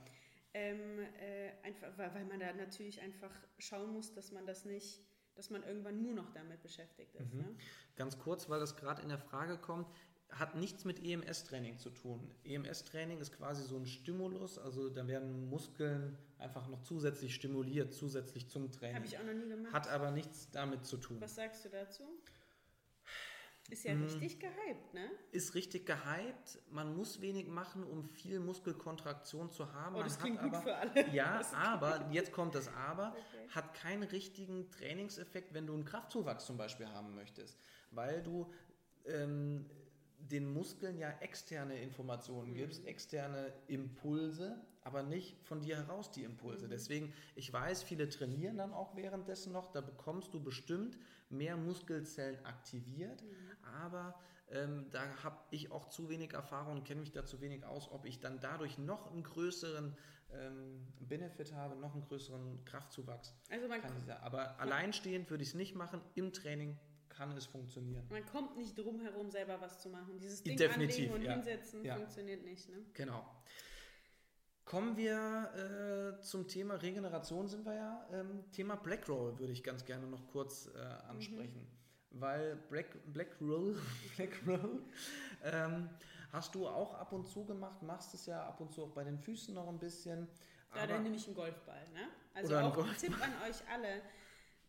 ähm, 0.53 0.99
äh, 1.19 1.51
einfach, 1.63 1.97
weil, 1.97 2.13
weil 2.13 2.25
man 2.25 2.39
da 2.39 2.53
natürlich 2.53 3.01
einfach 3.01 3.31
schauen 3.57 3.93
muss, 3.93 4.13
dass 4.13 4.31
man 4.31 4.45
das 4.45 4.65
nicht 4.65 5.01
dass 5.35 5.49
man 5.49 5.63
irgendwann 5.63 6.01
nur 6.01 6.13
noch 6.13 6.29
damit 6.31 6.61
beschäftigt 6.61 7.15
ist. 7.15 7.33
Mhm. 7.33 7.39
Ne? 7.39 7.55
Ganz 7.95 8.19
kurz, 8.19 8.49
weil 8.49 8.59
das 8.59 8.75
gerade 8.75 9.01
in 9.01 9.09
der 9.09 9.17
Frage 9.17 9.57
kommt, 9.57 9.87
hat 10.31 10.55
nichts 10.55 10.85
mit 10.85 11.03
EMS-Training 11.03 11.77
zu 11.77 11.89
tun. 11.89 12.33
EMS-Training 12.45 13.19
ist 13.19 13.33
quasi 13.35 13.63
so 13.63 13.77
ein 13.77 13.85
Stimulus, 13.85 14.57
also 14.57 14.89
da 14.89 15.07
werden 15.07 15.49
Muskeln 15.49 16.17
einfach 16.39 16.67
noch 16.67 16.81
zusätzlich 16.81 17.35
stimuliert, 17.35 17.93
zusätzlich 17.93 18.47
zum 18.47 18.71
Training. 18.71 18.95
Habe 18.95 19.05
ich 19.05 19.17
auch 19.17 19.23
noch 19.23 19.33
nie 19.33 19.49
gemacht. 19.49 19.73
Hat 19.73 19.89
aber 19.89 20.11
nichts 20.11 20.49
damit 20.51 20.85
zu 20.85 20.97
tun. 20.97 21.19
Was 21.19 21.35
sagst 21.35 21.65
du 21.65 21.69
dazu? 21.69 22.03
Ist 23.69 23.85
ja 23.85 23.93
hm. 23.93 24.03
richtig 24.03 24.39
gehypt, 24.39 24.93
ne? 24.93 25.09
Ist 25.31 25.55
richtig 25.55 25.85
gehypt. 25.85 26.59
Man 26.71 26.93
muss 26.95 27.21
wenig 27.21 27.47
machen, 27.47 27.85
um 27.85 28.03
viel 28.03 28.39
Muskelkontraktion 28.39 29.49
zu 29.49 29.71
haben. 29.71 29.95
Oh, 29.95 30.03
das 30.03 30.19
Man 30.19 30.23
klingt 30.23 30.41
gut 30.41 30.53
aber, 30.53 30.61
für 30.61 30.75
alle. 30.75 31.07
Ja, 31.13 31.41
aber, 31.53 32.05
jetzt 32.11 32.33
kommt 32.33 32.53
das 32.53 32.67
Aber, 32.73 33.11
okay. 33.11 33.47
hat 33.49 33.73
keinen 33.73 34.03
richtigen 34.03 34.69
Trainingseffekt, 34.71 35.53
wenn 35.53 35.67
du 35.67 35.73
einen 35.73 35.85
Kraftzuwachs 35.85 36.45
zum 36.45 36.57
Beispiel 36.57 36.87
haben 36.89 37.15
möchtest. 37.15 37.57
Weil 37.91 38.21
du 38.21 38.51
ähm, 39.05 39.69
den 40.29 40.51
Muskeln 40.51 40.97
ja 40.97 41.09
externe 41.19 41.79
Informationen 41.81 42.51
mhm. 42.51 42.55
gibst, 42.55 42.85
externe 42.85 43.53
Impulse, 43.67 44.61
aber 44.83 45.03
nicht 45.03 45.37
von 45.43 45.61
dir 45.61 45.77
heraus 45.77 46.11
die 46.11 46.23
Impulse. 46.23 46.65
Mhm. 46.65 46.71
Deswegen, 46.71 47.13
ich 47.35 47.51
weiß, 47.51 47.83
viele 47.83 48.09
trainieren 48.09 48.57
dann 48.57 48.73
auch 48.73 48.95
währenddessen 48.95 49.53
noch, 49.53 49.71
da 49.71 49.81
bekommst 49.81 50.33
du 50.33 50.43
bestimmt 50.43 50.97
mehr 51.29 51.57
Muskelzellen 51.57 52.43
aktiviert, 52.45 53.21
mhm. 53.23 53.65
aber 53.65 54.15
ähm, 54.49 54.87
da 54.91 55.01
habe 55.23 55.37
ich 55.51 55.71
auch 55.71 55.87
zu 55.87 56.09
wenig 56.09 56.33
Erfahrung 56.33 56.77
und 56.77 56.83
kenne 56.83 56.99
mich 56.99 57.11
da 57.11 57.25
zu 57.25 57.41
wenig 57.41 57.63
aus, 57.65 57.89
ob 57.91 58.05
ich 58.05 58.19
dann 58.19 58.39
dadurch 58.39 58.77
noch 58.77 59.11
einen 59.11 59.23
größeren 59.23 59.95
ähm, 60.33 60.87
Benefit 60.99 61.53
habe, 61.53 61.75
noch 61.75 61.93
einen 61.93 62.03
größeren 62.03 62.63
Kraftzuwachs. 62.65 63.33
Also 63.49 63.67
man 63.67 63.81
kann 63.81 63.93
ich 64.05 64.11
Aber 64.13 64.59
alleinstehend 64.59 65.29
würde 65.29 65.43
ich 65.43 65.49
es 65.49 65.55
nicht 65.55 65.75
machen, 65.75 66.01
im 66.15 66.33
Training 66.33 66.77
kann 67.11 67.35
es 67.37 67.45
funktionieren. 67.45 68.03
Man 68.09 68.25
kommt 68.25 68.57
nicht 68.57 68.77
drum 68.77 68.99
herum, 69.01 69.29
selber 69.29 69.59
was 69.61 69.81
zu 69.81 69.89
machen. 69.89 70.17
Dieses 70.19 70.41
Ding 70.43 70.57
Definitiv, 70.57 70.95
anlegen 70.95 71.13
und 71.13 71.21
ja. 71.23 71.33
hinsetzen 71.33 71.85
ja. 71.85 71.95
funktioniert 71.95 72.43
nicht. 72.43 72.69
Ne? 72.69 72.85
Genau. 72.93 73.25
Kommen 74.65 74.95
wir 74.95 76.15
äh, 76.17 76.21
zum 76.21 76.47
Thema 76.47 76.75
Regeneration, 76.75 77.47
sind 77.47 77.65
wir 77.65 77.73
ja. 77.73 78.07
Ähm, 78.13 78.45
Thema 78.51 78.75
Black 78.75 79.07
Roll 79.09 79.37
würde 79.37 79.51
ich 79.51 79.63
ganz 79.63 79.83
gerne 79.83 80.07
noch 80.07 80.27
kurz 80.27 80.69
äh, 80.73 80.79
ansprechen. 81.09 81.61
Mhm. 81.61 82.21
Weil 82.21 82.55
Black, 82.69 82.97
Black 83.05 83.35
Roll, 83.41 83.77
Black 84.15 84.41
Roll 84.47 84.81
ähm, 85.43 85.89
hast 86.31 86.55
du 86.55 86.67
auch 86.67 86.93
ab 86.93 87.11
und 87.11 87.27
zu 87.27 87.45
gemacht, 87.45 87.81
machst 87.81 88.13
es 88.13 88.25
ja 88.25 88.45
ab 88.45 88.61
und 88.61 88.71
zu 88.71 88.83
auch 88.83 88.91
bei 88.91 89.03
den 89.03 89.19
Füßen 89.19 89.53
noch 89.53 89.67
ein 89.67 89.79
bisschen. 89.79 90.27
Ja, 90.73 90.87
dann 90.87 91.03
nehme 91.03 91.17
ich 91.17 91.25
einen 91.25 91.35
Golfball. 91.35 91.87
Ne? 91.93 92.07
Also 92.33 92.57
auch 92.57 92.77
ein 92.77 92.97
Tipp 92.97 93.13
an 93.21 93.33
euch 93.49 93.57
alle 93.69 94.01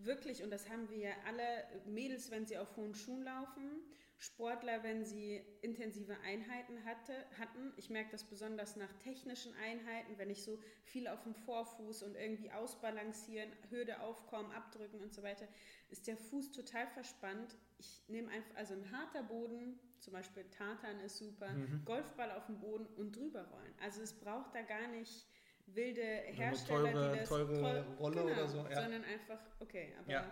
wirklich, 0.04 0.42
und 0.42 0.50
das 0.50 0.68
haben 0.68 0.88
wir 0.90 0.98
ja 0.98 1.12
alle, 1.26 1.44
Mädels, 1.86 2.30
wenn 2.30 2.46
sie 2.46 2.58
auf 2.58 2.76
hohen 2.76 2.94
Schuhen 2.94 3.22
laufen, 3.22 3.82
Sportler, 4.22 4.84
wenn 4.84 5.04
sie 5.04 5.42
intensive 5.62 6.16
Einheiten 6.20 6.84
hatte, 6.84 7.12
hatten. 7.40 7.72
Ich 7.76 7.90
merke 7.90 8.12
das 8.12 8.22
besonders 8.22 8.76
nach 8.76 8.92
technischen 9.00 9.52
Einheiten, 9.56 10.16
wenn 10.16 10.30
ich 10.30 10.44
so 10.44 10.60
viel 10.84 11.08
auf 11.08 11.24
dem 11.24 11.34
Vorfuß 11.34 12.04
und 12.04 12.14
irgendwie 12.14 12.52
ausbalancieren, 12.52 13.50
Hürde 13.70 14.00
aufkommen, 14.00 14.52
abdrücken 14.52 15.00
und 15.00 15.12
so 15.12 15.24
weiter, 15.24 15.48
ist 15.90 16.06
der 16.06 16.16
Fuß 16.16 16.52
total 16.52 16.86
verspannt. 16.86 17.56
Ich 17.78 18.04
nehme 18.06 18.30
einfach, 18.30 18.54
also 18.54 18.74
ein 18.74 18.92
harter 18.92 19.24
Boden, 19.24 19.80
zum 19.98 20.12
Beispiel 20.12 20.44
Tartan 20.50 21.00
ist 21.00 21.18
super, 21.18 21.50
mhm. 21.50 21.84
Golfball 21.84 22.30
auf 22.30 22.46
dem 22.46 22.60
Boden 22.60 22.86
und 22.94 23.16
drüber 23.16 23.42
rollen. 23.48 23.74
Also 23.80 24.02
es 24.02 24.12
braucht 24.12 24.54
da 24.54 24.62
gar 24.62 24.86
nicht 24.86 25.26
wilde 25.74 26.02
Hersteller, 26.02 26.92
teure, 26.92 27.12
die 27.12 27.18
das 27.18 27.28
teure 27.28 27.86
Rolle 27.98 28.16
genau, 28.16 28.32
oder 28.32 28.48
so. 28.48 28.58
Ja. 28.58 28.82
Sondern 28.82 29.04
einfach, 29.04 29.38
okay. 29.60 29.92
Ja. 30.06 30.24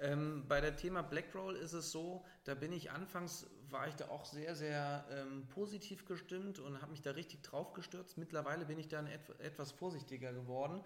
Ähm, 0.00 0.44
bei 0.48 0.60
der 0.60 0.76
Thema 0.76 1.02
Blackroll 1.02 1.56
ist 1.56 1.72
es 1.72 1.92
so, 1.92 2.24
da 2.44 2.54
bin 2.54 2.72
ich 2.72 2.90
anfangs, 2.90 3.46
war 3.70 3.86
ich 3.88 3.94
da 3.94 4.08
auch 4.08 4.24
sehr, 4.24 4.54
sehr 4.54 5.06
ähm, 5.10 5.46
positiv 5.48 6.04
gestimmt 6.04 6.58
und 6.58 6.80
habe 6.80 6.90
mich 6.90 7.02
da 7.02 7.12
richtig 7.12 7.42
drauf 7.42 7.72
gestürzt. 7.72 8.18
Mittlerweile 8.18 8.66
bin 8.66 8.78
ich 8.78 8.88
dann 8.88 9.06
et 9.06 9.20
etwas 9.40 9.72
vorsichtiger 9.72 10.32
geworden. 10.32 10.82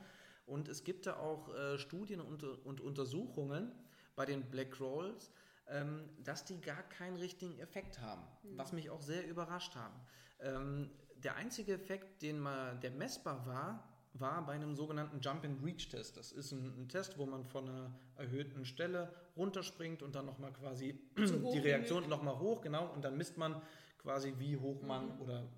Und 0.46 0.68
es 0.68 0.84
gibt 0.84 1.06
da 1.06 1.16
auch 1.16 1.54
äh, 1.54 1.78
Studien 1.78 2.20
und, 2.20 2.42
und, 2.42 2.80
Untersuchungen 2.80 3.72
bei 4.16 4.24
den 4.24 4.42
Black 4.50 4.80
Rolls, 4.80 5.30
ähm, 5.68 6.08
dass 6.24 6.44
die 6.44 6.60
gar 6.60 6.82
keinen 6.82 7.16
richtigen 7.16 7.58
Effekt 7.58 8.00
haben, 8.00 8.22
mhm. 8.42 8.58
was 8.58 8.72
mich 8.72 8.88
auch 8.88 9.02
sehr 9.02 9.26
überrascht 9.26 9.76
haben. 9.76 9.94
Ähm, 10.40 10.90
der 11.16 11.36
einzige 11.36 11.74
Effekt, 11.74 12.22
den 12.22 12.38
man, 12.38 12.80
der 12.80 12.92
messbar 12.92 13.46
war, 13.46 13.87
war 14.14 14.44
bei 14.44 14.54
einem 14.54 14.74
sogenannten 14.74 15.20
Jump-and-Reach-Test. 15.20 16.16
Das 16.16 16.32
ist 16.32 16.52
ein, 16.52 16.82
ein, 16.82 16.88
Test, 16.88 17.18
wo 17.18 17.26
man 17.26 17.44
von 17.44 17.68
einer 17.68 17.92
erhöhten 18.16 18.64
Stelle 18.64 19.12
runterspringt 19.36 20.02
und 20.02 20.14
dann 20.14 20.26
nochmal 20.26 20.52
quasi 20.52 20.98
so 21.16 21.52
die 21.52 21.58
Reaktion 21.58 22.08
nochmal 22.08 22.38
hoch, 22.38 22.60
genau, 22.60 22.92
und 22.92 23.04
dann 23.04 23.16
misst 23.16 23.36
man 23.36 23.60
quasi, 23.98 24.34
wie 24.38 24.56
hoch 24.56 24.82
man 24.82 25.14
mhm. 25.14 25.20
oder 25.20 25.48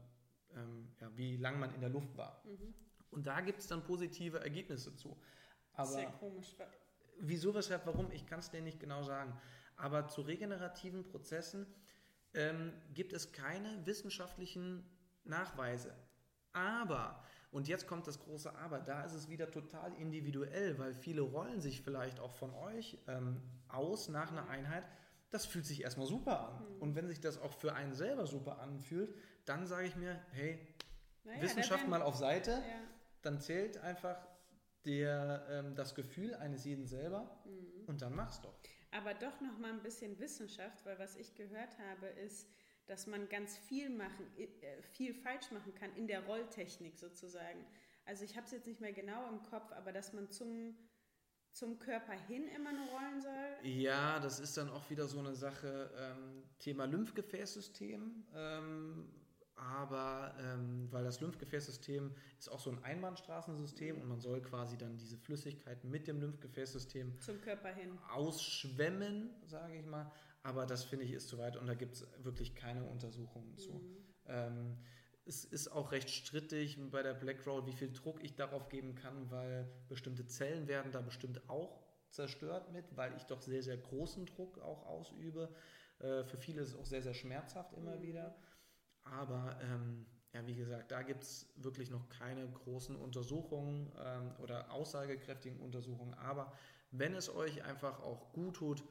ähm, 0.56 0.88
ja, 1.00 1.10
wie 1.16 1.36
lang 1.36 1.58
man 1.58 1.74
in 1.74 1.80
der 1.80 1.90
Luft 1.90 2.16
war. 2.16 2.42
Mhm. 2.44 2.74
Und 3.10 3.26
da 3.26 3.40
gibt 3.40 3.60
es 3.60 3.66
dann 3.66 3.82
positive 3.82 4.40
Ergebnisse 4.40 4.94
zu. 4.94 5.16
Aber 5.72 5.88
Sehr 5.88 6.10
komisch. 6.12 6.56
Wieso, 7.18 7.54
weshalb, 7.54 7.86
warum, 7.86 8.10
ich 8.12 8.26
kann 8.26 8.38
es 8.38 8.50
dir 8.50 8.62
nicht 8.62 8.80
genau 8.80 9.02
sagen. 9.02 9.38
Aber 9.76 10.08
zu 10.08 10.22
regenerativen 10.22 11.04
Prozessen 11.04 11.66
ähm, 12.34 12.72
gibt 12.94 13.12
es 13.12 13.32
keine 13.32 13.84
wissenschaftlichen 13.86 14.84
Nachweise. 15.24 15.94
Aber, 16.52 17.22
und 17.52 17.66
jetzt 17.66 17.86
kommt 17.88 18.06
das 18.06 18.20
große 18.20 18.54
Aber, 18.56 18.78
da 18.80 19.02
ist 19.04 19.14
es 19.14 19.28
wieder 19.28 19.50
total 19.50 19.92
individuell, 19.94 20.78
weil 20.78 20.94
viele 20.94 21.22
rollen 21.22 21.60
sich 21.60 21.82
vielleicht 21.82 22.20
auch 22.20 22.32
von 22.32 22.54
euch 22.54 22.98
ähm, 23.08 23.42
aus 23.68 24.08
nach 24.08 24.30
einer 24.30 24.48
Einheit. 24.48 24.84
Das 25.30 25.46
fühlt 25.46 25.66
sich 25.66 25.82
erstmal 25.82 26.06
super 26.06 26.48
an. 26.48 26.62
Mhm. 26.62 26.82
Und 26.82 26.94
wenn 26.94 27.08
sich 27.08 27.20
das 27.20 27.40
auch 27.40 27.52
für 27.52 27.74
einen 27.74 27.92
selber 27.92 28.26
super 28.26 28.60
anfühlt, 28.60 29.14
dann 29.46 29.66
sage 29.66 29.86
ich 29.86 29.96
mir, 29.96 30.20
hey, 30.32 30.64
naja, 31.24 31.42
Wissenschaft 31.42 31.88
mal 31.88 32.02
auf 32.02 32.14
Seite, 32.14 32.52
ja. 32.52 32.80
dann 33.22 33.40
zählt 33.40 33.78
einfach 33.78 34.16
der, 34.84 35.46
ähm, 35.50 35.74
das 35.74 35.94
Gefühl 35.94 36.34
eines 36.34 36.64
jeden 36.64 36.86
selber 36.86 37.42
mhm. 37.44 37.84
und 37.86 38.00
dann 38.00 38.14
mach's 38.14 38.40
doch. 38.40 38.54
Aber 38.92 39.14
doch 39.14 39.40
noch 39.40 39.58
mal 39.58 39.70
ein 39.70 39.82
bisschen 39.82 40.18
Wissenschaft, 40.18 40.84
weil 40.84 40.98
was 40.98 41.16
ich 41.16 41.34
gehört 41.34 41.78
habe, 41.78 42.06
ist, 42.06 42.48
dass 42.90 43.06
man 43.06 43.28
ganz 43.28 43.56
viel 43.56 43.88
machen, 43.88 44.26
äh, 44.36 44.82
viel 44.82 45.14
falsch 45.14 45.52
machen 45.52 45.74
kann 45.74 45.94
in 45.94 46.08
der 46.08 46.24
Rolltechnik 46.26 46.98
sozusagen. 46.98 47.64
Also 48.04 48.24
ich 48.24 48.36
habe 48.36 48.46
es 48.46 48.52
jetzt 48.52 48.66
nicht 48.66 48.80
mehr 48.80 48.92
genau 48.92 49.28
im 49.28 49.42
Kopf, 49.44 49.70
aber 49.72 49.92
dass 49.92 50.12
man 50.12 50.28
zum, 50.30 50.74
zum 51.52 51.78
Körper 51.78 52.12
hin 52.12 52.48
immer 52.48 52.72
nur 52.72 52.86
rollen 52.86 53.20
soll. 53.20 53.70
Ja, 53.70 54.18
das 54.18 54.40
ist 54.40 54.56
dann 54.56 54.70
auch 54.70 54.90
wieder 54.90 55.06
so 55.06 55.20
eine 55.20 55.34
Sache, 55.34 55.90
ähm, 55.96 56.42
Thema 56.58 56.86
Lymphgefäßsystem. 56.86 58.26
Ähm, 58.34 59.08
aber 59.54 60.34
ähm, 60.40 60.88
weil 60.90 61.04
das 61.04 61.20
Lymphgefäßsystem 61.20 62.14
ist 62.38 62.48
auch 62.48 62.60
so 62.60 62.70
ein 62.70 62.82
Einbahnstraßensystem 62.82 64.00
und 64.00 64.08
man 64.08 64.18
soll 64.18 64.40
quasi 64.40 64.78
dann 64.78 64.96
diese 64.96 65.18
Flüssigkeit 65.18 65.84
mit 65.84 66.08
dem 66.08 66.18
Lymphgefäßsystem 66.18 67.20
zum 67.20 67.40
Körper 67.42 67.68
hin 67.68 67.98
ausschwemmen, 68.10 69.30
sage 69.46 69.76
ich 69.76 69.84
mal. 69.84 70.10
Aber 70.42 70.66
das 70.66 70.84
finde 70.84 71.04
ich 71.04 71.12
ist 71.12 71.28
zu 71.28 71.38
weit 71.38 71.56
und 71.56 71.66
da 71.66 71.74
gibt 71.74 71.96
es 71.96 72.06
wirklich 72.24 72.54
keine 72.54 72.84
Untersuchungen 72.84 73.52
mhm. 73.52 73.58
zu. 73.58 73.80
Ähm, 74.26 74.78
es 75.26 75.44
ist 75.44 75.68
auch 75.68 75.92
recht 75.92 76.10
strittig 76.10 76.78
bei 76.90 77.02
der 77.02 77.14
Black 77.14 77.46
Roll, 77.46 77.66
wie 77.66 77.72
viel 77.72 77.92
Druck 77.92 78.22
ich 78.22 78.34
darauf 78.34 78.68
geben 78.68 78.94
kann, 78.94 79.30
weil 79.30 79.70
bestimmte 79.88 80.26
Zellen 80.26 80.66
werden 80.66 80.92
da 80.92 81.02
bestimmt 81.02 81.48
auch 81.48 81.82
zerstört 82.10 82.72
mit, 82.72 82.96
weil 82.96 83.14
ich 83.16 83.24
doch 83.24 83.40
sehr, 83.42 83.62
sehr 83.62 83.76
großen 83.76 84.26
Druck 84.26 84.58
auch 84.58 84.86
ausübe. 84.86 85.54
Äh, 85.98 86.24
für 86.24 86.38
viele 86.38 86.62
ist 86.62 86.70
es 86.70 86.76
auch 86.76 86.86
sehr, 86.86 87.02
sehr 87.02 87.14
schmerzhaft 87.14 87.74
immer 87.74 87.96
mhm. 87.96 88.02
wieder. 88.02 88.36
Aber 89.02 89.58
ähm, 89.62 90.06
ja, 90.32 90.46
wie 90.46 90.54
gesagt, 90.54 90.90
da 90.92 91.02
gibt 91.02 91.24
es 91.24 91.52
wirklich 91.56 91.90
noch 91.90 92.08
keine 92.08 92.48
großen 92.48 92.96
Untersuchungen 92.96 93.92
ähm, 94.04 94.32
oder 94.38 94.70
aussagekräftigen 94.72 95.60
Untersuchungen. 95.60 96.14
Aber 96.14 96.52
wenn 96.90 97.14
es 97.14 97.34
euch 97.34 97.64
einfach 97.64 98.00
auch 98.00 98.32
gut 98.32 98.56
tut, 98.56 98.84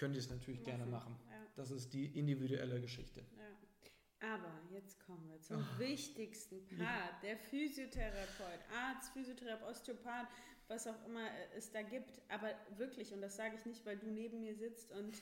könnt 0.00 0.14
ihr 0.14 0.20
es 0.20 0.30
natürlich 0.30 0.60
machen. 0.60 0.78
gerne 0.78 0.86
machen. 0.90 1.16
Ja. 1.28 1.36
Das 1.56 1.70
ist 1.70 1.92
die 1.92 2.06
individuelle 2.18 2.80
Geschichte. 2.80 3.20
Ja. 3.36 4.34
Aber 4.34 4.60
jetzt 4.70 4.98
kommen 5.06 5.28
wir 5.28 5.40
zum 5.40 5.58
oh. 5.58 5.78
wichtigsten 5.78 6.66
Part. 6.78 7.22
Der 7.22 7.36
Physiotherapeut, 7.36 8.60
Arzt, 8.74 9.12
Physiotherapeut, 9.12 9.68
Osteopath, 9.68 10.26
was 10.68 10.86
auch 10.86 11.06
immer 11.06 11.26
es 11.56 11.70
da 11.70 11.82
gibt. 11.82 12.20
Aber 12.28 12.50
wirklich, 12.76 13.12
und 13.12 13.20
das 13.20 13.36
sage 13.36 13.56
ich 13.56 13.66
nicht, 13.66 13.84
weil 13.84 13.98
du 13.98 14.06
neben 14.06 14.40
mir 14.40 14.54
sitzt 14.54 14.90
und 14.92 15.14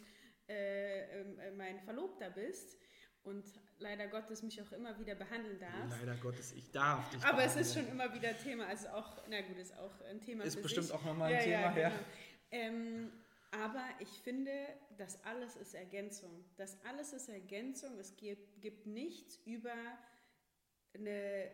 äh, 0.48 1.20
äh, 1.20 1.50
mein 1.56 1.80
Verlobter 1.80 2.30
bist 2.30 2.76
und 3.24 3.44
leider 3.78 4.06
Gottes 4.08 4.42
mich 4.42 4.60
auch 4.62 4.72
immer 4.72 4.98
wieder 4.98 5.14
behandeln 5.14 5.58
darf. 5.58 5.90
Leider 5.90 6.16
Gottes, 6.16 6.52
ich 6.52 6.70
darf 6.70 7.08
dich 7.10 7.22
Aber 7.24 7.36
behandeln. 7.38 7.60
es 7.60 7.68
ist 7.68 7.74
schon 7.74 7.88
immer 7.88 8.12
wieder 8.14 8.36
Thema, 8.36 8.66
also 8.66 8.88
auch, 8.88 9.22
na 9.28 9.40
gut, 9.42 9.58
ist 9.58 9.76
auch 9.76 10.00
ein 10.02 10.20
Thema 10.20 10.44
Ist 10.44 10.62
bestimmt 10.62 10.86
sich. 10.86 10.94
auch 10.94 11.04
nochmal 11.04 11.32
ein 11.32 11.50
ja, 11.50 11.70
Thema, 11.70 11.78
ja. 11.78 11.88
Genau. 11.88 12.00
Ähm, 12.50 13.12
aber 13.50 13.84
ich 14.00 14.08
finde, 14.22 14.52
das 14.96 15.24
alles 15.24 15.56
ist 15.56 15.74
Ergänzung. 15.74 16.44
Das 16.56 16.82
alles 16.84 17.12
ist 17.12 17.28
Ergänzung. 17.28 17.98
Es 17.98 18.16
gibt, 18.16 18.60
gibt 18.60 18.86
nichts 18.86 19.36
über 19.46 19.74
eine, 20.94 21.50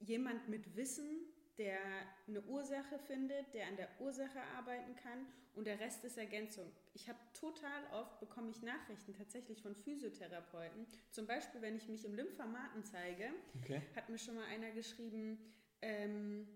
jemand 0.00 0.48
mit 0.48 0.76
Wissen, 0.76 1.26
der 1.58 1.78
eine 2.26 2.42
Ursache 2.42 2.98
findet, 2.98 3.52
der 3.52 3.66
an 3.66 3.76
der 3.76 3.88
Ursache 4.00 4.40
arbeiten 4.56 4.96
kann 4.96 5.26
und 5.54 5.66
der 5.66 5.78
Rest 5.80 6.02
ist 6.04 6.16
Ergänzung. 6.16 6.72
Ich 6.94 7.08
habe 7.08 7.18
total 7.38 7.84
oft 7.92 8.18
bekomme 8.20 8.50
ich 8.50 8.62
Nachrichten 8.62 9.12
tatsächlich 9.12 9.60
von 9.62 9.74
Physiotherapeuten. 9.74 10.86
Zum 11.10 11.26
Beispiel, 11.26 11.60
wenn 11.60 11.76
ich 11.76 11.88
mich 11.88 12.04
im 12.04 12.14
Lymphamaten 12.14 12.84
zeige, 12.84 13.30
okay. 13.62 13.82
hat 13.94 14.08
mir 14.08 14.18
schon 14.18 14.36
mal 14.36 14.46
einer 14.46 14.70
geschrieben, 14.70 15.38
ähm, 15.82 16.48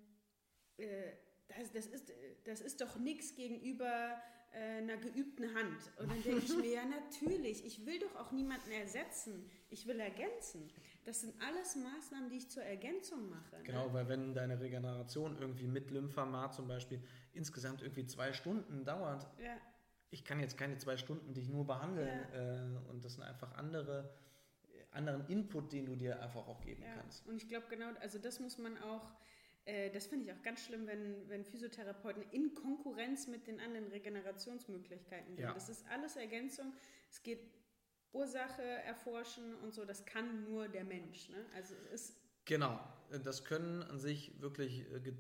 äh, 0.78 1.12
das, 1.49 1.72
das, 1.72 1.86
ist, 1.86 2.12
das 2.44 2.61
ist 2.61 2.80
doch 2.80 2.97
nichts 2.97 3.34
gegenüber 3.34 4.20
äh, 4.53 4.78
einer 4.78 4.97
geübten 4.97 5.55
Hand. 5.55 5.92
Und 5.99 6.11
dann 6.11 6.22
denke 6.22 6.44
ich 6.44 6.57
mir, 6.57 6.66
ja 6.66 6.84
natürlich, 6.84 7.64
ich 7.64 7.84
will 7.84 7.99
doch 7.99 8.16
auch 8.16 8.32
niemanden 8.32 8.70
ersetzen, 8.70 9.51
ich 9.70 9.86
will 9.86 10.01
ergänzen. 10.01 10.70
Das 11.05 11.20
sind 11.20 11.34
alles 11.42 11.76
Maßnahmen, 11.76 12.30
die 12.30 12.38
ich 12.38 12.51
zur 12.51 12.62
Ergänzung 12.62 13.30
mache. 13.30 13.57
Ne? 13.57 13.62
Genau, 13.64 13.86
ne? 13.88 13.94
weil 13.94 14.09
wenn 14.09 14.34
deine 14.34 14.61
Regeneration 14.61 15.38
irgendwie 15.38 15.66
mit 15.66 15.90
Lymphamat 15.90 16.55
zum 16.55 16.66
Beispiel 16.68 17.03
insgesamt 17.32 17.82
irgendwie 17.82 18.07
zwei 18.07 18.32
Stunden 18.32 18.84
dauert, 18.84 19.26
ja. 19.38 19.57
ich 20.11 20.24
kann 20.24 20.40
jetzt 20.40 20.57
keine 20.57 20.78
zwei 20.78 20.97
Stunden 20.97 21.34
dich 21.34 21.49
nur 21.49 21.66
behandeln 21.66 22.26
ja. 22.32 22.74
äh, 22.74 22.90
und 22.90 23.05
das 23.05 23.14
sind 23.14 23.22
einfach 23.22 23.53
andere 23.55 24.11
anderen 24.90 25.26
Input, 25.28 25.72
den 25.72 25.86
du 25.86 25.94
dir 25.94 26.20
einfach 26.22 26.47
auch 26.49 26.61
geben 26.62 26.82
ja. 26.82 26.94
kannst. 26.94 27.26
Und 27.26 27.36
ich 27.36 27.49
glaube 27.49 27.66
genau, 27.68 27.90
also 28.01 28.18
das 28.18 28.40
muss 28.40 28.59
man 28.59 28.78
auch 28.78 29.12
äh, 29.66 29.90
das 29.90 30.06
finde 30.06 30.24
ich 30.24 30.32
auch 30.32 30.42
ganz 30.42 30.64
schlimm, 30.64 30.86
wenn, 30.86 31.28
wenn 31.28 31.44
Physiotherapeuten 31.44 32.22
in 32.30 32.54
Konkurrenz 32.54 33.26
mit 33.26 33.46
den 33.46 33.60
anderen 33.60 33.88
Regenerationsmöglichkeiten 33.88 35.34
gehen. 35.34 35.44
Ja. 35.44 35.54
Das 35.54 35.68
ist 35.68 35.84
alles 35.90 36.16
Ergänzung. 36.16 36.72
Es 37.10 37.22
geht 37.22 37.40
Ursache 38.12 38.62
erforschen 38.62 39.54
und 39.56 39.74
so. 39.74 39.84
Das 39.84 40.06
kann 40.06 40.44
nur 40.44 40.68
der 40.68 40.84
Mensch. 40.84 41.28
Ne? 41.28 41.44
Also 41.54 41.74
ist 41.92 42.16
genau. 42.44 42.80
Das 43.24 43.44
können 43.44 43.82
an 43.82 43.98
sich 43.98 44.40
wirklich 44.40 44.80
äh, 44.92 45.12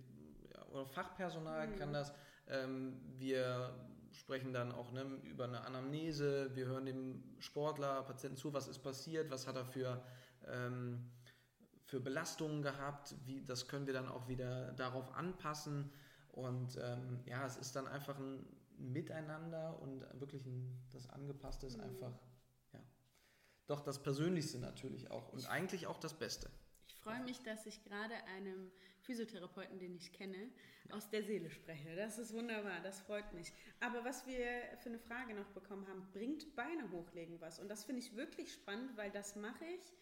oder 0.70 0.86
Fachpersonal 0.86 1.68
mhm. 1.68 1.76
kann 1.76 1.92
das. 1.92 2.14
Ähm, 2.48 3.00
wir 3.18 3.74
sprechen 4.12 4.52
dann 4.52 4.70
auch 4.70 4.92
ne, 4.92 5.02
über 5.24 5.44
eine 5.44 5.62
Anamnese. 5.62 6.54
Wir 6.54 6.66
hören 6.66 6.86
dem 6.86 7.24
Sportler, 7.40 8.02
Patienten 8.02 8.36
zu, 8.36 8.52
was 8.52 8.68
ist 8.68 8.78
passiert, 8.78 9.30
was 9.30 9.46
hat 9.46 9.56
er 9.56 9.64
für 9.64 10.02
ähm, 10.46 11.10
für 11.86 12.00
Belastungen 12.00 12.62
gehabt, 12.62 13.14
wie, 13.24 13.42
das 13.42 13.68
können 13.68 13.86
wir 13.86 13.94
dann 13.94 14.08
auch 14.08 14.28
wieder 14.28 14.72
darauf 14.72 15.14
anpassen. 15.14 15.90
Und 16.32 16.76
ähm, 16.82 17.20
ja, 17.26 17.46
es 17.46 17.56
ist 17.56 17.76
dann 17.76 17.86
einfach 17.86 18.18
ein 18.18 18.44
Miteinander 18.78 19.80
und 19.80 20.04
wirklich 20.20 20.44
ein, 20.44 20.84
das 20.92 21.08
Angepasste 21.08 21.66
ist 21.66 21.78
mhm. 21.78 21.84
einfach, 21.84 22.12
ja, 22.72 22.80
doch 23.66 23.80
das 23.80 24.02
Persönlichste 24.02 24.58
natürlich 24.58 25.10
auch 25.10 25.32
und 25.32 25.38
ich 25.38 25.48
eigentlich 25.48 25.86
auch 25.86 25.98
das 25.98 26.18
Beste. 26.18 26.50
Ich 26.88 26.96
freue 26.96 27.22
mich, 27.22 27.40
dass 27.42 27.64
ich 27.66 27.82
gerade 27.84 28.14
einem 28.36 28.70
Physiotherapeuten, 29.00 29.78
den 29.78 29.94
ich 29.94 30.12
kenne, 30.12 30.50
aus 30.90 31.08
der 31.08 31.22
Seele 31.22 31.50
spreche. 31.50 31.94
Das 31.94 32.18
ist 32.18 32.32
wunderbar, 32.32 32.80
das 32.82 33.00
freut 33.00 33.32
mich. 33.32 33.52
Aber 33.80 34.04
was 34.04 34.26
wir 34.26 34.44
für 34.82 34.88
eine 34.88 34.98
Frage 34.98 35.34
noch 35.34 35.48
bekommen 35.50 35.86
haben, 35.88 36.06
bringt 36.12 36.54
Beine 36.56 36.90
hochlegen 36.90 37.40
was? 37.40 37.60
Und 37.60 37.68
das 37.68 37.84
finde 37.84 38.02
ich 38.02 38.16
wirklich 38.16 38.52
spannend, 38.52 38.96
weil 38.96 39.10
das 39.12 39.36
mache 39.36 39.64
ich. 39.64 39.92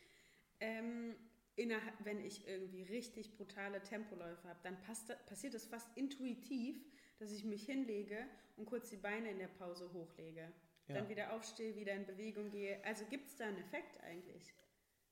Ähm, 0.61 1.15
innerhalb, 1.57 1.95
wenn 2.05 2.21
ich 2.21 2.47
irgendwie 2.47 2.83
richtig 2.83 3.37
brutale 3.37 3.83
Tempoläufe 3.83 4.49
habe, 4.49 4.59
dann 4.63 4.81
passt, 4.83 5.13
passiert 5.27 5.55
es 5.55 5.67
fast 5.67 5.89
intuitiv, 5.97 6.85
dass 7.19 7.31
ich 7.31 7.45
mich 7.45 7.65
hinlege 7.65 8.19
und 8.57 8.67
kurz 8.67 8.91
die 8.91 8.97
Beine 8.97 9.31
in 9.31 9.39
der 9.39 9.49
Pause 9.49 9.93
hochlege. 9.93 10.53
Ja. 10.89 10.95
Dann 10.95 11.09
wieder 11.09 11.33
aufstehe, 11.33 11.77
wieder 11.77 11.95
in 11.95 12.05
Bewegung 12.05 12.51
gehe. 12.51 12.85
Also 12.85 13.05
gibt 13.07 13.29
es 13.29 13.37
da 13.37 13.47
einen 13.47 13.59
Effekt 13.59 14.01
eigentlich? 14.03 14.53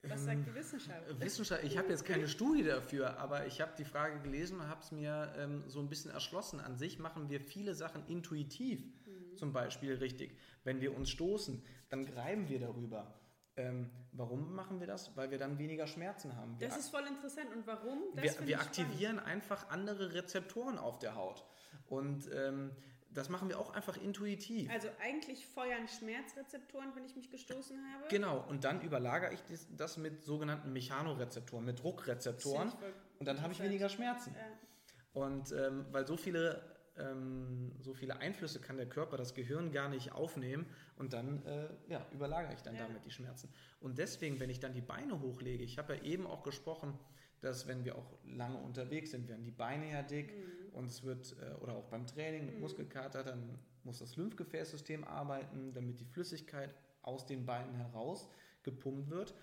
Was 0.04 0.24
sagt 0.24 0.46
die 0.46 0.54
Wissenschaft? 0.54 1.08
Ähm, 1.08 1.20
Wissenschaft, 1.20 1.62
ich 1.62 1.78
habe 1.78 1.88
jetzt 1.90 2.04
keine 2.04 2.26
Studie 2.26 2.64
dafür, 2.64 3.18
aber 3.18 3.46
ich 3.46 3.60
habe 3.60 3.72
die 3.78 3.84
Frage 3.84 4.20
gelesen 4.20 4.58
und 4.58 4.66
habe 4.66 4.80
es 4.80 4.90
mir 4.90 5.32
ähm, 5.38 5.62
so 5.68 5.78
ein 5.78 5.88
bisschen 5.88 6.10
erschlossen. 6.10 6.58
An 6.58 6.76
sich 6.76 6.98
machen 6.98 7.30
wir 7.30 7.40
viele 7.40 7.74
Sachen 7.74 8.04
intuitiv, 8.08 8.84
mhm. 9.06 9.36
zum 9.36 9.52
Beispiel 9.52 9.94
richtig. 9.94 10.36
Wenn 10.64 10.80
wir 10.80 10.96
uns 10.96 11.08
stoßen, 11.10 11.62
dann 11.88 12.04
greifen 12.04 12.48
wir 12.48 12.58
darüber. 12.58 13.14
Ähm, 13.56 13.90
warum 14.12 14.54
machen 14.54 14.80
wir 14.80 14.86
das? 14.86 15.14
Weil 15.16 15.30
wir 15.30 15.38
dann 15.38 15.58
weniger 15.58 15.86
Schmerzen 15.86 16.36
haben. 16.36 16.58
Wir 16.58 16.68
das 16.68 16.78
ist 16.78 16.88
voll 16.88 17.06
interessant. 17.06 17.54
Und 17.54 17.66
warum? 17.66 17.98
Das 18.14 18.40
wir, 18.40 18.46
wir 18.46 18.60
aktivieren 18.60 19.18
spannend. 19.18 19.26
einfach 19.26 19.68
andere 19.68 20.14
Rezeptoren 20.14 20.78
auf 20.78 20.98
der 20.98 21.14
Haut. 21.16 21.44
Und 21.86 22.30
ähm, 22.32 22.72
das 23.10 23.28
machen 23.28 23.48
wir 23.48 23.58
auch 23.58 23.74
einfach 23.74 23.96
intuitiv. 23.98 24.70
Also 24.70 24.88
eigentlich 25.02 25.46
feuern 25.46 25.86
Schmerzrezeptoren, 25.86 26.94
wenn 26.94 27.04
ich 27.04 27.14
mich 27.14 27.30
gestoßen 27.30 27.78
habe. 27.92 28.08
Genau, 28.08 28.40
und 28.48 28.64
dann 28.64 28.80
überlagere 28.80 29.34
ich 29.34 29.42
das, 29.42 29.66
das 29.76 29.96
mit 29.98 30.24
sogenannten 30.24 30.72
Mechanorezeptoren, 30.72 31.64
mit 31.64 31.82
Druckrezeptoren. 31.82 32.72
Und 33.18 33.26
dann 33.26 33.42
habe 33.42 33.52
ich 33.52 33.62
weniger 33.62 33.90
Schmerzen. 33.90 34.34
Ja. 34.34 35.22
Und 35.22 35.52
ähm, 35.52 35.86
weil 35.90 36.06
so 36.06 36.16
viele 36.16 36.71
ähm, 36.98 37.72
so 37.80 37.94
viele 37.94 38.18
Einflüsse 38.18 38.60
kann 38.60 38.76
der 38.76 38.88
Körper, 38.88 39.16
das 39.16 39.34
Gehirn 39.34 39.72
gar 39.72 39.88
nicht 39.88 40.12
aufnehmen 40.12 40.66
und 40.96 41.12
dann 41.12 41.44
äh, 41.46 41.68
ja, 41.88 42.06
überlagere 42.12 42.52
ich 42.54 42.62
dann 42.62 42.74
ja. 42.74 42.86
damit 42.86 43.04
die 43.04 43.10
Schmerzen. 43.10 43.48
Und 43.80 43.98
deswegen, 43.98 44.40
wenn 44.40 44.50
ich 44.50 44.60
dann 44.60 44.74
die 44.74 44.80
Beine 44.80 45.20
hochlege, 45.20 45.64
ich 45.64 45.78
habe 45.78 45.96
ja 45.96 46.02
eben 46.02 46.26
auch 46.26 46.42
gesprochen, 46.42 46.98
dass 47.40 47.66
wenn 47.66 47.84
wir 47.84 47.96
auch 47.96 48.18
lange 48.24 48.58
unterwegs 48.58 49.10
sind, 49.10 49.28
werden 49.28 49.44
die 49.44 49.50
Beine 49.50 49.90
ja 49.90 50.02
dick 50.02 50.32
mhm. 50.32 50.74
und 50.74 50.86
es 50.86 51.02
wird, 51.02 51.34
äh, 51.40 51.54
oder 51.62 51.74
auch 51.74 51.86
beim 51.86 52.06
Training 52.06 52.46
mit 52.46 52.54
mhm. 52.56 52.60
Muskelkater, 52.60 53.24
dann 53.24 53.58
muss 53.84 53.98
das 53.98 54.16
Lymphgefäßsystem 54.16 55.04
arbeiten, 55.04 55.72
damit 55.72 55.98
die 55.98 56.04
Flüssigkeit 56.04 56.74
aus 57.02 57.26
den 57.26 57.46
Beinen 57.46 57.74
heraus 57.74 58.28
gepumpt 58.62 59.10
wird. 59.10 59.34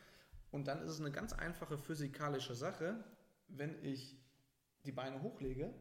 Und 0.52 0.68
dann 0.68 0.82
ist 0.82 0.92
es 0.92 1.00
eine 1.00 1.12
ganz 1.12 1.34
einfache 1.34 1.78
physikalische 1.78 2.56
Sache, 2.56 3.04
wenn 3.50 3.84
ich 3.84 4.18
die 4.86 4.92
Beine 4.92 5.22
hochlege, 5.22 5.74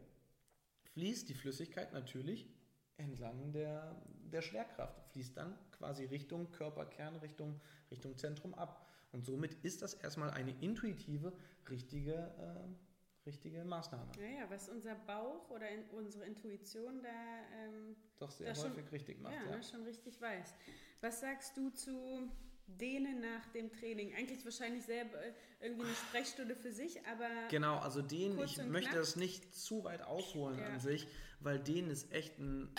fließt 0.98 1.28
die 1.28 1.34
Flüssigkeit 1.34 1.92
natürlich 1.92 2.50
entlang 2.96 3.52
der, 3.52 3.94
der 4.32 4.42
Schwerkraft, 4.42 5.00
fließt 5.12 5.36
dann 5.36 5.56
quasi 5.70 6.06
Richtung 6.06 6.50
Körperkern, 6.50 7.14
Richtung, 7.18 7.60
Richtung 7.88 8.18
Zentrum 8.18 8.52
ab. 8.54 8.84
Und 9.12 9.24
somit 9.24 9.54
ist 9.62 9.80
das 9.80 9.94
erstmal 9.94 10.30
eine 10.32 10.50
intuitive, 10.60 11.32
richtige, 11.70 12.14
äh, 12.14 13.26
richtige 13.26 13.64
Maßnahme. 13.64 14.10
Naja, 14.18 14.46
was 14.48 14.68
unser 14.68 14.96
Bauch 14.96 15.48
oder 15.50 15.68
in, 15.68 15.84
unsere 15.90 16.24
Intuition 16.24 17.00
da 17.00 17.08
ähm, 17.08 17.94
doch 18.18 18.32
sehr 18.32 18.48
häufig 18.48 18.62
schon, 18.62 18.88
richtig 18.88 19.20
macht. 19.20 19.34
Ja, 19.34 19.50
ja. 19.50 19.56
Ne, 19.56 19.62
schon 19.62 19.84
richtig 19.84 20.20
weiß. 20.20 20.52
Was 21.00 21.20
sagst 21.20 21.56
du 21.56 21.70
zu 21.70 22.28
Dehnen 22.68 23.20
nach 23.20 23.46
dem 23.54 23.70
Training. 23.72 24.14
Eigentlich 24.14 24.44
wahrscheinlich 24.44 24.84
selber 24.84 25.18
äh, 25.22 25.32
irgendwie 25.60 25.86
eine 25.86 25.94
Sprechstunde 25.94 26.54
für 26.54 26.72
sich, 26.72 27.00
aber. 27.06 27.28
Genau, 27.50 27.78
also 27.78 28.02
Dehnen, 28.02 28.38
ich 28.44 28.62
möchte 28.64 28.94
das 28.94 29.16
nicht 29.16 29.54
zu 29.54 29.84
weit 29.84 30.02
ausholen 30.02 30.58
ja. 30.58 30.66
an 30.66 30.80
sich, 30.80 31.06
weil 31.40 31.58
Dehnen 31.58 31.90
ist 31.90 32.12
echt 32.12 32.38
ein 32.38 32.70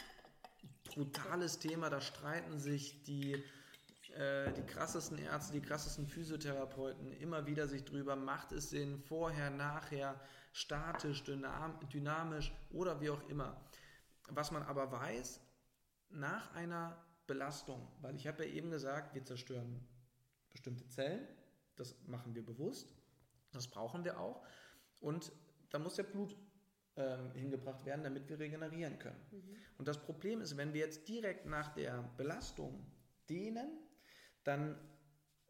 brutales 0.84 1.60
Thema. 1.60 1.90
Da 1.90 2.02
streiten 2.02 2.60
sich 2.60 3.04
die, 3.04 3.34
äh, 4.16 4.52
die 4.54 4.66
krassesten 4.66 5.18
Ärzte, 5.18 5.54
die 5.54 5.62
krassesten 5.62 6.08
Physiotherapeuten 6.08 7.12
immer 7.14 7.46
wieder 7.46 7.68
sich 7.68 7.84
drüber. 7.84 8.16
Macht 8.16 8.52
es 8.52 8.70
Sinn, 8.70 9.00
vorher, 9.00 9.50
nachher, 9.50 10.20
statisch, 10.54 11.24
dynam 11.24 11.80
dynamisch 11.92 12.52
oder 12.72 13.02
wie 13.02 13.10
auch 13.10 13.28
immer. 13.30 13.60
Was 14.30 14.52
man 14.52 14.64
aber 14.64 14.92
weiß, 14.92 15.42
nach 16.12 16.54
einer 16.54 16.98
Belastung, 17.30 17.88
weil 18.02 18.16
ich 18.16 18.28
habe 18.28 18.44
ja 18.44 18.52
eben 18.52 18.72
gesagt, 18.72 19.14
wir 19.14 19.24
zerstören 19.24 19.80
bestimmte 20.50 20.88
Zellen, 20.88 21.26
das 21.76 21.96
machen 22.08 22.34
wir 22.34 22.44
bewusst, 22.44 22.96
das 23.52 23.68
brauchen 23.68 24.04
wir 24.04 24.20
auch 24.20 24.44
und 25.00 25.32
da 25.70 25.78
muss 25.78 25.98
ja 25.98 26.04
Blut 26.04 26.36
ähm, 26.98 27.32
hingebracht 27.34 27.86
werden, 27.86 28.04
damit 28.04 28.28
wir 28.28 28.40
regenerieren 28.40 28.98
können. 28.98 29.22
Mhm. 29.32 29.56
Und 29.78 29.88
das 29.88 30.02
Problem 30.02 30.42
ist, 30.42 30.58
wenn 30.58 30.74
wir 30.74 30.82
jetzt 30.82 31.08
direkt 31.08 31.46
nach 31.46 31.74
der 31.76 32.02
Belastung 32.18 32.84
dehnen, 33.30 33.70
dann 34.44 34.76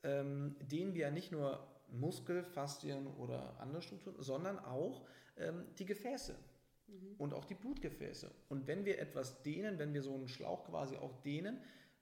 ähm, 0.04 0.58
dehnen 0.60 0.94
wir 0.94 1.04
ja 1.08 1.12
nicht 1.12 1.32
nur 1.32 1.66
Muskel, 1.88 2.44
Faszien 2.44 3.08
oder 3.08 3.58
andere 3.60 3.82
Strukturen, 3.82 4.22
sondern 4.22 4.60
auch 4.60 5.08
ähm, 5.38 5.66
die 5.78 5.86
Gefäße 5.86 6.36
mhm. 6.90 7.16
und 7.18 7.34
auch 7.34 7.46
die 7.46 7.56
Blutgefäße. 7.56 8.32
Und 8.50 8.68
wenn 8.68 8.86
wir 8.86 9.00
etwas 9.00 9.42
dehnen, 9.44 9.80
wenn 9.80 9.94
wir 9.94 10.02
so 10.02 10.14
einen 10.14 10.28
Schlauch 10.28 10.66
quasi 10.66 10.98
auch 10.98 11.22
dehnen, 11.22 11.60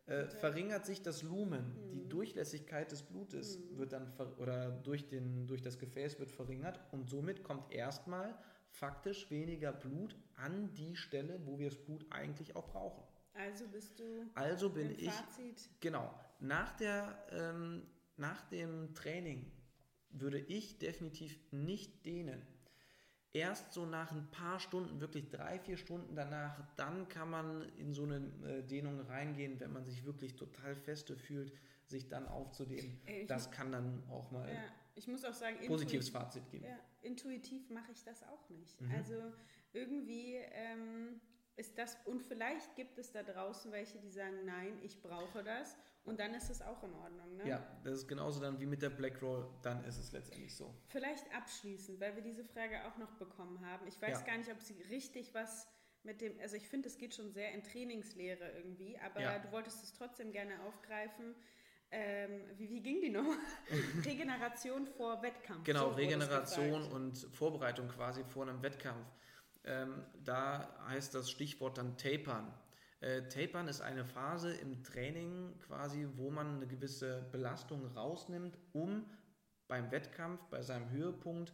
äh, 0.07 0.27
verringert 0.27 0.85
sich 0.85 1.01
das 1.01 1.21
Lumen. 1.21 1.75
Mhm. 1.75 1.91
Die 1.91 2.07
Durchlässigkeit 2.07 2.91
des 2.91 3.03
Blutes 3.03 3.59
mhm. 3.59 3.77
wird 3.77 3.91
dann 3.91 4.13
oder 4.37 4.71
durch, 4.71 5.07
den, 5.09 5.47
durch 5.47 5.61
das 5.61 5.79
Gefäß 5.79 6.19
wird 6.19 6.31
verringert 6.31 6.79
und 6.91 7.09
somit 7.09 7.43
kommt 7.43 7.71
erstmal 7.71 8.37
faktisch 8.69 9.29
weniger 9.31 9.73
Blut 9.73 10.15
an 10.35 10.73
die 10.75 10.95
Stelle, 10.95 11.39
wo 11.45 11.59
wir 11.59 11.69
das 11.69 11.77
Blut 11.77 12.05
eigentlich 12.09 12.55
auch 12.55 12.67
brauchen. 12.67 13.03
Also 13.33 13.67
bist 13.67 13.99
du. 13.99 14.03
Also 14.33 14.69
bin 14.69 14.91
ich. 14.91 15.11
Fazit. 15.11 15.69
Genau. 15.79 16.13
Nach, 16.39 16.75
der, 16.77 17.17
ähm, 17.31 17.83
nach 18.15 18.43
dem 18.49 18.93
Training 18.93 19.51
würde 20.09 20.39
ich 20.39 20.79
definitiv 20.79 21.37
nicht 21.51 22.05
dehnen 22.05 22.41
Erst 23.33 23.73
so 23.73 23.85
nach 23.85 24.11
ein 24.11 24.29
paar 24.31 24.59
Stunden, 24.59 24.99
wirklich 24.99 25.29
drei, 25.29 25.59
vier 25.59 25.77
Stunden 25.77 26.15
danach, 26.15 26.59
dann 26.75 27.07
kann 27.07 27.29
man 27.29 27.69
in 27.77 27.93
so 27.93 28.03
eine 28.03 28.17
äh, 28.45 28.63
Dehnung 28.63 29.01
reingehen, 29.01 29.59
wenn 29.59 29.71
man 29.71 29.85
sich 29.85 30.05
wirklich 30.05 30.35
total 30.35 30.75
feste 30.75 31.15
fühlt, 31.15 31.53
sich 31.85 32.07
dann 32.07 32.27
aufzudehnen. 32.27 32.99
Ich 33.05 33.27
das 33.27 33.51
kann 33.51 33.71
dann 33.71 34.03
auch 34.09 34.31
mal 34.31 34.47
Ja, 34.47 34.63
ich 34.95 35.07
muss 35.07 35.23
auch 35.23 35.33
sagen, 35.33 35.57
positives 35.67 36.09
Fazit 36.09 36.49
geben. 36.49 36.65
Ja, 36.65 36.79
intuitiv 37.01 37.69
mache 37.69 37.91
ich 37.91 38.03
das 38.03 38.23
auch 38.23 38.49
nicht. 38.49 38.81
Mhm. 38.81 38.91
Also 38.91 39.33
irgendwie 39.73 40.35
ähm, 40.51 41.21
ist 41.57 41.77
das, 41.77 41.97
und 42.05 42.21
vielleicht 42.23 42.75
gibt 42.75 42.97
es 42.97 43.11
da 43.11 43.23
draußen 43.23 43.71
welche, 43.71 43.97
die 43.99 44.09
sagen, 44.09 44.45
nein, 44.45 44.79
ich 44.83 45.01
brauche 45.01 45.43
das 45.43 45.75
und 46.05 46.19
dann 46.19 46.33
ist 46.35 46.49
es 46.49 46.61
auch 46.61 46.81
in 46.83 46.93
Ordnung. 46.93 47.35
Ne? 47.35 47.47
Ja, 47.49 47.67
das 47.83 47.99
ist 47.99 48.07
genauso 48.07 48.39
dann 48.39 48.59
wie 48.59 48.65
mit 48.67 48.81
der 48.81 48.91
Black 48.91 49.21
Roll, 49.21 49.49
dann 49.63 49.83
ist 49.83 49.97
es 49.97 50.11
letztendlich 50.11 50.55
so. 50.55 50.73
Vielleicht 50.87 51.25
abschließend, 51.35 51.99
weil 51.99 52.15
wir 52.15 52.21
diese 52.21 52.43
Frage 52.45 52.85
auch 52.85 52.97
noch 52.97 53.11
bekommen 53.15 53.65
haben. 53.65 53.87
Ich 53.87 53.99
weiß 54.01 54.19
Ja. 54.19 54.25
gar 54.25 54.37
nicht, 54.37 54.51
ob 54.51 54.61
sie 54.61 54.79
richtig 54.89 55.33
was 55.33 55.67
mit 56.03 56.21
dem, 56.21 56.39
also 56.39 56.55
ich 56.55 56.69
finde, 56.69 56.87
es 56.87 56.97
geht 56.97 57.15
schon 57.15 57.31
sehr 57.31 57.51
in 57.53 57.63
Trainingslehre 57.63 58.51
irgendwie, 58.51 58.97
aber 58.99 59.19
Ja. 59.19 59.39
du 59.39 59.51
wolltest 59.51 59.83
es 59.83 59.93
trotzdem 59.93 60.31
gerne 60.31 60.61
aufgreifen. 60.63 61.35
Ähm, 61.89 62.41
wie, 62.57 62.69
wie 62.69 62.81
ging 62.81 63.01
die 63.01 63.09
Nummer? 63.09 63.35
Regeneration 64.05 64.85
vor 64.85 65.21
Wettkampf. 65.23 65.63
Genau, 65.63 65.89
So 65.89 65.95
Regeneration 65.95 66.83
und 66.91 67.17
Vorbereitung 67.33 67.87
quasi 67.87 68.23
vor 68.25 68.47
einem 68.47 68.61
Wettkampf. 68.61 69.07
Ähm, 69.63 70.03
da 70.23 70.73
heißt 70.87 71.13
das 71.13 71.29
Stichwort 71.29 71.77
dann 71.77 71.97
Tapern. 71.97 72.53
Äh, 72.99 73.23
Tapern 73.27 73.67
ist 73.67 73.81
eine 73.81 74.05
Phase 74.05 74.53
im 74.53 74.83
Training 74.83 75.59
quasi, 75.59 76.07
wo 76.15 76.31
man 76.31 76.55
eine 76.55 76.67
gewisse 76.67 77.27
Belastung 77.31 77.85
rausnimmt, 77.95 78.57
um 78.73 79.05
beim 79.67 79.91
Wettkampf, 79.91 80.41
bei 80.45 80.61
seinem 80.61 80.89
Höhepunkt 80.89 81.53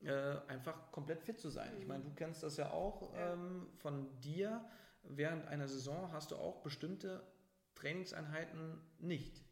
äh, 0.00 0.36
einfach 0.46 0.92
komplett 0.92 1.22
fit 1.22 1.40
zu 1.40 1.48
sein. 1.48 1.72
Ich 1.78 1.86
meine, 1.86 2.04
du 2.04 2.14
kennst 2.14 2.42
das 2.42 2.56
ja 2.56 2.70
auch 2.70 3.12
ähm, 3.16 3.66
von 3.78 4.20
dir. 4.20 4.64
Während 5.02 5.46
einer 5.46 5.66
Saison 5.66 6.12
hast 6.12 6.30
du 6.30 6.36
auch 6.36 6.62
bestimmte 6.62 7.22
Trainingseinheiten 7.74 8.80
nicht. 8.98 9.42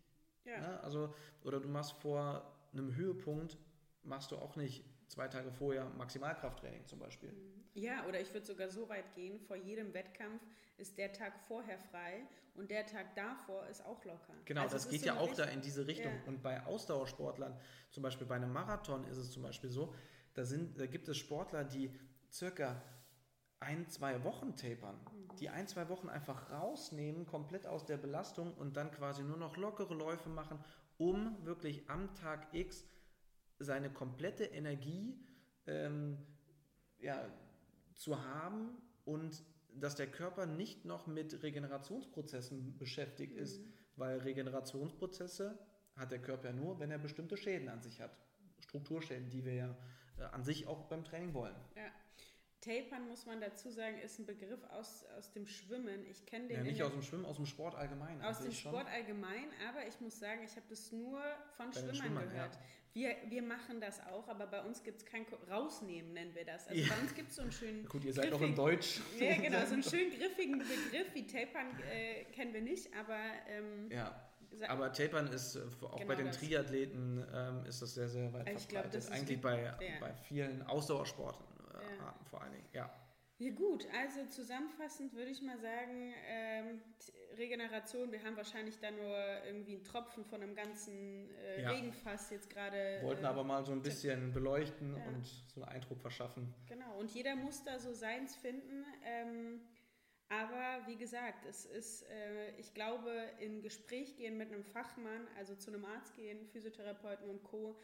Ja. 0.45 0.61
Ne? 0.61 0.81
Also, 0.83 1.15
oder 1.43 1.61
du 1.61 1.69
machst 1.69 1.93
vor 1.95 2.53
einem 2.73 2.95
Höhepunkt, 2.95 3.57
machst 4.03 4.31
du 4.31 4.37
auch 4.37 4.55
nicht 4.57 4.85
zwei 5.09 5.29
Tage 5.29 5.51
vorher 5.53 5.85
Maximalkrafttraining 5.97 6.87
zum 6.87 6.99
Beispiel. 6.99 7.33
Ja, 7.75 8.07
oder 8.07 8.21
ich 8.21 8.33
würde 8.33 8.47
sogar 8.47 8.69
so 8.71 8.89
weit 8.89 9.15
gehen, 9.15 9.39
vor 9.41 9.57
jedem 9.57 9.93
Wettkampf 9.95 10.43
ist 10.79 10.97
der 10.99 11.13
Tag 11.13 11.39
vorher 11.47 11.79
frei 11.79 12.23
und 12.55 12.71
der 12.71 12.87
Tag 12.87 13.15
davor 13.15 13.67
ist 13.67 13.85
auch 13.85 14.03
locker. 14.05 14.35
Genau, 14.47 14.63
Also 14.63 14.77
das 14.77 14.89
geht 14.89 15.03
ja 15.03 15.17
auch 15.19 15.33
da 15.35 15.45
Richt- 15.45 15.55
in 15.57 15.61
diese 15.63 15.87
Richtung. 15.87 16.13
Ja. 16.13 16.27
Und 16.27 16.43
bei 16.43 16.65
Ausdauersportlern, 16.65 17.59
zum 17.91 18.03
Beispiel 18.03 18.27
bei 18.27 18.37
einem 18.37 18.53
Marathon 18.53 19.05
ist 19.05 19.19
es 19.19 19.31
zum 19.31 19.43
Beispiel 19.43 19.69
so, 19.71 19.95
da, 20.35 20.45
sind, 20.45 20.79
da 20.81 20.87
gibt 20.87 21.09
es 21.09 21.17
Sportler, 21.19 21.65
die 21.65 21.91
circa 22.33 22.83
ein, 23.61 23.89
zwei 23.89 24.23
Wochen 24.25 24.55
tapern, 24.57 24.99
Mhm. 25.05 25.37
die 25.37 25.49
ein, 25.51 25.67
zwei 25.67 25.89
Wochen 25.89 26.09
einfach 26.09 26.51
rausnehmen, 26.51 27.27
komplett 27.27 27.67
aus 27.67 27.85
der 27.85 27.97
Belastung 27.99 28.55
und 28.55 28.77
dann 28.77 28.91
quasi 28.91 29.23
nur 29.23 29.37
noch 29.39 29.57
lockere 29.57 29.95
Läufe 29.95 30.29
machen, 30.29 30.63
um 30.99 31.45
wirklich 31.45 31.89
am 31.91 32.15
Tag 32.15 32.49
X 32.53 32.85
seine 33.59 33.91
komplette 33.91 34.45
Energie 34.45 35.19
ähm, 35.67 36.19
ja, 36.99 37.29
zu 37.95 38.23
haben 38.25 38.77
und 39.05 39.43
dass 39.73 39.95
der 39.95 40.07
Körper 40.11 40.47
nicht 40.47 40.85
noch 40.85 41.07
mit 41.07 41.43
Regenerationsprozessen 41.43 42.77
beschäftigt 42.79 43.37
ist, 43.37 43.61
Mhm. 43.61 43.73
weil 43.97 44.19
Regenerationsprozesse 44.19 45.59
hat 45.97 46.11
der 46.13 46.21
Körper 46.21 46.53
nur, 46.53 46.79
wenn 46.81 46.91
er 46.91 46.99
bestimmte 46.99 47.37
Schäden 47.37 47.69
an 47.69 47.81
sich 47.83 48.01
hat. 48.01 48.11
Strukturschäden, 48.61 49.31
die 49.31 49.45
wir 49.45 49.55
ja 49.55 49.77
äh, 50.19 50.23
an 50.25 50.45
sich 50.45 50.67
auch 50.67 50.85
beim 50.87 51.05
Training 51.05 51.35
wollen. 51.35 51.55
Ja. 51.77 51.91
Tapern, 52.63 53.07
muss 53.09 53.27
man 53.27 53.41
dazu 53.41 53.71
sagen, 53.71 53.99
ist 53.99 54.19
ein 54.19 54.27
Begriff 54.27 54.65
aus, 54.71 55.05
aus 55.17 55.31
dem 55.33 55.47
Schwimmen. 55.47 56.05
Ich 56.07 56.25
kenne 56.27 56.49
den 56.49 56.57
Ja, 56.57 56.63
nicht 56.65 56.83
aus 56.83 56.91
dem 56.93 57.03
Schwimmen, 57.03 57.25
aus 57.27 57.37
dem 57.37 57.47
Sport 57.47 57.75
allgemein. 57.77 58.21
aus 58.23 58.41
dem. 58.41 58.51
Sport 58.51 58.89
allgemein, 58.89 59.49
aber 59.69 59.87
ich 59.87 60.01
muss 60.01 60.19
sagen, 60.19 60.41
ich 60.43 60.57
habe 60.57 60.67
das 60.69 60.91
nur 60.91 61.23
von 61.57 61.73
Schwimmern 61.73 61.95
Schwimmern, 61.95 62.29
gehört. 62.31 62.55
ja. 62.55 62.61
Wir, 62.97 63.15
wir 63.29 63.43
machen 63.43 63.79
das 63.79 64.01
auch, 64.07 64.27
aber 64.27 64.47
bei 64.47 64.63
uns 64.63 64.83
gibt 64.83 64.97
es 65.03 65.05
kein 65.05 65.27
Ko- 65.27 65.37
Rausnehmen, 65.51 66.15
nennen 66.15 66.35
wir 66.35 66.47
das. 66.47 66.67
Also 66.67 66.81
Ja. 66.81 66.95
bei 66.95 67.03
uns 67.03 67.15
gibt 67.15 67.29
es 67.29 67.37
so 67.37 67.43
einen 67.43 67.53
schönen 67.53 67.85
Gut, 67.87 68.03
ihr 68.07 68.15
seid 68.15 68.33
auch 68.33 68.39
griffig- 68.41 68.49
im 68.49 68.55
Deutsch. 68.55 69.01
Ja, 69.21 69.37
genau, 69.37 69.67
so 69.67 69.75
einen 69.75 69.83
schön 69.83 70.09
griffigen 70.11 70.59
Begriff 70.61 71.09
wie 71.13 71.27
Tapern 71.27 71.79
äh, 71.93 72.25
kennen 72.33 72.55
wir 72.55 72.63
nicht, 72.63 72.89
aber 72.99 73.19
ähm, 73.51 73.91
Ja, 73.91 74.19
aber 74.67 74.91
Tapern 74.95 75.27
ist 75.27 75.57
äh, 75.57 75.61
auch 75.85 75.97
Genau 75.97 76.07
bei 76.09 76.15
den 76.15 76.29
das. 76.29 76.39
Triathleten 76.39 77.23
ähm, 77.35 77.67
ist 77.67 77.83
das 77.83 77.93
sehr, 77.93 78.09
sehr 78.09 78.33
weit 78.33 78.49
Ich 78.49 78.67
glaub, 78.67 78.85
verbreitet. 78.85 78.95
das 78.95 79.05
ist 79.05 79.11
Eigentlich 79.13 79.41
bei, 79.43 79.63
ja. 79.63 79.79
bei 80.01 80.15
vielen 80.15 80.63
Ausdauersportarten 80.63 81.45
äh, 81.75 82.31
vor 82.31 82.41
allen 82.41 82.53
Dingen. 82.53 82.65
Ja. 82.73 82.91
Ja 83.39 83.51
gut, 83.51 83.87
also 83.93 84.25
zusammenfassend 84.31 85.13
würde 85.15 85.31
ich 85.31 85.43
mal 85.43 85.59
sagen, 85.59 86.15
ähm, 86.27 86.81
Regeneration, 87.37 88.11
wir 88.11 88.23
haben 88.25 88.35
wahrscheinlich 88.37 88.79
da 88.79 88.91
nur 88.91 89.15
irgendwie 89.45 89.75
einen 89.75 89.85
Tropfen 89.85 90.25
von 90.25 90.43
einem 90.43 90.55
ganzen 90.55 91.29
äh, 91.37 91.63
Ja. 91.63 91.71
Regenfass 91.71 92.31
jetzt 92.31 92.49
gerade. 92.49 93.01
Wollten 93.03 93.25
äh, 93.25 93.29
aber 93.29 93.45
mal 93.45 93.63
so 93.63 93.73
ein 93.73 93.83
bisschen 93.83 94.33
beleuchten 94.33 94.97
Ja. 94.97 95.05
und 95.09 95.27
so 95.55 95.61
einen 95.63 95.71
Eindruck 95.71 96.01
verschaffen. 96.01 96.55
Genau, 96.67 96.99
und 96.99 97.11
jeder 97.11 97.37
muss 97.37 97.63
da 97.63 97.79
so 97.79 97.93
seins 97.93 98.35
finden. 98.37 98.87
Ähm, 99.05 99.61
aber 100.31 100.87
wie 100.87 100.97
gesagt, 100.97 101.45
es 101.45 101.67
ist, 101.67 102.03
äh, 102.09 102.57
ich 102.59 102.73
glaube, 102.73 103.13
in 103.41 103.61
Gespräch 103.61 104.17
gehen 104.17 104.39
mit 104.39 104.51
einem 104.51 104.65
Fachmann, 104.65 105.29
also 105.37 105.55
zu 105.57 105.71
einem 105.71 105.85
Arzt 105.85 106.15
gehen, 106.17 106.47
Physiotherapeuten 106.47 107.29
und 107.29 107.43
Co., 107.45 107.77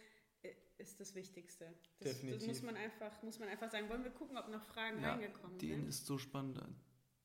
ist 0.78 0.98
das 1.00 1.14
Wichtigste. 1.14 1.66
Das, 2.00 2.10
das 2.12 2.20
Definitiv. 2.20 2.48
muss 2.48 2.62
man 2.62 2.76
einfach, 2.76 3.22
muss 3.22 3.38
man 3.38 3.48
einfach 3.48 3.70
sagen. 3.70 3.88
Wollen 3.88 4.04
wir 4.04 4.10
gucken, 4.10 4.36
ob 4.36 4.48
noch 4.48 4.62
Fragen 4.64 5.00
Ja, 5.00 5.12
reingekommen 5.12 5.58
Den 5.58 5.80
sind? 5.80 5.88
ist 5.88 6.06
so 6.06 6.18
spannend. 6.18 6.60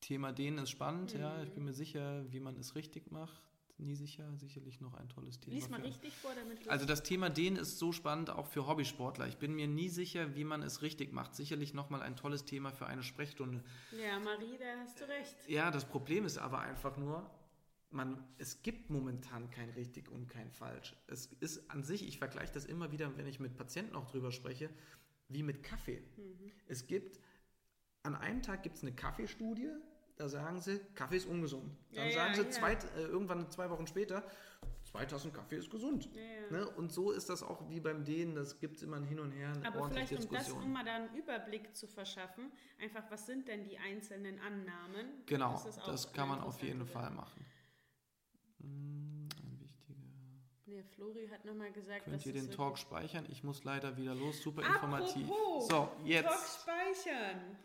Thema 0.01 0.31
den 0.31 0.57
ist 0.59 0.69
spannend, 0.69 1.13
ja. 1.13 1.41
Ich 1.41 1.49
Mhm. 1.49 1.53
bin 1.55 1.65
mir 1.65 1.73
sicher, 1.73 2.31
wie 2.31 2.39
man 2.39 2.55
es 2.57 2.75
richtig 2.75 3.11
macht. 3.11 3.41
Nie 3.79 3.93
sicher, 3.95 4.27
sicherlich 4.37 4.81
noch 4.81 4.95
ein 4.95 5.07
tolles 5.07 5.39
Thema. 5.39 5.53
Lies 5.55 5.69
mal 5.69 5.79
für- 5.79 5.85
richtig 5.87 6.11
vor, 6.15 6.31
damit 6.35 6.67
Also 6.67 6.85
das 6.87 7.03
Thema 7.03 7.29
den 7.29 7.55
ist 7.57 7.77
so 7.77 7.91
spannend 7.91 8.31
auch 8.31 8.47
für 8.47 8.65
Hobbysportler. 8.67 9.27
Ich 9.27 9.37
bin 9.37 9.53
mir 9.53 9.67
nie 9.67 9.89
sicher, 9.89 10.35
wie 10.35 10.43
man 10.43 10.63
es 10.63 10.81
richtig 10.81 11.13
macht. 11.13 11.35
Sicherlich 11.35 11.75
nochmal 11.75 12.01
ein 12.01 12.15
tolles 12.15 12.43
Thema 12.45 12.71
für 12.71 12.87
eine 12.87 13.03
Sprechstunde. 13.03 13.63
Ja, 13.91 14.19
Marie, 14.19 14.57
da 14.57 14.65
hast 14.79 14.99
du 14.99 15.07
recht. 15.07 15.35
Ja, 15.47 15.69
das 15.69 15.85
Problem 15.85 16.25
ist 16.25 16.39
aber 16.39 16.59
einfach 16.59 16.97
nur, 16.97 17.29
man, 17.89 18.23
es 18.37 18.61
gibt 18.61 18.89
momentan 18.89 19.49
kein 19.49 19.69
richtig 19.71 20.09
und 20.09 20.27
kein 20.27 20.51
falsch. 20.51 20.95
Es 21.07 21.27
ist 21.39 21.69
an 21.69 21.83
sich, 21.83 22.07
ich 22.07 22.17
vergleiche 22.17 22.53
das 22.53 22.65
immer 22.65 22.91
wieder, 22.91 23.15
wenn 23.17 23.27
ich 23.27 23.39
mit 23.39 23.55
Patienten 23.55 23.95
auch 23.95 24.05
drüber 24.05 24.31
spreche, 24.31 24.69
wie 25.29 25.43
mit 25.43 25.63
Kaffee. 25.63 26.01
Mhm. 26.17 26.51
Es 26.67 26.87
gibt, 26.87 27.19
an 28.03 28.15
einem 28.15 28.41
Tag 28.41 28.63
gibt 28.63 28.77
es 28.77 28.83
eine 28.83 28.93
Kaffeestudie, 28.93 29.69
da 30.17 30.27
sagen 30.27 30.59
sie, 30.59 30.79
Kaffee 30.95 31.17
ist 31.17 31.27
ungesund. 31.27 31.77
Dann 31.93 32.07
Ja, 32.07 32.13
sagen 32.13 32.29
ja, 32.31 32.35
sie 32.35 32.41
ja. 32.43 32.49
zwei, 32.49 32.73
äh, 32.73 33.03
irgendwann 33.03 33.51
zwei 33.51 33.69
Wochen 33.69 33.85
später, 33.85 34.23
zwei 34.83 35.05
Tassen 35.05 35.31
Kaffee 35.31 35.57
ist 35.57 35.69
gesund. 35.69 36.09
Ne? 36.49 36.67
Und 36.71 36.91
so 36.91 37.11
ist 37.11 37.29
das 37.29 37.43
auch 37.43 37.69
wie 37.69 37.79
beim 37.79 38.03
Dehnen, 38.03 38.33
das 38.33 38.59
gibt 38.59 38.77
es 38.77 38.83
immer 38.83 38.97
ein 38.97 39.03
Hin 39.03 39.19
und 39.19 39.31
Her, 39.31 39.53
Aber 39.63 39.89
vielleicht, 39.89 40.13
um 40.13 40.29
das, 40.31 40.51
um 40.51 40.71
mal 40.73 40.83
da 40.83 40.95
einen 40.95 41.15
Überblick 41.15 41.75
zu 41.75 41.87
verschaffen, 41.87 42.51
einfach, 42.81 43.03
was 43.11 43.27
sind 43.27 43.47
denn 43.47 43.63
die 43.63 43.77
einzelnen 43.77 44.39
Annahmen? 44.39 45.05
Genau, 45.27 45.61
Das 45.63 45.77
das 45.85 46.11
kann 46.11 46.29
man 46.29 46.39
auf 46.41 46.63
jeden 46.63 46.87
Fall 46.87 47.11
machen. 47.11 47.45
Hm, 48.59 49.27
Ein 49.43 49.59
wichtiger. 49.59 49.99
Nee, 50.65 50.83
Flori 50.95 51.27
hat 51.29 51.45
nochmal 51.45 51.71
gesagt, 51.71 52.05
Könnt 52.05 52.25
ihr 52.25 52.33
den 52.33 52.51
Talk 52.51 52.77
speichern? 52.77 53.25
Ich 53.29 53.43
muss 53.43 53.63
leider 53.63 53.97
wieder 53.97 54.15
los. 54.15 54.41
Super 54.41 54.61
informativ. 54.65 55.23
Apropos, 55.29 55.67
So, 55.67 55.73
Talk 55.75 56.05
jetzt. 56.05 56.61
speichern. 56.61 57.57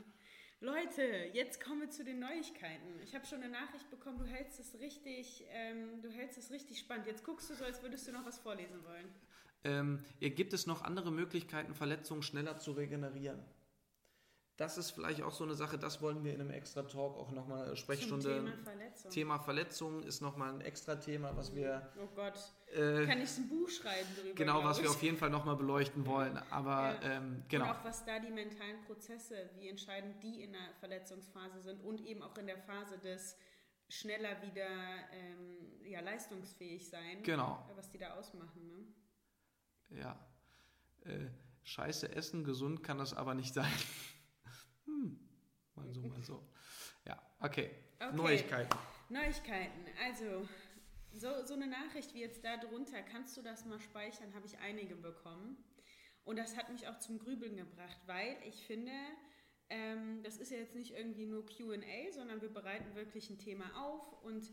Leute, 0.60 1.02
jetzt 1.32 1.60
kommen 1.60 1.80
wir 1.80 1.90
zu 1.90 2.04
den 2.04 2.20
Neuigkeiten. 2.20 3.00
Ich 3.02 3.16
habe 3.16 3.26
schon 3.26 3.42
eine 3.42 3.50
Nachricht 3.50 3.90
bekommen, 3.90 4.18
du 4.18 4.24
hältst 4.26 4.60
es 4.60 4.78
richtig, 4.78 5.44
ähm, 5.50 6.00
du 6.02 6.08
hältst 6.08 6.38
es 6.38 6.52
richtig 6.52 6.78
spannend. 6.78 7.08
Jetzt 7.08 7.24
guckst 7.24 7.50
du 7.50 7.54
so, 7.54 7.64
als 7.64 7.82
würdest 7.82 8.06
du 8.06 8.12
noch 8.12 8.24
was 8.24 8.38
vorlesen 8.38 8.84
wollen. 8.84 9.08
Ähm, 9.64 10.04
gibt 10.20 10.52
es 10.52 10.68
noch 10.68 10.82
andere 10.82 11.10
Möglichkeiten, 11.10 11.74
Verletzungen 11.74 12.22
schneller 12.22 12.58
zu 12.58 12.72
regenerieren? 12.72 13.40
Das 14.62 14.78
ist 14.78 14.92
vielleicht 14.92 15.20
auch 15.22 15.32
so 15.32 15.42
eine 15.42 15.56
Sache, 15.56 15.76
das 15.76 16.00
wollen 16.00 16.22
wir 16.22 16.32
in 16.34 16.40
einem 16.40 16.50
extra 16.50 16.82
Talk 16.82 17.16
auch 17.16 17.32
nochmal 17.32 17.66
Zum 17.66 17.76
Sprechstunde. 17.76 18.28
Thema 18.36 18.52
Verletzung. 18.62 19.10
Thema 19.10 19.38
Verletzungen 19.40 20.02
ist 20.04 20.20
nochmal 20.20 20.54
ein 20.54 20.60
extra 20.60 20.94
Thema, 20.94 21.36
was 21.36 21.52
wir, 21.52 21.90
oh 22.00 22.06
Gott, 22.14 22.34
äh, 22.72 23.04
kann 23.04 23.20
ich 23.20 23.36
ein 23.38 23.48
Buch 23.48 23.68
schreiben 23.68 24.08
drüber? 24.16 24.34
genau, 24.36 24.62
was 24.62 24.80
wir 24.80 24.88
auf 24.88 25.02
jeden 25.02 25.16
Fall 25.16 25.30
nochmal 25.30 25.56
beleuchten 25.56 26.06
wollen. 26.06 26.38
Aber 26.50 26.94
Ja. 26.94 27.16
ähm, 27.16 27.42
genau. 27.48 27.64
Und 27.64 27.70
auch 27.72 27.84
was 27.84 28.04
da 28.04 28.20
die 28.20 28.30
mentalen 28.30 28.80
Prozesse, 28.86 29.50
wie 29.56 29.68
entscheidend 29.68 30.22
die 30.22 30.44
in 30.44 30.52
der 30.52 30.72
Verletzungsphase 30.78 31.60
sind 31.60 31.80
und 31.82 32.00
eben 32.06 32.22
auch 32.22 32.38
in 32.38 32.46
der 32.46 32.58
Phase 32.58 32.98
des 32.98 33.36
schneller 33.88 34.40
wieder 34.42 34.68
ähm, 35.12 35.82
ja, 35.84 35.98
leistungsfähig 36.02 36.88
sein, 36.88 37.20
Genau. 37.24 37.68
was 37.74 37.90
die 37.90 37.98
da 37.98 38.14
ausmachen. 38.14 38.68
Ne? 39.90 39.98
Ja. 39.98 40.16
Äh, 41.04 41.26
scheiße 41.64 42.14
essen, 42.14 42.44
gesund 42.44 42.84
kann 42.84 42.98
das 42.98 43.12
aber 43.12 43.34
nicht 43.34 43.54
sein. 43.54 43.72
Hm. 45.02 45.18
Mal 45.74 45.92
so, 45.92 46.00
mal 46.02 46.22
so. 46.22 46.48
Ja, 47.06 47.20
okay. 47.40 47.70
Okay. 47.98 48.16
Neuigkeiten. 48.16 48.78
Neuigkeiten. 49.08 49.84
Also, 50.04 50.48
so, 51.12 51.44
so 51.44 51.54
eine 51.54 51.66
Nachricht 51.66 52.14
wie 52.14 52.20
jetzt 52.20 52.44
da 52.44 52.56
drunter, 52.56 53.02
kannst 53.02 53.36
du 53.36 53.42
das 53.42 53.64
mal 53.64 53.80
speichern, 53.80 54.34
habe 54.34 54.46
ich 54.46 54.58
einige 54.58 54.96
bekommen. 54.96 55.56
Und 56.24 56.38
das 56.38 56.56
hat 56.56 56.70
mich 56.70 56.86
auch 56.88 56.98
zum 56.98 57.18
Grübeln 57.18 57.56
gebracht, 57.56 57.98
weil 58.06 58.36
ich 58.46 58.64
finde, 58.66 58.92
ähm, 59.70 60.22
das 60.22 60.36
ist 60.36 60.50
ja 60.50 60.58
jetzt 60.58 60.74
nicht 60.74 60.92
irgendwie 60.92 61.26
nur 61.26 61.44
QA, 61.44 62.12
sondern 62.12 62.40
wir 62.40 62.48
bereiten 62.48 62.94
wirklich 62.94 63.28
ein 63.28 63.38
Thema 63.38 63.64
auf 63.84 64.22
und 64.22 64.44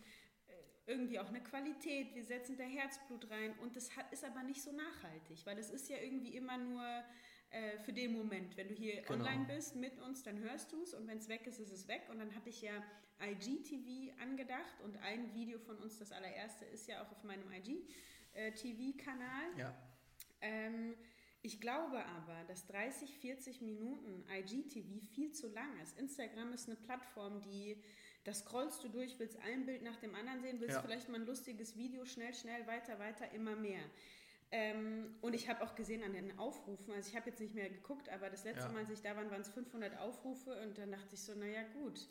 äh, 0.47 0.54
irgendwie 0.88 1.20
auch 1.20 1.28
eine 1.28 1.43
Qualität. 1.43 2.16
Wir 2.16 2.24
setzen 2.24 2.58
da 2.58 2.64
Herzblut 2.64 3.30
rein 3.30 3.54
und 3.60 3.76
das 3.76 3.95
hat, 3.95 4.12
ist 4.12 4.26
aber 4.26 4.41
nicht 4.43 4.64
so 4.64 4.72
nachhaltig, 4.72 5.45
weil 5.45 5.60
es 5.60 5.70
ist 5.70 5.89
ja 5.89 5.97
irgendwie 5.97 6.36
immer 6.36 6.58
nur 6.58 7.04
äh, 7.52 7.80
für 7.80 7.93
den 7.93 8.14
Moment. 8.14 8.56
Wenn 8.58 8.68
du 8.68 8.76
hier 8.76 9.02
genau. 9.02 9.26
online 9.26 9.45
bist 9.45 9.76
mit 9.76 9.97
uns, 10.00 10.24
dann 10.24 10.39
hörst 10.39 10.72
du 10.72 10.84
es 10.84 10.93
und 10.93 11.08
wenn 11.08 11.18
es 11.18 11.30
weg 11.30 11.47
ist, 11.47 11.60
ist 11.60 11.72
es 11.72 11.88
weg. 11.88 12.04
Und 12.10 12.20
dann 12.20 12.36
hatte 12.36 12.50
ich 12.50 12.62
ja 12.62 12.84
IGTV 13.22 14.14
angedacht 14.22 14.82
und 14.84 14.97
ein 14.97 15.34
Video 15.34 15.60
von 15.60 15.78
uns, 15.78 15.97
das 15.97 16.12
allererste, 16.12 16.66
ist 16.66 16.88
ja 16.88 17.04
auch 17.04 17.12
auf 17.12 17.24
meinem 17.24 17.50
IGTV-Kanal. 17.52 19.58
Ja. 19.58 19.76
Ähm, 20.41 20.95
ich 21.41 21.62
glaube 21.62 22.06
aber, 22.06 22.43
dass 22.47 22.68
30, 22.68 23.18
40 23.18 23.62
Minuten 23.62 24.26
IGTV 24.30 25.02
viel 25.14 25.32
zu 25.32 25.47
lang 25.47 25.80
ist. 25.82 25.97
Instagram 25.97 26.54
ist 26.54 26.68
eine 26.68 26.76
Plattform, 26.76 27.41
die, 27.41 27.82
da 28.26 28.34
scrollst 28.34 28.84
du 28.84 28.89
durch, 28.89 29.18
willst 29.20 29.39
ein 29.39 29.66
Bild 29.66 29.82
nach 29.82 29.95
dem 29.97 30.16
anderen 30.16 30.41
sehen, 30.41 30.60
willst 30.60 30.76
ja. 30.76 30.82
vielleicht 30.82 31.08
mal 31.08 31.20
ein 31.20 31.26
lustiges 31.26 31.78
Video, 31.78 32.06
schnell, 32.06 32.34
schnell, 32.34 32.68
weiter, 32.68 33.00
weiter, 33.00 33.32
immer 33.32 33.56
mehr. 33.56 33.84
Ähm, 34.52 35.16
und 35.22 35.36
ich 35.36 35.47
habe 35.47 35.64
auch 35.64 35.76
gesehen 35.76 36.04
an 36.04 36.14
den 36.14 36.38
Aufrufen, 36.39 36.93
also 36.93 37.08
ich 37.08 37.16
habe 37.16 37.30
jetzt 37.30 37.39
nicht 37.39 37.54
mehr 37.54 37.70
geguckt, 37.70 38.10
aber 38.10 38.30
das 38.32 38.43
letzte 38.45 38.64
ja. 38.64 38.72
Mal, 38.72 38.80
als 38.80 38.89
ich 38.89 39.02
da 39.02 39.16
war, 39.16 39.30
waren 39.30 39.41
es 39.41 39.50
500 39.50 40.00
Aufrufe 40.00 40.60
und 40.62 40.78
dann 40.78 40.91
dachte 40.91 41.14
ich 41.14 41.22
so, 41.22 41.36
naja 41.36 41.62
gut. 41.74 42.08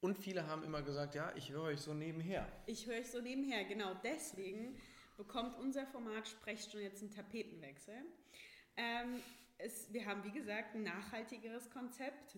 Und 0.00 0.18
viele 0.18 0.46
haben 0.46 0.62
immer 0.64 0.82
gesagt, 0.82 1.14
ja, 1.14 1.32
ich 1.34 1.50
höre 1.50 1.62
euch 1.62 1.80
so 1.80 1.94
nebenher. 1.94 2.46
Ich 2.66 2.86
höre 2.86 2.98
euch 2.98 3.10
so 3.10 3.20
nebenher, 3.20 3.64
genau. 3.64 3.94
Deswegen 4.04 4.76
bekommt 5.16 5.58
unser 5.58 5.86
Format 5.86 6.28
Sprechstunde 6.28 6.84
jetzt 6.84 7.02
einen 7.02 7.10
Tapetenwechsel. 7.10 7.96
Ähm, 8.76 9.20
es, 9.58 9.92
wir 9.92 10.06
haben, 10.06 10.22
wie 10.22 10.30
gesagt, 10.30 10.76
ein 10.76 10.84
nachhaltigeres 10.84 11.68
Konzept. 11.70 12.36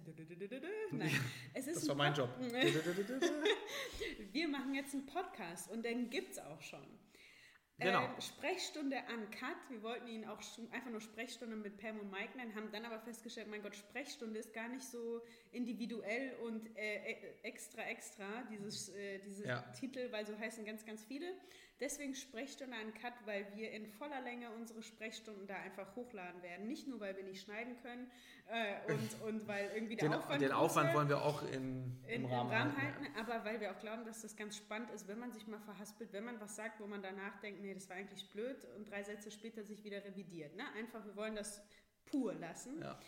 Nein, 0.91 1.21
es 1.53 1.67
ist 1.67 1.83
das 1.83 1.89
war 1.89 1.97
mein 1.97 2.15
Job. 2.15 2.31
wir 4.33 4.49
machen 4.49 4.75
jetzt 4.75 4.95
einen 4.95 5.05
Podcast 5.05 5.71
und 5.71 5.85
den 5.85 6.09
gibt 6.09 6.33
es 6.33 6.39
auch 6.39 6.63
schon. 6.63 6.87
Genau. 7.81 8.05
Ähm, 8.05 8.21
Sprechstunde 8.21 8.97
Cut. 9.31 9.57
Wir 9.71 9.83
wollten 9.83 10.07
ihn 10.07 10.25
auch 10.27 10.41
einfach 10.71 10.91
nur 10.91 11.01
Sprechstunde 11.01 11.57
mit 11.57 11.79
Pam 11.79 11.99
und 11.99 12.11
Mike 12.11 12.37
nennen, 12.37 12.55
haben 12.55 12.71
dann 12.73 12.85
aber 12.85 13.01
festgestellt, 13.01 13.49
mein 13.49 13.63
Gott, 13.63 13.75
Sprechstunde 13.75 14.39
ist 14.39 14.53
gar 14.53 14.69
nicht 14.69 14.85
so 14.85 15.23
individuell 15.53 16.35
und 16.45 16.67
äh, 16.77 17.13
e, 17.13 17.17
extra, 17.43 17.83
extra, 17.83 18.43
dieses, 18.51 18.91
äh, 18.91 19.19
diese 19.21 19.47
ja. 19.47 19.63
Titel, 19.73 20.13
weil 20.13 20.27
so 20.27 20.39
heißen 20.39 20.65
ganz, 20.65 20.85
ganz 20.85 21.05
viele. 21.05 21.27
Deswegen 21.81 22.15
Sprechstunde 22.15 22.77
Cut, 23.01 23.15
weil 23.25 23.47
wir 23.55 23.71
in 23.73 23.87
voller 23.87 24.21
Länge 24.21 24.51
unsere 24.51 24.83
Sprechstunden 24.83 25.47
da 25.47 25.57
einfach 25.57 25.97
hochladen 25.97 26.43
werden. 26.43 26.67
Nicht 26.67 26.87
nur, 26.87 27.01
weil 27.01 27.17
wir 27.17 27.25
nicht 27.25 27.43
schneiden 27.43 27.75
können 27.83 28.11
äh, 28.49 28.93
und, 28.93 29.23
und 29.27 29.49
weil 29.49 29.71
irgendwie 29.75 29.97
der 29.97 30.11
den, 30.11 30.19
Aufwand... 30.19 30.43
Den 30.43 30.53
Aufwand 30.53 30.95
wollen 30.95 31.09
wir 31.09 31.23
auch 31.23 31.43
in, 31.43 31.99
in, 32.07 32.25
im 32.25 32.27
Rahmen, 32.27 32.51
Rahmen 32.51 32.77
halten, 32.77 33.03
halten 33.03 33.15
ja. 33.17 33.21
aber 33.23 33.45
weil 33.47 33.61
wir 33.61 33.71
auch 33.71 33.79
glauben, 33.81 34.05
dass 34.05 34.21
das 34.21 34.37
ganz 34.37 34.57
spannend 34.59 34.91
ist, 34.91 35.09
wenn 35.09 35.19
man 35.19 35.33
sich 35.33 35.47
mal 35.47 35.61
verhaspelt, 35.61 36.13
wenn 36.13 36.25
man 36.25 36.39
was 36.41 36.55
sagt, 36.55 36.81
wo 36.81 36.87
man 36.87 37.03
danach 37.03 37.41
denkt, 37.41 37.63
nee, 37.63 37.73
das 37.73 37.89
war 37.89 37.97
eigentlich 37.97 38.29
blöd 38.31 38.65
und 38.77 38.91
drei 38.91 39.03
Sätze 39.03 39.31
später 39.31 39.65
sich 39.65 39.83
wieder 39.83 40.05
revidiert. 40.05 40.55
Ne? 40.57 40.65
Einfach, 40.77 41.05
wir 41.07 41.17
wollen 41.17 41.35
das 41.35 41.63
pur 42.05 42.35
lassen. 42.35 42.81
Ja. 42.83 42.99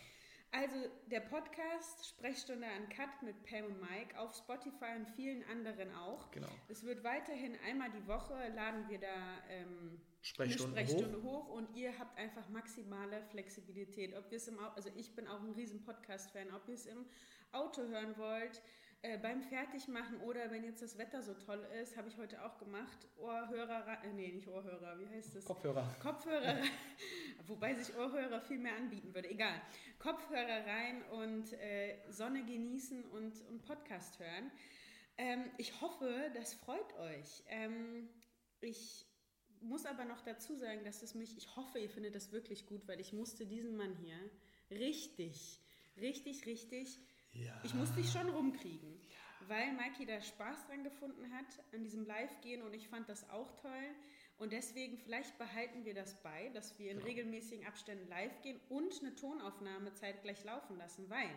Also 0.55 0.75
der 1.07 1.21
Podcast 1.21 2.09
Sprechstunde 2.09 2.67
an 2.67 2.87
Cut 2.89 3.23
mit 3.23 3.43
Pam 3.43 3.65
und 3.65 3.81
Mike 3.81 4.17
auf 4.19 4.35
Spotify 4.35 4.95
und 4.97 5.09
vielen 5.15 5.43
anderen 5.49 5.91
auch. 5.95 6.29
Genau. 6.29 6.47
Es 6.69 6.83
wird 6.83 7.03
weiterhin 7.03 7.57
einmal 7.67 7.89
die 7.89 8.07
Woche 8.07 8.35
laden 8.55 8.87
wir 8.87 8.99
da 8.99 9.07
ähm, 9.49 9.99
Sprechstunde, 10.21 10.77
eine 10.77 10.87
Sprechstunde 10.87 11.23
hoch. 11.23 11.47
hoch. 11.47 11.55
und 11.55 11.75
ihr 11.75 11.97
habt 11.97 12.19
einfach 12.19 12.47
maximale 12.49 13.23
Flexibilität. 13.31 14.15
Ob 14.15 14.29
wir 14.29 14.37
es 14.37 14.47
im 14.47 14.59
also 14.59 14.91
ich 14.95 15.15
bin 15.15 15.27
auch 15.27 15.41
ein 15.41 15.53
riesen 15.53 15.83
Podcast-Fan, 15.83 16.53
ob 16.53 16.67
ihr 16.67 16.75
es 16.75 16.85
im 16.85 17.03
Auto 17.51 17.81
hören 17.87 18.15
wollt, 18.17 18.61
äh, 19.03 19.17
beim 19.17 19.41
Fertigmachen 19.41 20.21
oder 20.21 20.49
wenn 20.49 20.63
jetzt 20.63 20.81
das 20.81 20.97
Wetter 20.97 21.21
so 21.21 21.33
toll 21.33 21.61
ist, 21.81 21.97
habe 21.97 22.07
ich 22.07 22.17
heute 22.17 22.43
auch 22.43 22.57
gemacht, 22.57 23.05
Ohrhörer, 23.17 24.01
äh, 24.03 24.13
nee, 24.13 24.31
nicht 24.31 24.47
Ohrhörer, 24.47 24.97
wie 24.97 25.07
heißt 25.07 25.35
das? 25.35 25.43
Kopfhörer. 25.43 25.93
Kopfhörer, 26.01 26.55
wobei 27.47 27.73
sich 27.75 27.93
Ohrhörer 27.97 28.39
viel 28.39 28.59
mehr 28.59 28.75
anbieten 28.77 29.13
würde, 29.13 29.29
egal. 29.29 29.61
Kopfhörer 29.99 30.65
rein 30.65 31.03
und 31.11 31.51
äh, 31.51 31.97
Sonne 32.09 32.45
genießen 32.45 33.03
und, 33.05 33.41
und 33.49 33.61
Podcast 33.63 34.19
hören. 34.19 34.49
Ähm, 35.17 35.51
ich 35.57 35.81
hoffe, 35.81 36.31
das 36.33 36.53
freut 36.53 36.97
euch. 36.99 37.43
Ähm, 37.47 38.07
ich 38.61 39.05
muss 39.59 39.85
aber 39.85 40.05
noch 40.05 40.21
dazu 40.21 40.55
sagen, 40.55 40.85
dass 40.85 41.03
es 41.03 41.13
mich, 41.13 41.37
ich 41.37 41.53
hoffe, 41.57 41.77
ihr 41.77 41.89
findet 41.89 42.15
das 42.15 42.31
wirklich 42.31 42.65
gut, 42.65 42.87
weil 42.87 43.01
ich 43.01 43.11
musste 43.11 43.45
diesen 43.45 43.75
Mann 43.75 43.95
hier 43.97 44.17
richtig, 44.71 45.59
richtig, 45.97 46.45
richtig 46.45 46.99
ja. 47.33 47.59
Ich 47.63 47.73
musste 47.73 47.95
dich 47.95 48.11
schon 48.11 48.29
rumkriegen, 48.29 48.93
ja. 48.93 49.49
weil 49.49 49.73
Mikey 49.73 50.05
da 50.05 50.21
Spaß 50.21 50.67
dran 50.67 50.83
gefunden 50.83 51.31
hat 51.33 51.63
an 51.73 51.83
diesem 51.83 52.05
Live-Gehen 52.05 52.61
und 52.61 52.73
ich 52.73 52.87
fand 52.87 53.09
das 53.09 53.29
auch 53.29 53.51
toll. 53.61 53.95
Und 54.37 54.51
deswegen, 54.51 54.97
vielleicht 54.97 55.37
behalten 55.37 55.85
wir 55.85 55.93
das 55.93 56.15
bei, 56.21 56.49
dass 56.49 56.77
wir 56.79 56.91
in 56.91 56.97
genau. 56.97 57.07
regelmäßigen 57.07 57.65
Abständen 57.65 58.07
live 58.09 58.41
gehen 58.41 58.59
und 58.69 58.99
eine 59.01 59.15
Tonaufnahme 59.15 59.93
zeitgleich 59.93 60.43
laufen 60.43 60.77
lassen, 60.77 61.09
weil 61.09 61.29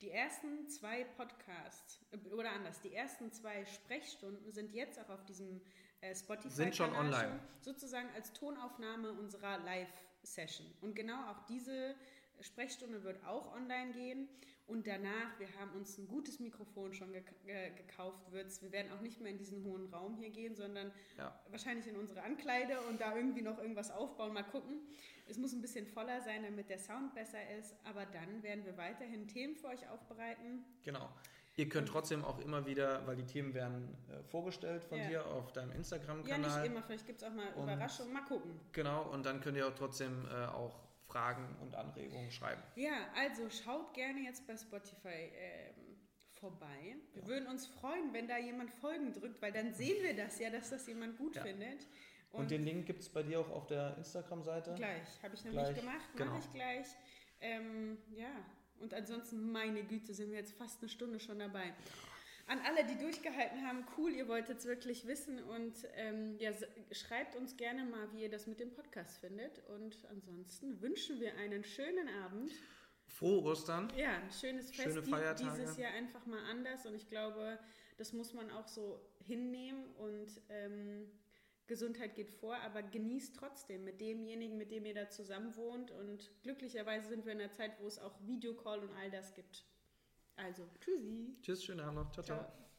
die 0.00 0.10
ersten 0.10 0.68
zwei 0.68 1.04
Podcasts, 1.04 2.00
äh, 2.10 2.34
oder 2.34 2.50
anders, 2.50 2.80
die 2.80 2.92
ersten 2.92 3.30
zwei 3.32 3.64
Sprechstunden 3.64 4.50
sind 4.50 4.72
jetzt 4.72 4.98
auch 4.98 5.10
auf 5.10 5.24
diesem 5.24 5.60
äh, 6.00 6.14
Spotify. 6.14 6.50
Sind 6.50 6.76
schon 6.76 6.92
online. 6.94 7.38
sozusagen 7.60 8.08
als 8.14 8.32
Tonaufnahme 8.32 9.12
unserer 9.12 9.58
Live-Session. 9.58 10.66
Und 10.80 10.94
genau 10.94 11.30
auch 11.30 11.46
diese 11.46 11.94
Sprechstunde 12.42 13.02
wird 13.04 13.24
auch 13.24 13.54
online 13.54 13.92
gehen. 13.92 14.28
Und 14.66 14.86
danach, 14.86 15.38
wir 15.38 15.48
haben 15.58 15.72
uns 15.72 15.98
ein 15.98 16.06
gutes 16.06 16.38
Mikrofon 16.38 16.94
schon 16.94 17.12
ge 17.12 17.22
ge 17.44 17.70
gekauft, 17.76 18.30
wird's. 18.30 18.62
Wir 18.62 18.70
werden 18.72 18.92
auch 18.92 19.00
nicht 19.00 19.20
mehr 19.20 19.32
in 19.32 19.38
diesen 19.38 19.64
hohen 19.64 19.92
Raum 19.92 20.16
hier 20.16 20.30
gehen, 20.30 20.54
sondern 20.54 20.92
ja. 21.18 21.38
wahrscheinlich 21.50 21.86
in 21.88 21.96
unsere 21.96 22.22
Ankleide 22.22 22.80
und 22.82 23.00
da 23.00 23.14
irgendwie 23.14 23.42
noch 23.42 23.58
irgendwas 23.58 23.90
aufbauen. 23.90 24.32
Mal 24.32 24.44
gucken. 24.44 24.80
Es 25.26 25.36
muss 25.36 25.52
ein 25.52 25.60
bisschen 25.60 25.86
voller 25.86 26.20
sein, 26.20 26.42
damit 26.44 26.70
der 26.70 26.78
Sound 26.78 27.14
besser 27.14 27.38
ist. 27.58 27.74
Aber 27.84 28.06
dann 28.06 28.42
werden 28.42 28.64
wir 28.64 28.76
weiterhin 28.76 29.26
Themen 29.28 29.56
für 29.56 29.68
euch 29.68 29.88
aufbereiten. 29.88 30.64
Genau. 30.84 31.10
Ihr 31.56 31.68
könnt 31.68 31.88
trotzdem 31.88 32.24
auch 32.24 32.38
immer 32.38 32.64
wieder, 32.64 33.06
weil 33.06 33.16
die 33.16 33.26
Themen 33.26 33.52
werden 33.52 33.94
äh, 34.08 34.22
vorgestellt 34.22 34.84
von 34.84 34.98
ja. 34.98 35.08
dir 35.08 35.26
auf 35.26 35.52
deinem 35.52 35.72
Instagram-Kanal. 35.72 36.40
Ja, 36.40 36.58
nicht 36.62 36.70
immer, 36.70 36.82
vielleicht 36.82 37.06
gibt 37.06 37.20
es 37.20 37.28
auch 37.28 37.34
mal 37.34 37.52
Überraschungen. 37.52 38.12
Mal 38.12 38.22
gucken. 38.22 38.58
Genau, 38.72 39.10
und 39.10 39.26
dann 39.26 39.40
könnt 39.42 39.58
ihr 39.58 39.68
auch 39.68 39.74
trotzdem 39.74 40.26
äh, 40.30 40.46
auch 40.46 40.80
Fragen 41.12 41.56
und 41.60 41.74
Anregungen 41.74 42.30
schreiben. 42.30 42.62
Ja, 42.74 43.06
also 43.14 43.48
schaut 43.50 43.92
gerne 43.92 44.20
jetzt 44.20 44.46
bei 44.46 44.56
Spotify 44.56 45.30
ähm, 45.36 45.98
vorbei. 46.40 46.96
Wir 47.12 47.22
ja. 47.22 47.28
würden 47.28 47.48
uns 47.48 47.66
freuen, 47.66 48.12
wenn 48.12 48.26
da 48.26 48.38
jemand 48.38 48.70
Folgen 48.70 49.12
drückt, 49.12 49.42
weil 49.42 49.52
dann 49.52 49.74
sehen 49.74 50.02
wir 50.02 50.16
das 50.16 50.38
ja, 50.38 50.48
dass 50.48 50.70
das 50.70 50.86
jemand 50.86 51.18
gut 51.18 51.36
ja. 51.36 51.42
findet. 51.42 51.86
Und, 52.32 52.40
und, 52.40 52.50
den 52.50 52.64
Link 52.64 52.86
gibt 52.86 53.02
es 53.02 53.10
bei 53.10 53.22
dir 53.22 53.40
auch 53.40 53.50
auf 53.50 53.66
der 53.66 53.94
Instagram-Seite? 53.98 54.74
Gleich, 54.74 55.22
habe 55.22 55.34
ich 55.34 55.44
noch 55.44 55.52
gleich. 55.52 55.68
nicht 55.68 55.80
gemacht, 55.80 56.08
mache 56.14 56.24
genau. 56.24 56.38
ich 56.38 56.52
gleich. 56.52 56.86
Ähm, 57.40 57.98
ja, 58.16 58.32
und 58.80 58.94
ansonsten, 58.94 59.52
meine 59.52 59.84
Güte, 59.84 60.14
sind 60.14 60.30
wir 60.30 60.38
jetzt 60.38 60.54
fast 60.54 60.80
eine 60.80 60.88
Stunde 60.88 61.20
schon 61.20 61.38
dabei. 61.38 61.74
An 62.46 62.58
alle, 62.66 62.84
die 62.84 62.98
durchgehalten 62.98 63.66
haben, 63.66 63.86
cool, 63.96 64.12
ihr 64.12 64.28
wolltet 64.28 64.58
es 64.58 64.66
wirklich 64.66 65.06
wissen 65.06 65.42
und 65.44 65.74
ähm, 65.94 66.36
ja, 66.38 66.50
schreibt 66.90 67.36
uns 67.36 67.56
gerne 67.56 67.84
mal, 67.84 68.12
wie 68.12 68.22
ihr 68.22 68.30
das 68.30 68.46
mit 68.46 68.60
dem 68.60 68.72
Podcast 68.72 69.18
findet. 69.18 69.62
Und 69.68 69.96
ansonsten 70.10 70.80
wünschen 70.80 71.20
wir 71.20 71.36
einen 71.36 71.64
schönen 71.64 72.08
Abend. 72.24 72.52
Frohe 73.06 73.42
Ostern. 73.42 73.92
Ja, 73.96 74.16
ein 74.16 74.30
schönes 74.30 74.70
Fest. 74.70 74.82
Schöne 74.82 75.02
Feiertage. 75.02 75.60
Dieses 75.60 75.76
Jahr 75.76 75.92
einfach 75.92 76.26
mal 76.26 76.42
anders 76.50 76.86
und 76.86 76.94
ich 76.94 77.08
glaube, 77.08 77.58
das 77.96 78.12
muss 78.12 78.32
man 78.32 78.50
auch 78.50 78.66
so 78.66 79.00
hinnehmen 79.20 79.84
und 79.96 80.40
ähm, 80.48 81.10
Gesundheit 81.66 82.14
geht 82.16 82.30
vor, 82.30 82.56
aber 82.56 82.82
genießt 82.82 83.36
trotzdem 83.36 83.84
mit 83.84 84.00
demjenigen, 84.00 84.58
mit 84.58 84.70
dem 84.70 84.84
ihr 84.84 84.94
da 84.94 85.08
zusammen 85.08 85.54
wohnt 85.56 85.90
und 85.90 86.30
glücklicherweise 86.42 87.08
sind 87.08 87.24
wir 87.24 87.32
in 87.32 87.40
einer 87.40 87.52
Zeit, 87.52 87.80
wo 87.80 87.86
es 87.86 87.98
auch 87.98 88.14
Videocall 88.26 88.80
und 88.80 88.90
all 88.96 89.10
das 89.10 89.34
gibt. 89.34 89.64
Also, 90.36 90.68
tschüssi. 90.80 91.36
Tschüss, 91.42 91.64
schönen 91.64 91.80
Abend 91.80 91.96
noch. 91.96 92.10
ciao. 92.12 92.24
ciao. 92.24 92.44
ciao. 92.44 92.71